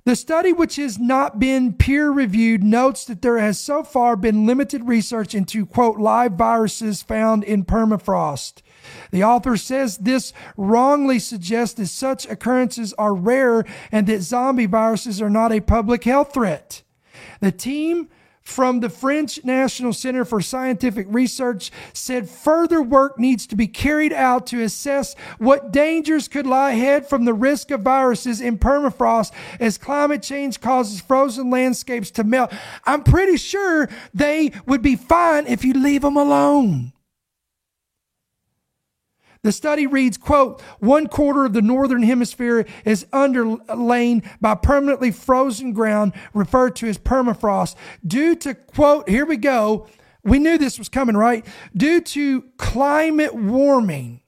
The 0.06 0.14
study, 0.14 0.52
which 0.52 0.76
has 0.76 1.00
not 1.00 1.40
been 1.40 1.72
peer 1.72 2.10
reviewed, 2.10 2.62
notes 2.62 3.04
that 3.06 3.22
there 3.22 3.38
has 3.38 3.58
so 3.58 3.82
far 3.82 4.14
been 4.14 4.46
limited 4.46 4.86
research 4.86 5.34
into, 5.34 5.66
quote, 5.66 5.98
live 5.98 6.34
viruses 6.34 7.02
found 7.02 7.42
in 7.42 7.64
permafrost. 7.64 8.62
The 9.10 9.24
author 9.24 9.56
says 9.56 9.98
this 9.98 10.32
wrongly 10.56 11.18
suggests 11.18 11.74
that 11.74 11.88
such 11.88 12.24
occurrences 12.28 12.92
are 12.92 13.14
rare 13.16 13.64
and 13.90 14.06
that 14.06 14.22
zombie 14.22 14.66
viruses 14.66 15.20
are 15.20 15.28
not 15.28 15.50
a 15.50 15.60
public 15.60 16.04
health 16.04 16.32
threat. 16.32 16.84
The 17.40 17.50
team 17.50 18.08
from 18.46 18.78
the 18.78 18.88
French 18.88 19.44
National 19.44 19.92
Center 19.92 20.24
for 20.24 20.40
Scientific 20.40 21.06
Research 21.10 21.72
said 21.92 22.30
further 22.30 22.80
work 22.80 23.18
needs 23.18 23.44
to 23.48 23.56
be 23.56 23.66
carried 23.66 24.12
out 24.12 24.46
to 24.46 24.62
assess 24.62 25.16
what 25.38 25.72
dangers 25.72 26.28
could 26.28 26.46
lie 26.46 26.70
ahead 26.70 27.08
from 27.08 27.24
the 27.24 27.34
risk 27.34 27.72
of 27.72 27.80
viruses 27.80 28.40
in 28.40 28.56
permafrost 28.56 29.32
as 29.58 29.76
climate 29.76 30.22
change 30.22 30.60
causes 30.60 31.00
frozen 31.00 31.50
landscapes 31.50 32.12
to 32.12 32.22
melt. 32.22 32.52
I'm 32.84 33.02
pretty 33.02 33.36
sure 33.36 33.88
they 34.14 34.52
would 34.64 34.80
be 34.80 34.94
fine 34.94 35.48
if 35.48 35.64
you 35.64 35.74
leave 35.74 36.02
them 36.02 36.16
alone. 36.16 36.92
The 39.42 39.52
study 39.52 39.86
reads, 39.86 40.16
quote, 40.16 40.60
one 40.80 41.06
quarter 41.06 41.44
of 41.44 41.52
the 41.52 41.62
northern 41.62 42.02
hemisphere 42.02 42.66
is 42.84 43.06
underlain 43.12 44.28
by 44.40 44.54
permanently 44.54 45.10
frozen 45.10 45.72
ground 45.72 46.12
referred 46.34 46.76
to 46.76 46.88
as 46.88 46.98
permafrost 46.98 47.76
due 48.06 48.34
to, 48.36 48.54
quote, 48.54 49.08
here 49.08 49.26
we 49.26 49.36
go. 49.36 49.86
We 50.24 50.40
knew 50.40 50.58
this 50.58 50.78
was 50.78 50.88
coming, 50.88 51.16
right? 51.16 51.46
Due 51.76 52.00
to 52.00 52.42
climate 52.56 53.34
warming. 53.34 54.22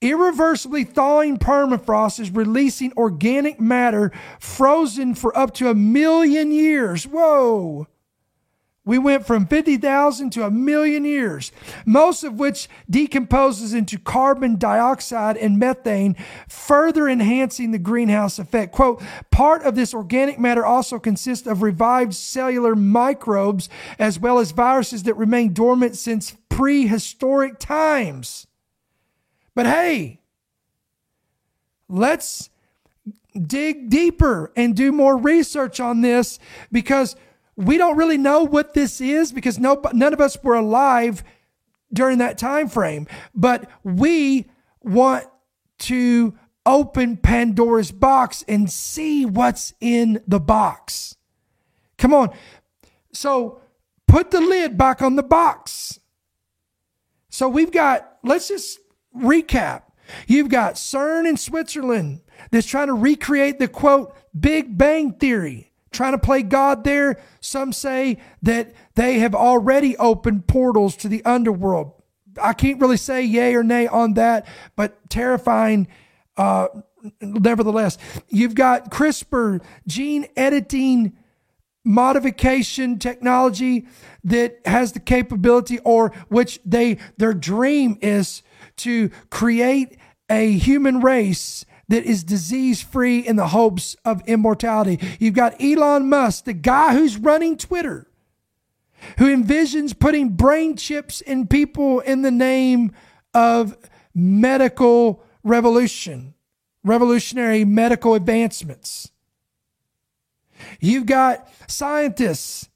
Irreversibly 0.00 0.84
thawing 0.84 1.38
permafrost 1.38 2.20
is 2.20 2.30
releasing 2.30 2.94
organic 2.94 3.60
matter 3.60 4.12
frozen 4.38 5.14
for 5.14 5.36
up 5.36 5.52
to 5.54 5.68
a 5.68 5.74
million 5.74 6.52
years. 6.52 7.06
Whoa. 7.06 7.86
We 8.84 8.98
went 8.98 9.26
from 9.26 9.46
50,000 9.46 10.30
to 10.30 10.44
a 10.44 10.50
million 10.50 11.04
years, 11.04 11.52
most 11.84 12.24
of 12.24 12.38
which 12.38 12.68
decomposes 12.88 13.74
into 13.74 13.98
carbon 13.98 14.56
dioxide 14.56 15.36
and 15.36 15.58
methane, 15.58 16.16
further 16.48 17.06
enhancing 17.06 17.72
the 17.72 17.78
greenhouse 17.78 18.38
effect. 18.38 18.72
Quote, 18.72 19.02
part 19.30 19.62
of 19.64 19.74
this 19.74 19.92
organic 19.92 20.38
matter 20.38 20.64
also 20.64 20.98
consists 20.98 21.46
of 21.46 21.60
revived 21.60 22.14
cellular 22.14 22.74
microbes 22.74 23.68
as 23.98 24.18
well 24.18 24.38
as 24.38 24.52
viruses 24.52 25.02
that 25.02 25.14
remain 25.14 25.52
dormant 25.52 25.94
since 25.94 26.36
prehistoric 26.48 27.58
times. 27.58 28.46
But 29.54 29.66
hey, 29.66 30.22
let's 31.86 32.48
dig 33.38 33.90
deeper 33.90 34.52
and 34.56 34.74
do 34.74 34.90
more 34.90 35.18
research 35.18 35.80
on 35.80 36.00
this 36.00 36.38
because 36.72 37.14
we 37.56 37.78
don't 37.78 37.96
really 37.96 38.18
know 38.18 38.44
what 38.44 38.74
this 38.74 39.00
is 39.00 39.32
because 39.32 39.58
no, 39.58 39.80
none 39.92 40.12
of 40.12 40.20
us 40.20 40.42
were 40.42 40.54
alive 40.54 41.22
during 41.92 42.18
that 42.18 42.38
time 42.38 42.68
frame. 42.68 43.06
But 43.34 43.68
we 43.82 44.46
want 44.82 45.26
to 45.80 46.34
open 46.64 47.16
Pandora's 47.16 47.90
box 47.90 48.44
and 48.48 48.70
see 48.70 49.26
what's 49.26 49.74
in 49.80 50.22
the 50.26 50.40
box. 50.40 51.16
Come 51.98 52.14
on. 52.14 52.30
So 53.12 53.60
put 54.06 54.30
the 54.30 54.40
lid 54.40 54.78
back 54.78 55.02
on 55.02 55.16
the 55.16 55.22
box. 55.22 56.00
So 57.28 57.48
we've 57.48 57.72
got, 57.72 58.18
let's 58.22 58.48
just 58.48 58.78
recap. 59.16 59.82
You've 60.26 60.48
got 60.48 60.74
CERN 60.74 61.28
in 61.28 61.36
Switzerland 61.36 62.20
that's 62.50 62.66
trying 62.66 62.88
to 62.88 62.94
recreate 62.94 63.58
the 63.58 63.68
quote, 63.68 64.14
Big 64.38 64.76
Bang 64.76 65.12
Theory 65.12 65.69
trying 65.90 66.12
to 66.12 66.18
play 66.18 66.42
God 66.42 66.84
there. 66.84 67.20
Some 67.40 67.72
say 67.72 68.18
that 68.42 68.72
they 68.94 69.18
have 69.18 69.34
already 69.34 69.96
opened 69.96 70.46
portals 70.46 70.96
to 70.96 71.08
the 71.08 71.24
underworld. 71.24 71.92
I 72.40 72.52
can't 72.52 72.80
really 72.80 72.96
say 72.96 73.22
yay 73.24 73.54
or 73.54 73.62
nay 73.62 73.86
on 73.86 74.14
that, 74.14 74.46
but 74.76 75.10
terrifying 75.10 75.88
uh, 76.36 76.68
nevertheless. 77.20 77.98
You've 78.28 78.54
got 78.54 78.90
CRISPR 78.90 79.62
gene 79.86 80.26
editing 80.36 81.16
modification 81.84 82.98
technology 82.98 83.86
that 84.22 84.60
has 84.66 84.92
the 84.92 85.00
capability 85.00 85.78
or 85.80 86.10
which 86.28 86.60
they 86.64 86.98
their 87.16 87.32
dream 87.32 87.98
is 88.02 88.42
to 88.76 89.10
create 89.30 89.96
a 90.28 90.52
human 90.52 91.00
race 91.00 91.64
that 91.90 92.04
is 92.04 92.22
disease 92.22 92.80
free 92.80 93.18
in 93.18 93.34
the 93.34 93.48
hopes 93.48 93.96
of 94.04 94.22
immortality. 94.28 95.00
You've 95.18 95.34
got 95.34 95.60
Elon 95.60 96.08
Musk, 96.08 96.44
the 96.44 96.52
guy 96.52 96.94
who's 96.94 97.16
running 97.16 97.56
Twitter, 97.56 98.06
who 99.18 99.36
envisions 99.36 99.98
putting 99.98 100.30
brain 100.30 100.76
chips 100.76 101.20
in 101.20 101.48
people 101.48 101.98
in 101.98 102.22
the 102.22 102.30
name 102.30 102.92
of 103.34 103.76
medical 104.14 105.24
revolution, 105.42 106.34
revolutionary 106.84 107.64
medical 107.64 108.14
advancements. 108.14 109.10
You've 110.78 111.06
got 111.06 111.48
scientists 111.66 112.68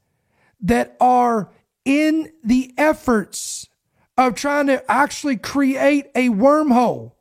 that 0.60 0.96
are 1.00 1.52
in 1.84 2.32
the 2.42 2.74
efforts 2.76 3.68
of 4.18 4.34
trying 4.34 4.66
to 4.66 4.90
actually 4.90 5.36
create 5.36 6.06
a 6.16 6.30
wormhole 6.30 7.13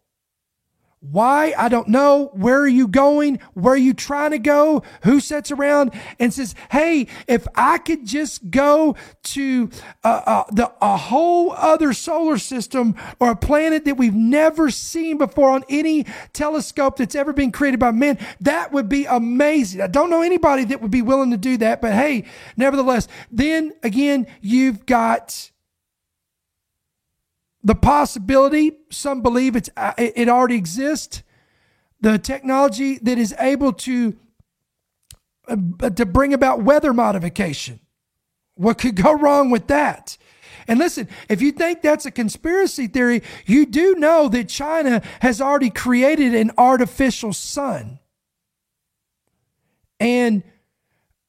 why? 1.11 1.53
I 1.57 1.67
don't 1.67 1.89
know. 1.89 2.29
Where 2.31 2.61
are 2.61 2.67
you 2.67 2.87
going? 2.87 3.39
Where 3.55 3.73
are 3.73 3.77
you 3.77 3.93
trying 3.93 4.31
to 4.31 4.39
go? 4.39 4.83
Who 5.03 5.19
sits 5.19 5.51
around 5.51 5.91
and 6.17 6.33
says, 6.33 6.55
Hey, 6.71 7.07
if 7.27 7.45
I 7.55 7.77
could 7.77 8.05
just 8.05 8.49
go 8.49 8.95
to 9.23 9.69
uh, 10.05 10.21
uh, 10.25 10.43
the, 10.53 10.71
a 10.81 10.95
whole 10.95 11.51
other 11.51 11.91
solar 11.91 12.37
system 12.37 12.95
or 13.19 13.31
a 13.31 13.35
planet 13.35 13.83
that 13.83 13.97
we've 13.97 14.15
never 14.15 14.71
seen 14.71 15.17
before 15.17 15.51
on 15.51 15.65
any 15.67 16.05
telescope 16.31 16.95
that's 16.95 17.15
ever 17.15 17.33
been 17.33 17.51
created 17.51 17.81
by 17.81 17.91
men, 17.91 18.17
that 18.39 18.71
would 18.71 18.87
be 18.87 19.05
amazing. 19.05 19.81
I 19.81 19.87
don't 19.87 20.09
know 20.09 20.21
anybody 20.21 20.63
that 20.65 20.81
would 20.81 20.91
be 20.91 21.01
willing 21.01 21.31
to 21.31 21.37
do 21.37 21.57
that, 21.57 21.81
but 21.81 21.91
hey, 21.91 22.23
nevertheless, 22.55 23.09
then 23.29 23.73
again, 23.83 24.25
you've 24.39 24.85
got 24.85 25.51
the 27.63 27.75
possibility, 27.75 28.73
some 28.89 29.21
believe 29.21 29.55
it's, 29.55 29.69
uh, 29.77 29.93
it 29.97 30.27
already 30.27 30.55
exists, 30.55 31.23
the 32.01 32.17
technology 32.17 32.97
that 32.99 33.17
is 33.17 33.33
able 33.39 33.71
to, 33.71 34.17
uh, 35.47 35.89
to 35.89 36.05
bring 36.05 36.33
about 36.33 36.61
weather 36.61 36.93
modification. 36.93 37.79
What 38.55 38.77
could 38.77 38.95
go 38.95 39.13
wrong 39.13 39.49
with 39.49 39.67
that? 39.67 40.17
And 40.67 40.79
listen, 40.79 41.07
if 41.29 41.41
you 41.41 41.51
think 41.51 41.81
that's 41.81 42.05
a 42.05 42.11
conspiracy 42.11 42.87
theory, 42.87 43.23
you 43.45 43.65
do 43.65 43.95
know 43.95 44.29
that 44.29 44.49
China 44.49 45.01
has 45.21 45.41
already 45.41 45.69
created 45.69 46.35
an 46.35 46.51
artificial 46.57 47.33
sun. 47.33 47.99
And 49.99 50.43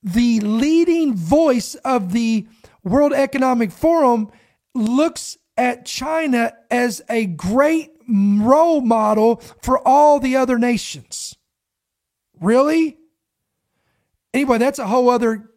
the 0.02 0.40
leading 0.40 1.14
voice 1.14 1.74
of 1.76 2.12
the 2.12 2.46
World 2.82 3.12
Economic 3.12 3.70
Forum 3.72 4.30
looks 4.74 5.38
at 5.56 5.84
China 5.84 6.52
as 6.70 7.02
a 7.08 7.26
great 7.26 7.92
role 8.08 8.80
model 8.80 9.36
for 9.62 9.86
all 9.86 10.20
the 10.20 10.36
other 10.36 10.58
nations. 10.58 11.36
Really? 12.40 12.98
Anyway, 14.32 14.58
that's 14.58 14.78
a 14.78 14.86
whole 14.86 15.08
other 15.08 15.50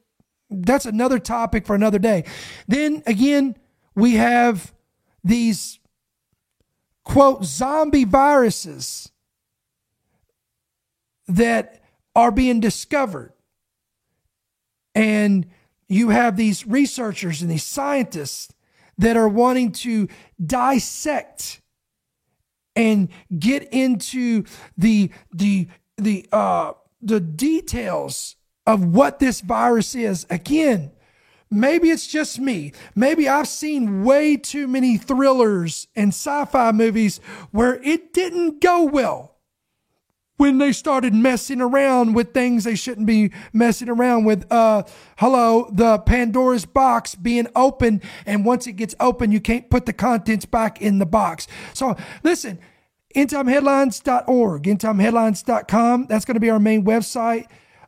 that's 0.49 0.85
another 0.85 1.19
topic 1.19 1.65
for 1.65 1.75
another 1.75 1.99
day. 1.99 2.23
Then 2.67 3.03
again, 3.05 3.57
we 3.95 4.13
have 4.15 4.73
these 5.23 5.79
quote 7.03 7.43
zombie 7.43 8.05
viruses 8.05 9.11
that 11.27 11.81
are 12.15 12.31
being 12.31 12.59
discovered. 12.59 13.33
And 14.95 15.47
you 15.87 16.09
have 16.09 16.37
these 16.37 16.65
researchers 16.65 17.41
and 17.41 17.51
these 17.51 17.63
scientists 17.63 18.53
that 18.97 19.17
are 19.17 19.29
wanting 19.29 19.71
to 19.71 20.07
dissect 20.43 21.61
and 22.75 23.09
get 23.37 23.63
into 23.73 24.43
the 24.77 25.09
the 25.33 25.67
the 25.97 26.27
uh 26.31 26.73
the 27.01 27.19
details 27.19 28.35
of 28.65 28.83
what 28.83 29.19
this 29.19 29.41
virus 29.41 29.95
is. 29.95 30.25
Again, 30.29 30.91
maybe 31.49 31.89
it's 31.89 32.07
just 32.07 32.39
me. 32.39 32.73
Maybe 32.95 33.27
I've 33.27 33.47
seen 33.47 34.03
way 34.03 34.35
too 34.35 34.67
many 34.67 34.97
thrillers 34.97 35.87
and 35.95 36.09
sci 36.09 36.45
fi 36.45 36.71
movies 36.71 37.19
where 37.51 37.81
it 37.83 38.13
didn't 38.13 38.61
go 38.61 38.83
well 38.83 39.36
when 40.38 40.59
they 40.59 40.71
started 40.71 41.13
messing 41.13 41.61
around 41.61 42.13
with 42.13 42.33
things 42.33 42.63
they 42.63 42.75
shouldn't 42.75 43.07
be 43.07 43.31
messing 43.51 43.89
around 43.89 44.23
with. 44.23 44.49
Uh, 44.51 44.83
hello, 45.17 45.69
the 45.71 45.99
Pandora's 45.99 46.65
box 46.65 47.15
being 47.15 47.47
open, 47.55 48.01
and 48.25 48.45
once 48.45 48.67
it 48.67 48.73
gets 48.73 48.95
open, 48.99 49.31
you 49.31 49.41
can't 49.41 49.69
put 49.69 49.85
the 49.85 49.93
contents 49.93 50.45
back 50.45 50.81
in 50.81 50.99
the 50.99 51.05
box. 51.05 51.47
So 51.73 51.95
listen, 52.23 52.59
endtimeheadlines.org, 53.15 54.63
endtimeheadlines.com. 54.63 56.05
That's 56.07 56.25
going 56.25 56.35
to 56.35 56.39
be 56.39 56.49
our 56.49 56.59
main 56.59 56.85
website. 56.85 57.47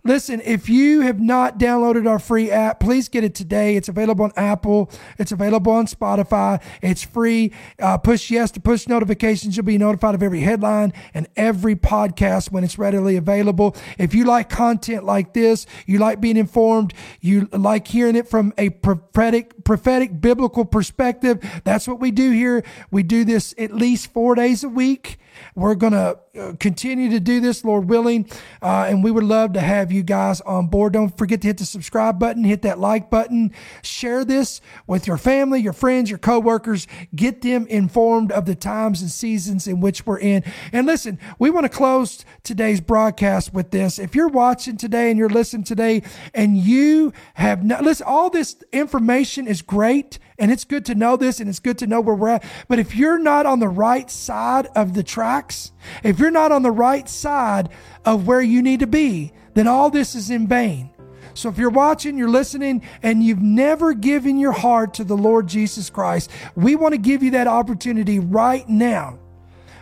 Listen, 0.09 0.41
if 0.43 0.67
you 0.69 1.01
have 1.01 1.19
not 1.19 1.59
downloaded 1.59 2.09
our 2.09 2.17
free 2.17 2.49
app, 2.49 2.79
please 2.79 3.07
get 3.09 3.23
it 3.23 3.35
today. 3.35 3.75
It's 3.75 3.89
available 3.89 4.25
on 4.25 4.31
Apple. 4.35 4.89
It's 5.19 5.31
available 5.31 5.71
on 5.71 5.85
Spotify. 5.85 6.63
It's 6.81 7.03
free. 7.03 7.53
Uh, 7.77 7.99
push 7.99 8.31
yes 8.31 8.49
to 8.53 8.59
push 8.59 8.87
notifications. 8.87 9.55
You'll 9.55 9.67
be 9.67 9.77
notified 9.77 10.15
of 10.15 10.23
every 10.23 10.41
headline 10.41 10.93
and 11.13 11.27
every 11.37 11.75
podcast 11.75 12.51
when 12.51 12.63
it's 12.63 12.79
readily 12.79 13.17
available. 13.17 13.75
If 13.99 14.15
you 14.15 14.23
like 14.23 14.49
content 14.49 15.03
like 15.03 15.33
this, 15.33 15.67
you 15.85 15.99
like 15.99 16.19
being 16.19 16.37
informed, 16.37 16.95
you 17.21 17.47
like 17.51 17.87
hearing 17.87 18.15
it 18.15 18.27
from 18.27 18.51
a 18.57 18.71
prophetic, 18.71 19.58
prophetic 19.69 20.19
biblical 20.19 20.65
perspective. 20.65 21.61
That's 21.63 21.87
what 21.87 21.99
we 21.99 22.09
do 22.09 22.31
here. 22.31 22.63
We 22.89 23.03
do 23.03 23.23
this 23.23 23.53
at 23.55 23.71
least 23.71 24.11
four 24.11 24.33
days 24.33 24.63
a 24.63 24.69
week. 24.69 25.19
We're 25.55 25.75
going 25.75 25.93
to 25.93 26.19
uh, 26.39 26.53
continue 26.59 27.09
to 27.09 27.19
do 27.19 27.39
this, 27.39 27.63
Lord 27.63 27.89
willing. 27.89 28.29
Uh, 28.61 28.87
and 28.89 29.03
we 29.03 29.11
would 29.11 29.23
love 29.23 29.53
to 29.53 29.61
have 29.61 29.91
you 29.91 30.03
guys 30.03 30.41
on 30.41 30.67
board. 30.67 30.93
Don't 30.93 31.15
forget 31.17 31.41
to 31.41 31.47
hit 31.47 31.57
the 31.57 31.65
subscribe 31.65 32.19
button, 32.19 32.43
hit 32.43 32.61
that 32.63 32.79
like 32.79 33.09
button, 33.09 33.53
share 33.81 34.23
this 34.23 34.61
with 34.87 35.07
your 35.07 35.17
family, 35.17 35.59
your 35.61 35.73
friends, 35.73 36.09
your 36.09 36.19
coworkers. 36.19 36.87
Get 37.15 37.41
them 37.41 37.67
informed 37.67 38.31
of 38.31 38.45
the 38.45 38.55
times 38.55 39.01
and 39.01 39.11
seasons 39.11 39.67
in 39.67 39.81
which 39.81 40.05
we're 40.05 40.19
in. 40.19 40.43
And 40.71 40.87
listen, 40.87 41.19
we 41.37 41.49
want 41.49 41.65
to 41.65 41.69
close 41.69 42.25
today's 42.43 42.81
broadcast 42.81 43.53
with 43.53 43.71
this. 43.71 43.99
If 43.99 44.15
you're 44.15 44.29
watching 44.29 44.77
today 44.77 45.09
and 45.09 45.17
you're 45.17 45.29
listening 45.29 45.63
today 45.63 46.03
and 46.33 46.57
you 46.57 47.13
have 47.35 47.63
not, 47.63 47.83
listen, 47.83 48.05
all 48.07 48.29
this 48.29 48.55
information 48.71 49.47
is 49.47 49.58
great 49.61 50.19
and 50.37 50.51
it's 50.51 50.63
good 50.63 50.85
to 50.85 50.95
know 50.95 51.17
this 51.17 51.39
and 51.39 51.49
it's 51.49 51.59
good 51.59 51.77
to 51.79 51.87
know 51.87 52.01
where 52.01 52.15
we're 52.15 52.29
at. 52.29 52.43
But 52.67 52.79
if 52.79 52.95
you're 52.95 53.19
not 53.19 53.45
on 53.45 53.59
the 53.59 53.67
right 53.67 54.09
side 54.09 54.67
of 54.75 54.93
the 54.93 55.03
tracks, 55.03 55.71
if 56.03 56.19
you're 56.19 56.31
not 56.31 56.51
on 56.51 56.63
the 56.63 56.71
right 56.71 57.07
side 57.07 57.69
of 58.05 58.25
where 58.25 58.41
you 58.41 58.61
need 58.61 58.79
to 58.79 58.87
be, 58.87 59.33
then 59.53 59.67
all 59.67 59.89
this 59.89 60.15
is 60.15 60.29
in 60.29 60.47
vain. 60.47 60.89
So 61.33 61.49
if 61.49 61.57
you're 61.57 61.69
watching, 61.69 62.17
you're 62.17 62.29
listening, 62.29 62.81
and 63.01 63.23
you've 63.23 63.41
never 63.41 63.93
given 63.93 64.37
your 64.37 64.51
heart 64.51 64.95
to 64.95 65.03
the 65.03 65.15
Lord 65.15 65.47
Jesus 65.47 65.89
Christ, 65.89 66.29
we 66.55 66.75
want 66.75 66.93
to 66.93 66.97
give 66.97 67.23
you 67.23 67.31
that 67.31 67.47
opportunity 67.47 68.19
right 68.19 68.67
now. 68.67 69.19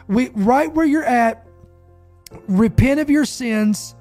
We, 0.07 0.29
right 0.29 0.71
where 0.71 0.85
you're 0.85 1.03
at, 1.03 1.47
repent 2.47 2.99
of 2.99 3.09
your 3.09 3.25
sins, 3.25 3.95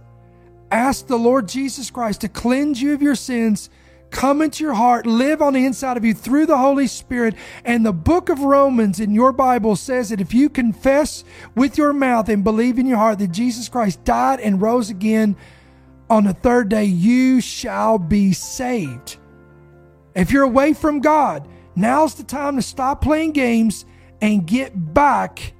ask 0.71 1.07
the 1.07 1.17
Lord 1.17 1.49
Jesus 1.49 1.91
Christ 1.91 2.23
to 2.23 2.29
cleanse 2.29 2.81
you 2.81 2.95
of 2.95 3.03
your 3.03 3.15
sins 3.15 3.71
come 4.11 4.41
into 4.43 4.65
your 4.65 4.75
heart, 4.75 5.07
live 5.07 5.43
on 5.43 5.53
the 5.53 5.65
inside 5.65 5.97
of 5.97 6.05
you 6.05 6.15
through 6.15 6.47
the 6.47 6.59
Holy 6.59 6.87
Spirit. 6.87 7.35
And 7.65 7.85
the 7.85 7.93
book 7.93 8.29
of 8.29 8.41
Romans 8.41 9.01
in 9.01 9.15
your 9.15 9.33
Bible 9.33 9.77
says 9.77 10.11
that 10.11 10.21
if 10.21 10.33
you 10.33 10.49
confess 10.49 11.25
with 11.55 11.77
your 11.77 11.93
mouth 11.93 12.29
and 12.29 12.45
believe 12.45 12.79
in 12.79 12.87
your 12.87 12.99
heart 12.99 13.19
that 13.19 13.33
Jesus 13.33 13.69
Christ 13.69 14.05
died 14.05 14.41
and 14.41 14.61
rose 14.61 14.91
again 14.91 15.37
on 16.09 16.25
the 16.25 16.35
third 16.35 16.69
day, 16.69 16.85
you 16.85 17.41
shall 17.41 17.99
be 17.99 18.33
saved. 18.33 19.19
If 20.15 20.31
you're 20.31 20.45
away 20.45 20.73
from 20.73 21.01
God, 21.01 21.47
now's 21.75 22.15
the 22.15 22.25
time 22.25 22.57
to 22.57 22.63
stop 22.63 23.03
playing 23.03 23.33
games 23.33 23.85
and 24.23 24.47
get 24.47 24.73
back 24.95 25.53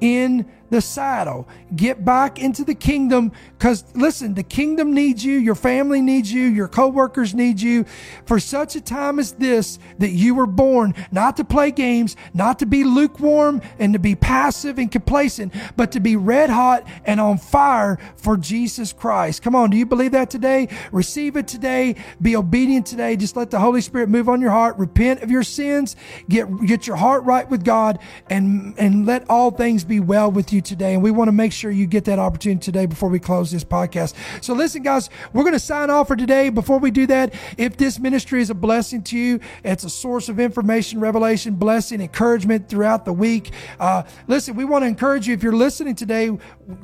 in 0.00 0.46
the 0.70 0.80
saddle. 0.80 1.48
Get 1.74 2.04
back 2.04 2.38
into 2.38 2.64
the 2.64 2.74
kingdom 2.74 3.32
because 3.56 3.84
listen, 3.94 4.34
the 4.34 4.42
kingdom 4.42 4.94
needs 4.94 5.24
you, 5.24 5.38
your 5.38 5.54
family 5.54 6.00
needs 6.00 6.32
you, 6.32 6.44
your 6.44 6.68
coworkers 6.68 7.34
need 7.34 7.60
you 7.60 7.84
for 8.26 8.38
such 8.38 8.76
a 8.76 8.80
time 8.80 9.18
as 9.18 9.32
this 9.32 9.78
that 9.98 10.10
you 10.10 10.34
were 10.34 10.46
born 10.46 10.94
not 11.10 11.36
to 11.36 11.44
play 11.44 11.70
games, 11.70 12.16
not 12.34 12.58
to 12.58 12.66
be 12.66 12.84
lukewarm 12.84 13.60
and 13.78 13.92
to 13.92 13.98
be 13.98 14.14
passive 14.14 14.78
and 14.78 14.90
complacent, 14.90 15.52
but 15.76 15.92
to 15.92 16.00
be 16.00 16.16
red 16.16 16.50
hot 16.50 16.86
and 17.04 17.20
on 17.20 17.38
fire 17.38 17.98
for 18.16 18.36
Jesus 18.36 18.92
Christ. 18.92 19.42
Come 19.42 19.54
on, 19.54 19.70
do 19.70 19.76
you 19.76 19.86
believe 19.86 20.12
that 20.12 20.30
today? 20.30 20.68
Receive 20.92 21.36
it 21.36 21.48
today. 21.48 21.96
Be 22.20 22.36
obedient 22.36 22.86
today. 22.86 23.16
Just 23.16 23.36
let 23.36 23.50
the 23.50 23.58
Holy 23.58 23.80
Spirit 23.80 24.08
move 24.08 24.28
on 24.28 24.40
your 24.40 24.50
heart. 24.50 24.76
Repent 24.78 25.22
of 25.22 25.30
your 25.30 25.42
sins. 25.42 25.96
Get 26.28 26.48
get 26.66 26.86
your 26.86 26.96
heart 26.96 27.24
right 27.24 27.48
with 27.48 27.64
God 27.64 27.98
and 28.28 28.74
and 28.78 29.06
let 29.06 29.28
all 29.28 29.50
things 29.50 29.84
be 29.84 30.00
well 30.00 30.30
with 30.30 30.52
you 30.52 30.57
you 30.58 30.62
today. 30.62 30.94
And 30.94 31.02
we 31.02 31.10
want 31.10 31.28
to 31.28 31.32
make 31.32 31.52
sure 31.52 31.70
you 31.70 31.86
get 31.86 32.04
that 32.06 32.18
opportunity 32.18 32.60
today 32.60 32.86
before 32.86 33.08
we 33.08 33.20
close 33.20 33.50
this 33.50 33.64
podcast. 33.64 34.14
So 34.42 34.54
listen, 34.54 34.82
guys, 34.82 35.08
we're 35.32 35.44
going 35.44 35.54
to 35.54 35.60
sign 35.60 35.88
off 35.88 36.08
for 36.08 36.16
today. 36.16 36.50
Before 36.50 36.78
we 36.78 36.90
do 36.90 37.06
that, 37.06 37.32
if 37.56 37.76
this 37.76 37.98
ministry 37.98 38.42
is 38.42 38.50
a 38.50 38.54
blessing 38.54 39.02
to 39.04 39.16
you, 39.18 39.40
it's 39.64 39.84
a 39.84 39.90
source 39.90 40.28
of 40.28 40.40
information, 40.40 40.98
revelation, 41.00 41.54
blessing, 41.54 42.00
encouragement 42.00 42.68
throughout 42.68 43.04
the 43.04 43.12
week. 43.12 43.52
Uh, 43.78 44.02
listen, 44.26 44.56
we 44.56 44.64
want 44.64 44.82
to 44.82 44.88
encourage 44.88 45.28
you 45.28 45.34
if 45.34 45.42
you're 45.42 45.52
listening 45.52 45.94
today, 45.94 46.36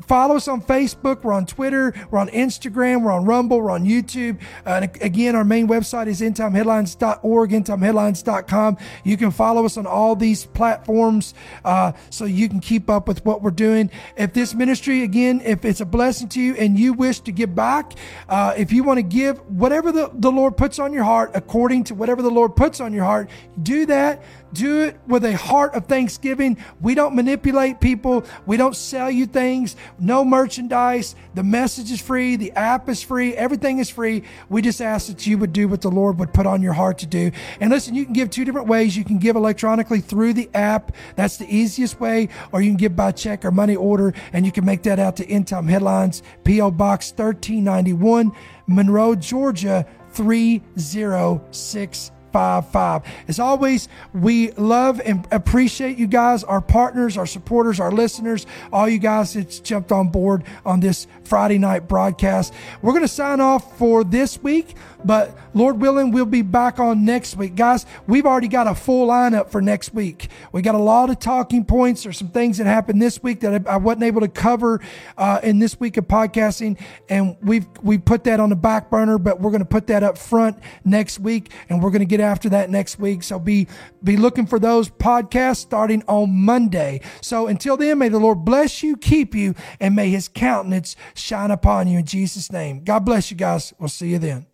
follow 0.06 0.36
us 0.36 0.46
on 0.46 0.62
Facebook. 0.62 1.24
We're 1.24 1.32
on 1.32 1.46
Twitter. 1.46 1.92
We're 2.10 2.20
on 2.20 2.28
Instagram. 2.28 3.02
We're 3.02 3.12
on 3.12 3.24
Rumble. 3.24 3.60
We're 3.60 3.72
on 3.72 3.84
YouTube. 3.84 4.40
Uh, 4.64 4.80
and 4.82 5.02
again, 5.02 5.34
our 5.34 5.44
main 5.44 5.66
website 5.66 6.06
is 6.06 6.20
endtimeheadlines.org, 6.20 7.50
endtimeheadlines.com. 7.50 8.78
You 9.02 9.16
can 9.16 9.30
follow 9.32 9.64
us 9.64 9.76
on 9.76 9.86
all 9.86 10.14
these 10.14 10.46
platforms 10.46 11.34
uh, 11.64 11.92
so 12.10 12.24
you 12.24 12.48
can 12.48 12.60
keep 12.60 12.88
up 12.88 13.08
with 13.08 13.24
what 13.24 13.42
we're 13.42 13.50
doing 13.50 13.63
doing. 13.64 13.90
If 14.16 14.32
this 14.32 14.54
ministry, 14.54 15.02
again, 15.02 15.40
if 15.44 15.64
it's 15.64 15.80
a 15.80 15.86
blessing 15.86 16.28
to 16.30 16.40
you 16.40 16.54
and 16.54 16.78
you 16.78 16.92
wish 16.92 17.20
to 17.20 17.32
give 17.32 17.54
back, 17.54 17.92
uh, 18.28 18.54
if 18.56 18.72
you 18.72 18.84
want 18.84 18.98
to 18.98 19.02
give 19.02 19.38
whatever 19.48 19.92
the, 19.92 20.10
the 20.12 20.30
Lord 20.30 20.56
puts 20.56 20.78
on 20.78 20.92
your 20.92 21.04
heart, 21.04 21.30
according 21.34 21.84
to 21.84 21.94
whatever 21.94 22.22
the 22.22 22.30
Lord 22.30 22.56
puts 22.56 22.80
on 22.80 22.92
your 22.92 23.04
heart, 23.04 23.30
do 23.62 23.86
that. 23.86 24.22
Do 24.54 24.82
it 24.82 24.96
with 25.08 25.24
a 25.24 25.36
heart 25.36 25.74
of 25.74 25.86
thanksgiving. 25.86 26.58
We 26.80 26.94
don't 26.94 27.16
manipulate 27.16 27.80
people. 27.80 28.24
We 28.46 28.56
don't 28.56 28.76
sell 28.76 29.10
you 29.10 29.26
things. 29.26 29.74
No 29.98 30.24
merchandise. 30.24 31.16
The 31.34 31.42
message 31.42 31.90
is 31.90 32.00
free. 32.00 32.36
The 32.36 32.52
app 32.52 32.88
is 32.88 33.02
free. 33.02 33.34
Everything 33.34 33.78
is 33.78 33.90
free. 33.90 34.22
We 34.48 34.62
just 34.62 34.80
ask 34.80 35.08
that 35.08 35.26
you 35.26 35.38
would 35.38 35.52
do 35.52 35.66
what 35.66 35.80
the 35.80 35.90
Lord 35.90 36.20
would 36.20 36.32
put 36.32 36.46
on 36.46 36.62
your 36.62 36.72
heart 36.72 36.98
to 36.98 37.06
do. 37.06 37.32
And 37.60 37.70
listen, 37.70 37.96
you 37.96 38.04
can 38.04 38.12
give 38.12 38.30
two 38.30 38.44
different 38.44 38.68
ways. 38.68 38.96
You 38.96 39.04
can 39.04 39.18
give 39.18 39.34
electronically 39.34 40.00
through 40.00 40.34
the 40.34 40.48
app. 40.54 40.94
That's 41.16 41.36
the 41.36 41.52
easiest 41.52 41.98
way. 41.98 42.28
Or 42.52 42.62
you 42.62 42.70
can 42.70 42.76
give 42.76 42.94
by 42.94 43.10
check 43.10 43.44
or 43.44 43.50
money 43.50 43.74
order. 43.74 44.14
And 44.32 44.46
you 44.46 44.52
can 44.52 44.64
make 44.64 44.84
that 44.84 45.00
out 45.00 45.16
to 45.16 45.28
End 45.28 45.48
Time 45.48 45.66
Headlines, 45.66 46.22
P.O. 46.44 46.70
Box 46.70 47.10
1391, 47.10 48.30
Monroe, 48.68 49.16
Georgia 49.16 49.84
306 50.12 52.12
855. 52.34 53.02
As 53.28 53.38
always, 53.38 53.88
we 54.12 54.50
love 54.52 55.00
and 55.04 55.26
appreciate 55.30 55.98
you 55.98 56.06
guys, 56.06 56.42
our 56.44 56.60
partners, 56.60 57.16
our 57.16 57.26
supporters, 57.26 57.78
our 57.78 57.92
listeners, 57.92 58.46
all 58.72 58.88
you 58.88 58.98
guys 58.98 59.34
that's 59.34 59.60
jumped 59.60 59.92
on 59.92 60.08
board 60.08 60.44
on 60.66 60.80
this 60.80 61.06
Friday 61.24 61.58
night 61.58 61.88
broadcast. 61.88 62.52
We're 62.82 62.92
going 62.92 63.02
to 63.02 63.08
sign 63.08 63.40
off 63.40 63.78
for 63.78 64.04
this 64.04 64.42
week, 64.42 64.74
but 65.04 65.36
Lord 65.54 65.80
willing, 65.80 66.10
we'll 66.10 66.26
be 66.26 66.42
back 66.42 66.78
on 66.78 67.04
next 67.04 67.36
week. 67.36 67.54
Guys, 67.54 67.86
we've 68.06 68.26
already 68.26 68.48
got 68.48 68.66
a 68.66 68.74
full 68.74 69.08
lineup 69.08 69.50
for 69.50 69.62
next 69.62 69.94
week. 69.94 70.28
We 70.52 70.62
got 70.62 70.74
a 70.74 70.78
lot 70.78 71.10
of 71.10 71.18
talking 71.18 71.64
points. 71.64 72.02
There's 72.02 72.18
some 72.18 72.28
things 72.28 72.58
that 72.58 72.66
happened 72.66 73.00
this 73.00 73.22
week 73.22 73.40
that 73.40 73.66
I, 73.66 73.76
wasn't 73.76 74.04
able 74.04 74.22
to 74.22 74.28
cover 74.28 74.80
uh, 75.16 75.40
in 75.42 75.58
this 75.58 75.78
week 75.78 75.96
of 75.96 76.08
podcasting, 76.08 76.80
and 77.08 77.36
we've 77.42 77.66
we 77.82 77.98
put 77.98 78.24
that 78.24 78.40
on 78.40 78.48
the 78.48 78.56
back 78.56 78.90
burner, 78.90 79.18
but 79.18 79.40
we're 79.40 79.50
going 79.50 79.60
to 79.60 79.66
put 79.66 79.86
that 79.88 80.02
up 80.02 80.18
front 80.18 80.58
next 80.84 81.18
week, 81.18 81.52
and 81.68 81.82
we're 81.82 81.90
going 81.90 82.00
to 82.00 82.06
get 82.06 82.20
after 82.24 82.48
that 82.48 82.70
next 82.70 82.98
week. 82.98 83.22
So 83.22 83.38
be 83.38 83.68
be 84.02 84.16
looking 84.16 84.46
for 84.46 84.58
those 84.58 84.90
podcasts 84.90 85.58
starting 85.58 86.02
on 86.08 86.34
Monday. 86.34 87.00
So 87.20 87.46
until 87.46 87.76
then, 87.76 87.98
may 87.98 88.08
the 88.08 88.18
Lord 88.18 88.44
bless 88.44 88.82
you, 88.82 88.96
keep 88.96 89.34
you, 89.34 89.54
and 89.80 89.94
may 89.94 90.10
His 90.10 90.28
countenance 90.28 90.96
shine 91.14 91.50
upon 91.50 91.86
you 91.86 92.00
in 92.00 92.06
Jesus' 92.06 92.50
name. 92.50 92.82
God 92.82 93.00
bless 93.00 93.30
you 93.30 93.36
guys. 93.36 93.72
We'll 93.78 93.88
see 93.88 94.08
you 94.08 94.18
then. 94.18 94.46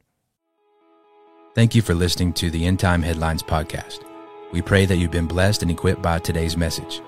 Thank 1.55 1.75
you 1.75 1.83
for 1.83 1.95
listening 1.95 2.33
to 2.35 2.51
the 2.51 2.65
End 2.65 2.79
Time 2.79 3.03
Headlines 3.03 3.43
podcast. 3.43 4.05
We 4.53 4.63
pray 4.63 4.87
that 4.87 4.97
you've 4.97 5.11
been 5.11 5.27
blessed 5.27 5.63
and 5.63 5.71
equipped 5.71 6.03
by 6.03 6.19
today's 6.19 6.57
message. 6.57 7.01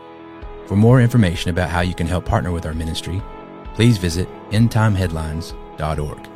For 0.66 0.76
more 0.76 1.00
information 1.00 1.50
about 1.50 1.70
how 1.70 1.80
you 1.80 1.94
can 1.94 2.06
help 2.06 2.24
partner 2.24 2.50
with 2.50 2.66
our 2.66 2.74
ministry, 2.74 3.22
please 3.74 3.98
visit 3.98 4.28
endtimeheadlines.org. 4.50 6.32